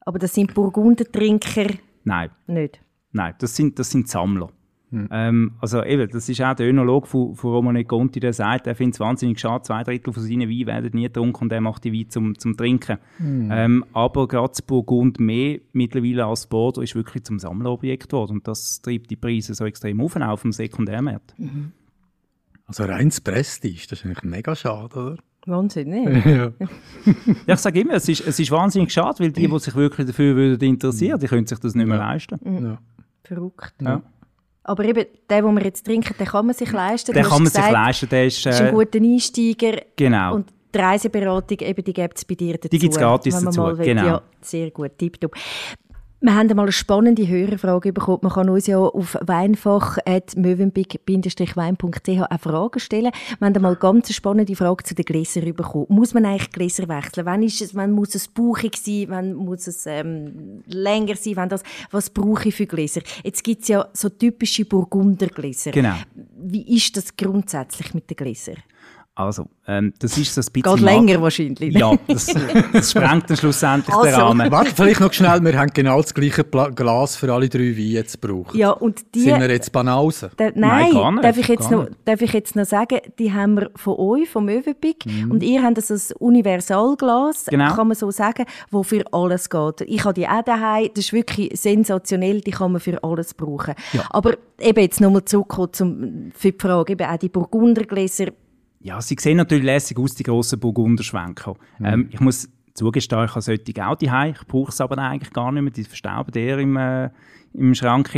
Aber 0.00 0.20
das 0.20 0.32
sind 0.32 0.54
Burgundertrinker? 0.54 1.74
Nein. 2.04 2.30
Nicht? 2.46 2.80
Nein, 3.12 3.34
das 3.38 3.56
sind, 3.56 3.78
das 3.78 3.90
sind 3.90 4.08
Sammler. 4.08 4.50
Hm. 4.90 5.08
Ähm, 5.10 5.52
also 5.60 5.84
eben, 5.84 6.10
das 6.10 6.28
ist 6.28 6.40
auch 6.42 6.54
der 6.54 6.68
Önolog 6.68 7.06
von, 7.06 7.34
von 7.34 7.52
Romane 7.52 7.84
Conti, 7.84 8.18
der 8.18 8.32
sagt, 8.32 8.66
er 8.66 8.74
findet 8.74 8.94
es 8.94 9.00
wahnsinnig 9.00 9.38
schade, 9.38 9.62
zwei 9.62 9.84
Drittel 9.84 10.12
von 10.12 10.22
seinen 10.22 10.48
Weinen 10.48 10.66
werden 10.66 10.90
nie 10.94 11.04
getrunken 11.04 11.44
und 11.44 11.52
er 11.52 11.60
macht 11.60 11.84
die 11.84 11.92
Wein 11.92 12.10
zum, 12.10 12.38
zum 12.38 12.56
Trinken. 12.56 12.98
Hm. 13.18 13.48
Ähm, 13.52 13.84
aber 13.92 14.26
gerade 14.26 14.48
das 14.48 14.62
Burgund 14.62 15.20
mehr 15.20 15.60
mittlerweile 15.72 16.26
als 16.26 16.46
Bordeaux 16.46 16.82
ist 16.82 16.94
wirklich 16.94 17.24
zum 17.24 17.38
Sammlerobjekt 17.38 18.08
geworden 18.08 18.38
und 18.38 18.48
das 18.48 18.82
treibt 18.82 19.10
die 19.10 19.16
Preise 19.16 19.54
so 19.54 19.64
extrem 19.64 20.00
auf, 20.00 20.16
auch 20.16 20.22
auf 20.22 20.42
dem 20.42 20.52
Sekundärmarkt. 20.52 21.34
Mhm. 21.38 21.72
Also 22.66 22.84
reines 22.84 23.20
Prestige, 23.20 23.86
das 23.88 24.00
ist 24.00 24.06
eigentlich 24.06 24.22
mega 24.22 24.54
schade, 24.54 24.98
oder? 24.98 25.16
Wahnsinn, 25.46 25.88
ne? 25.88 26.52
ja. 26.60 26.66
ja, 27.46 27.54
ich 27.54 27.60
sage 27.60 27.80
immer, 27.80 27.94
es 27.94 28.08
ist, 28.08 28.26
es 28.26 28.38
ist 28.38 28.50
wahnsinnig 28.50 28.92
schade, 28.92 29.20
weil 29.20 29.32
die, 29.32 29.48
die 29.48 29.58
sich 29.58 29.74
wirklich 29.74 30.06
dafür 30.06 30.36
würden 30.36 30.68
interessieren, 30.68 31.18
die 31.18 31.26
können 31.26 31.46
sich 31.46 31.58
das 31.58 31.74
nicht 31.74 31.86
mehr 31.86 31.98
leisten. 31.98 32.38
Mhm. 32.42 32.64
Ja. 32.64 32.78
Verrückt. 33.24 33.74
Ja. 33.80 34.02
Aber 34.62 34.84
eben, 34.84 35.06
der, 35.28 35.42
den 35.42 35.54
wir 35.54 35.64
jetzt 35.64 35.84
trinken, 35.86 36.14
den 36.18 36.26
kann 36.26 36.46
man 36.46 36.54
sich 36.54 36.70
leisten. 36.70 37.12
Den 37.12 37.22
kann 37.22 37.32
man 37.32 37.44
gesagt, 37.44 37.64
sich 37.64 37.72
leisten, 37.72 38.08
der 38.08 38.26
ist, 38.26 38.46
äh, 38.46 38.50
ist 38.50 38.60
ein 38.60 38.74
guter 38.74 38.98
Einsteiger. 38.98 39.82
Genau. 39.96 40.34
Und 40.34 40.52
die 40.74 40.78
Reiseberatung, 40.78 41.58
eben, 41.60 41.84
die 41.84 41.92
gibt 41.92 42.18
es 42.18 42.24
bei 42.24 42.34
dir 42.34 42.54
dazu. 42.54 42.68
Die 42.68 42.78
gibt 42.78 42.92
es 42.92 42.98
gratis 42.98 43.42
dazu, 43.42 43.76
genau. 43.78 44.06
Ja, 44.06 44.22
sehr 44.40 44.70
gut, 44.70 44.96
tipptopp. 44.98 45.34
Wir 46.22 46.34
haben 46.34 46.50
einmal 46.50 46.66
eine 46.66 46.72
spannende 46.72 47.26
Hörerfrage 47.26 47.94
bekommen. 47.94 48.18
Man 48.22 48.32
kann 48.32 48.50
uns 48.50 48.66
ja 48.66 48.76
auf 48.76 49.16
weinfach.mövenpick-wein.ch 49.22 52.20
auch 52.20 52.40
Fragen 52.40 52.78
stellen. 52.78 53.10
Wir 53.38 53.46
haben 53.46 53.54
einmal 53.54 53.70
eine 53.70 53.80
ganz 53.80 54.12
spannende 54.12 54.54
Frage 54.54 54.84
zu 54.84 54.94
den 54.94 55.06
Gläsern 55.06 55.54
bekommen. 55.54 55.86
Muss 55.88 56.12
man 56.12 56.26
eigentlich 56.26 56.52
Gläser 56.52 56.88
wechseln? 56.88 57.24
Wann, 57.24 57.42
ist 57.42 57.62
es, 57.62 57.74
wann 57.74 57.92
muss 57.92 58.14
es 58.14 58.28
bauchig 58.28 58.76
sein? 58.76 59.06
Wann 59.08 59.32
muss 59.32 59.66
es 59.66 59.86
ähm, 59.86 60.62
länger 60.66 61.16
sein? 61.16 61.36
Wann 61.36 61.48
das, 61.48 61.62
was 61.90 62.10
brauche 62.10 62.50
ich 62.50 62.54
für 62.54 62.66
Gläser? 62.66 63.00
Jetzt 63.24 63.42
gibt 63.42 63.62
es 63.62 63.68
ja 63.68 63.88
so 63.94 64.10
typische 64.10 64.66
Burgundergläser. 64.66 65.70
Genau. 65.70 65.94
Wie 66.36 66.76
ist 66.76 66.98
das 66.98 67.16
grundsätzlich 67.16 67.94
mit 67.94 68.10
den 68.10 68.16
Gläsern? 68.16 68.56
Also, 69.20 69.46
ähm, 69.66 69.92
das 69.98 70.16
ist 70.16 70.34
so 70.34 70.40
ein 70.40 70.46
bisschen... 70.52 70.76
Geht 70.76 70.84
länger 70.84 71.20
wahrscheinlich. 71.20 71.74
Ja, 71.74 71.92
das, 72.08 72.34
das 72.72 72.90
sprengt 72.90 73.28
dann 73.28 73.36
schlussendlich 73.36 73.94
also. 73.94 74.10
den 74.10 74.14
Rahmen. 74.14 74.50
Warte, 74.50 74.72
vielleicht 74.74 75.00
noch 75.00 75.12
schnell, 75.12 75.44
wir 75.44 75.58
haben 75.58 75.70
genau 75.74 76.00
das 76.00 76.14
gleiche 76.14 76.42
Glas 76.42 77.16
für 77.16 77.32
alle 77.32 77.48
drei 77.48 77.76
Weine 77.76 77.80
jetzt 77.80 78.20
gebraucht. 78.20 78.54
Ja, 78.54 78.70
und 78.70 79.14
die... 79.14 79.20
Sind 79.20 79.40
wir 79.40 79.50
jetzt 79.50 79.72
Banausen? 79.72 80.30
Nein, 80.38 80.52
nein 80.54 81.18
darf, 81.20 81.36
ich 81.36 81.48
jetzt 81.48 81.70
noch, 81.70 81.88
darf 82.04 82.22
ich 82.22 82.32
jetzt 82.32 82.56
noch 82.56 82.64
sagen, 82.64 82.98
die 83.18 83.32
haben 83.32 83.56
wir 83.56 83.70
von 83.76 83.96
euch, 83.98 84.28
vom 84.28 84.46
Möwenpick, 84.46 85.04
mhm. 85.04 85.30
und 85.30 85.42
ihr 85.42 85.62
habt 85.62 85.76
das 85.76 85.90
ein 85.90 86.16
Universalglas, 86.18 87.46
genau. 87.46 87.74
kann 87.74 87.88
man 87.88 87.96
so 87.96 88.10
sagen, 88.10 88.46
wo 88.70 88.82
für 88.82 89.04
alles 89.12 89.50
geht. 89.50 89.82
Ich 89.82 90.04
habe 90.04 90.14
die 90.14 90.26
auch 90.26 90.42
daheim, 90.42 90.88
das 90.94 91.04
ist 91.06 91.12
wirklich 91.12 91.50
sensationell, 91.60 92.40
die 92.40 92.52
kann 92.52 92.72
man 92.72 92.80
für 92.80 93.02
alles 93.04 93.34
brauchen. 93.34 93.74
Ja. 93.92 94.04
Aber 94.10 94.34
eben 94.58 94.80
jetzt 94.80 95.00
nochmal 95.00 95.24
zurückkommen 95.26 95.72
zum, 95.72 96.32
für 96.34 96.52
die 96.52 96.58
Frage, 96.58 96.94
eben 96.94 97.06
auch 97.06 97.18
die 97.18 97.28
Burgundergläser, 97.28 98.28
ja, 98.80 99.00
sie 99.00 99.16
sehen 99.18 99.36
natürlich 99.36 99.64
lässig 99.64 99.98
aus, 99.98 100.14
die 100.14 100.22
grossen 100.22 100.58
Burgunderschwenker. 100.58 101.54
Mhm. 101.78 101.86
Ähm, 101.86 102.08
ich 102.10 102.20
muss 102.20 102.48
zugestehen, 102.74 103.24
ich 103.24 103.30
habe 103.30 103.42
solche 103.42 103.86
auch 103.86 103.96
daheim. 103.96 104.32
Ich 104.32 104.46
brauche 104.46 104.70
es 104.70 104.80
aber 104.80 104.98
eigentlich 104.98 105.32
gar 105.32 105.52
nicht 105.52 105.62
mehr. 105.62 105.72
Die 105.72 105.84
verstauben 105.84 106.32
eher 106.34 106.58
im, 106.58 106.76
äh, 106.76 107.10
im 107.52 107.74
Schrank. 107.74 108.10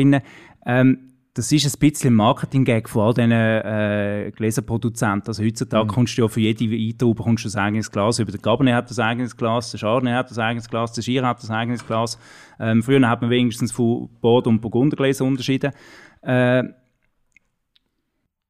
Ähm, 0.65 0.99
das 1.35 1.51
ist 1.51 1.65
ein 1.65 1.81
bisschen 1.81 2.13
ein 2.13 2.17
Marketing-Gag 2.17 2.89
von 2.89 3.03
all 3.03 3.15
diesen 3.15 3.33
äh, 3.33 4.31
Gläserproduzenten. 4.37 5.29
Also 5.29 5.43
heutzutage 5.43 5.85
mhm. 5.85 5.89
kommst 5.89 6.17
du 6.17 6.23
ja 6.23 6.29
für 6.29 6.41
jede 6.41 6.71
Weintraube 6.71 7.23
kommst 7.23 7.45
du 7.45 7.59
ein 7.59 7.65
eigenes 7.65 7.91
Glas. 7.91 8.19
Über 8.19 8.31
der 8.31 8.41
Cabernet 8.41 8.75
hat 8.75 8.91
das 8.91 8.99
eigenes 8.99 9.37
Glas, 9.37 9.71
der 9.71 9.81
Chardonnay 9.81 10.13
hat 10.13 10.31
das 10.31 10.39
eigenes 10.39 10.69
Glas, 10.69 10.93
der 10.93 11.03
Schier 11.03 11.27
hat 11.27 11.43
das 11.43 11.51
eigenes 11.51 11.87
Glas. 11.87 12.19
Ähm, 12.61 12.83
früher 12.83 13.09
hat 13.09 13.23
man 13.23 13.31
wenigstens 13.31 13.73
von 13.73 14.11
Bordeaux 14.21 14.51
und 14.51 14.61
Burgundergläser 14.61 15.25
unterschieden. 15.25 15.73
Äh, 16.21 16.65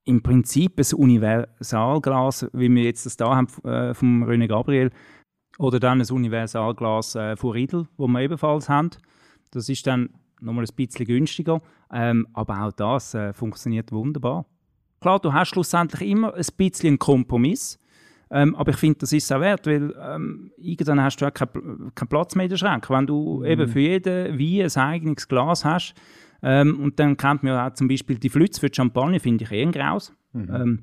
im 0.04 0.22
Prinzip 0.22 0.78
ein 0.78 0.98
Universalglas, 0.98 2.48
wie 2.52 2.74
wir 2.74 2.82
jetzt 2.82 3.06
das 3.06 3.16
da 3.16 3.36
haben 3.36 3.48
äh, 3.64 3.94
vom 3.94 4.24
René 4.24 4.48
Gabriel, 4.48 4.90
oder 5.58 5.78
dann 5.78 6.00
ein 6.00 6.10
Universalglas 6.10 7.14
äh, 7.14 7.36
von 7.36 7.50
Riedel, 7.50 7.86
wo 7.96 8.08
wir 8.08 8.20
ebenfalls 8.20 8.68
haben. 8.68 8.90
Das 9.50 9.68
ist 9.68 9.86
dann 9.86 10.10
nochmal 10.40 10.64
ein 10.64 10.74
bisschen 10.74 11.06
günstiger, 11.06 11.60
ähm, 11.92 12.26
aber 12.32 12.64
auch 12.64 12.72
das 12.72 13.14
äh, 13.14 13.32
funktioniert 13.32 13.92
wunderbar. 13.92 14.46
Klar, 15.00 15.20
du 15.20 15.32
hast 15.32 15.50
schlussendlich 15.50 16.08
immer 16.08 16.34
ein 16.34 16.44
bisschen 16.56 16.88
einen 16.88 16.98
Kompromiss, 16.98 17.78
ähm, 18.30 18.54
aber 18.56 18.70
ich 18.70 18.78
finde, 18.78 19.00
das 19.00 19.12
ist 19.12 19.30
auch 19.32 19.40
wert, 19.40 19.66
weil 19.66 19.94
ähm, 20.00 20.52
irgendwann 20.56 21.02
hast 21.02 21.18
du 21.18 21.26
auch 21.26 21.34
keinen 21.34 21.92
kein 21.94 22.08
Platz 22.08 22.34
mehr 22.34 22.44
in 22.44 22.50
den 22.50 22.58
Schrank. 22.58 22.88
Wenn 22.88 23.06
du 23.06 23.40
mhm. 23.40 23.44
eben 23.44 23.68
für 23.68 23.80
jeden 23.80 24.38
Wein 24.38 24.70
ein 24.74 24.92
eigenes 24.94 25.28
Glas 25.28 25.64
hast, 25.64 25.94
ähm, 26.42 26.80
und 26.80 26.98
dann 26.98 27.16
kennt 27.16 27.42
man 27.42 27.54
ja 27.54 27.68
auch 27.68 27.74
zum 27.74 27.88
Beispiel 27.88 28.18
die 28.18 28.28
Flütze 28.28 28.60
für 28.60 28.68
die 28.68 28.76
Champagne, 28.76 29.20
finde 29.20 29.44
ich 29.44 29.52
eh 29.52 29.62
ein 29.62 29.72
Graus. 29.72 30.12
Mhm. 30.32 30.54
Ähm, 30.54 30.82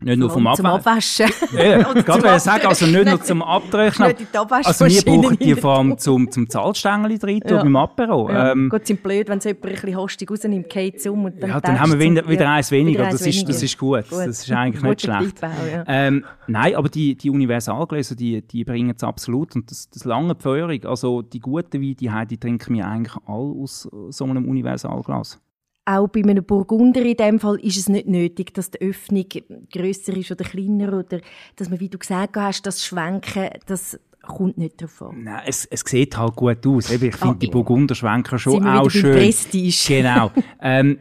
nicht 0.00 0.18
nur 0.18 0.30
vom 0.30 0.46
Abwaschen. 0.46 0.64
Zum 0.64 0.74
Abwaschen. 0.74 1.26
Ja, 1.52 1.92
gerade 2.02 2.36
ich 2.36 2.42
sagen, 2.42 2.66
also 2.66 2.86
nicht 2.86 3.04
nur 3.04 3.20
zum 3.20 3.42
Abtrocknen. 3.42 4.14
Also 4.32 4.86
wir 4.86 5.02
brauchen 5.02 5.38
die 5.38 5.54
vor 5.56 5.78
allem 5.78 5.98
zum, 5.98 6.30
zum 6.30 6.48
Zahlstängel 6.48 7.18
drin 7.18 7.40
ja. 7.44 7.62
beim 7.62 7.74
Apero. 7.74 8.30
Ja. 8.30 8.52
Ähm, 8.52 8.68
Gut, 8.68 8.86
sind 8.86 9.02
blöd, 9.02 9.28
wenn 9.28 9.38
es 9.38 9.44
jemand 9.44 9.64
ein 9.64 9.72
bisschen 9.72 9.96
hostig 9.96 10.30
rausnimmt, 10.30 10.68
geht 10.68 10.96
es 10.96 11.06
um 11.08 11.24
und 11.24 11.42
dann 11.42 11.50
Ja, 11.50 11.60
dann 11.60 11.80
haben 11.80 11.92
wir 11.92 11.98
wieder, 11.98 12.28
wieder 12.28 12.48
eins 12.48 12.70
weniger. 12.70 13.00
Wieder 13.00 13.10
das, 13.10 13.26
ist, 13.26 13.48
das 13.48 13.60
ist 13.60 13.76
gut. 13.76 14.08
gut. 14.08 14.20
Das 14.20 14.40
ist 14.40 14.52
eigentlich 14.52 14.82
nicht 14.84 15.00
schlecht. 15.02 15.42
Ja. 15.42 15.84
ähm, 15.88 16.24
nein, 16.46 16.76
aber 16.76 16.88
die, 16.88 17.16
die 17.16 17.30
Universalgläser, 17.30 18.14
die, 18.14 18.42
die 18.42 18.64
bringen 18.64 18.94
es 18.96 19.02
absolut. 19.02 19.56
Und 19.56 19.68
das, 19.68 19.90
das 19.90 20.04
lange 20.04 20.36
Pfeuerung, 20.36 20.84
also 20.84 21.22
die 21.22 21.40
guten 21.40 21.82
Weine, 21.82 21.94
die, 21.96 22.26
die 22.28 22.38
trinken 22.38 22.76
wir 22.76 22.86
eigentlich 22.86 23.16
alle 23.26 23.62
aus 23.62 23.88
so 24.10 24.24
einem 24.24 24.48
Universalglas 24.48 25.40
auch 25.88 26.08
bei 26.08 26.20
einem 26.20 26.44
Burgunder 26.44 27.00
in 27.00 27.16
dem 27.16 27.40
Fall 27.40 27.56
ist 27.60 27.78
es 27.78 27.88
nicht 27.88 28.06
nötig, 28.06 28.52
dass 28.52 28.70
die 28.70 28.80
Öffnung 28.80 29.26
grösser 29.72 30.16
ist 30.16 30.30
oder 30.30 30.44
kleiner 30.44 30.92
oder 30.92 31.20
dass 31.56 31.70
man, 31.70 31.80
wie 31.80 31.88
du 31.88 31.98
gesagt 31.98 32.36
hast, 32.36 32.66
das 32.66 32.84
Schwenken, 32.84 33.48
das 33.66 33.98
kommt 34.22 34.58
nicht 34.58 34.80
drauf 34.80 35.02
an. 35.02 35.24
Nein, 35.24 35.42
es, 35.46 35.64
es 35.64 35.80
sieht 35.80 36.16
halt 36.18 36.36
gut 36.36 36.66
aus. 36.66 36.90
Ich 36.90 36.98
finde 36.98 37.16
oh, 37.24 37.34
die 37.34 37.46
Burgunder 37.46 37.94
schwenken 37.94 38.38
schon 38.38 38.66
auch 38.66 38.90
schön. 38.90 39.14
Prestige. 39.14 39.84
Genau. 39.88 40.30
ähm, 40.60 40.98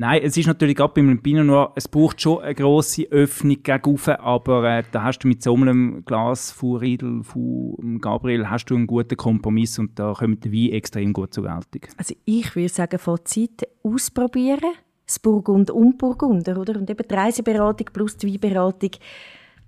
Nein, 0.00 0.22
es 0.22 0.36
ist 0.36 0.46
natürlich 0.46 0.76
gerade 0.76 0.94
beim 0.94 1.20
Pinot 1.20 1.44
Noir, 1.44 1.72
es 1.74 1.88
braucht 1.88 2.22
schon 2.22 2.40
eine 2.40 2.54
grosse 2.54 3.08
Öffnung 3.10 3.60
gegenüber, 3.64 4.20
aber 4.20 4.78
äh, 4.78 4.84
da 4.92 5.02
hast 5.02 5.18
du 5.18 5.28
mit 5.28 5.42
so 5.42 5.56
einem 5.56 6.04
Glas 6.04 6.52
von 6.52 6.76
Riedel, 6.76 7.24
von 7.24 7.98
Gabriel, 8.00 8.48
hast 8.48 8.66
du 8.66 8.76
einen 8.76 8.86
guten 8.86 9.16
Kompromiss 9.16 9.76
und 9.76 9.98
da 9.98 10.14
kommt 10.16 10.44
der 10.44 10.52
Wein 10.52 10.70
extrem 10.70 11.12
gut 11.12 11.34
zur 11.34 11.44
Geltung. 11.44 11.90
Also 11.96 12.14
ich 12.24 12.54
würde 12.54 12.68
sagen, 12.68 12.96
vor 13.00 13.24
Zeit 13.24 13.66
ausprobieren, 13.82 14.70
das 15.04 15.18
Burgund 15.18 15.72
und 15.72 15.98
Burgunder, 15.98 16.58
oder? 16.58 16.76
Und 16.76 16.88
eben 16.88 17.08
die 17.08 17.14
Reiseberatung 17.14 17.88
plus 17.92 18.16
die 18.16 18.32
Weinberatung, 18.32 18.90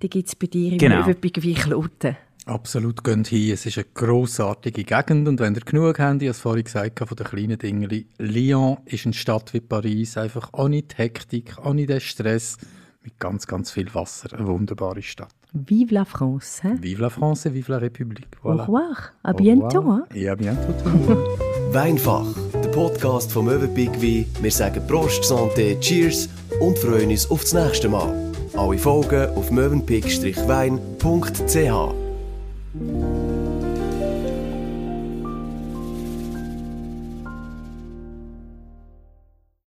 die 0.00 0.08
gibt 0.08 0.28
es 0.28 0.36
bei 0.36 0.46
dir 0.46 0.72
im 0.72 0.78
genau. 0.78 1.00
Öwepig 1.02 1.42
wie 1.42 1.54
Kloten. 1.54 2.16
Absolut, 2.50 3.04
geht 3.04 3.28
hin. 3.28 3.52
Es 3.52 3.64
ist 3.64 3.78
eine 3.78 3.86
grossartige 3.94 4.82
Gegend 4.82 5.28
und 5.28 5.38
wenn 5.38 5.54
ihr 5.54 5.60
genug 5.60 6.00
habt, 6.00 6.20
ich 6.20 6.28
habe 6.28 6.30
es 6.30 6.40
vorhin 6.40 6.64
gesagt, 6.64 6.98
von 6.98 7.16
den 7.16 7.26
kleinen 7.26 7.58
Dingen, 7.58 8.06
Lyon 8.18 8.78
ist 8.86 9.06
eine 9.06 9.14
Stadt 9.14 9.54
wie 9.54 9.60
Paris, 9.60 10.16
einfach 10.16 10.50
ohne 10.52 10.82
die 10.82 10.96
Hektik, 10.96 11.54
ohne 11.64 11.86
den 11.86 12.00
Stress, 12.00 12.56
mit 13.02 13.20
ganz, 13.20 13.46
ganz 13.46 13.70
viel 13.70 13.94
Wasser. 13.94 14.36
Eine 14.36 14.48
wunderbare 14.48 15.00
Stadt. 15.00 15.32
Vive 15.52 15.94
la 15.94 16.04
France. 16.04 16.64
Hein? 16.64 16.82
Vive 16.82 17.00
la 17.00 17.10
France, 17.10 17.54
vive 17.54 17.70
la 17.70 17.78
République. 17.78 18.36
Voilà. 18.42 18.62
Au 18.62 18.66
revoir, 18.66 19.12
à 19.22 19.32
bientôt. 19.32 19.88
Hein? 19.88 20.06
Et 20.12 20.28
à 20.28 20.34
bientôt. 20.34 20.74
Weinfach, 21.72 22.26
der 22.52 22.68
Podcast 22.70 23.30
vom 23.30 23.46
Möwenpick 23.46 24.02
Wein. 24.02 24.26
Wir 24.42 24.50
sagen 24.50 24.84
Prost, 24.88 25.22
Santé, 25.22 25.78
Cheers 25.78 26.28
und 26.58 26.76
freuen 26.78 27.10
uns 27.10 27.30
auf 27.30 27.42
das 27.42 27.54
nächste 27.54 27.88
Mal. 27.88 28.12
Alle 28.54 28.76
Folgen 28.76 29.30
auf 29.36 29.52
möwenpick-wein.ch. 29.52 31.99
Thank 32.72 32.82
you. 32.82 33.29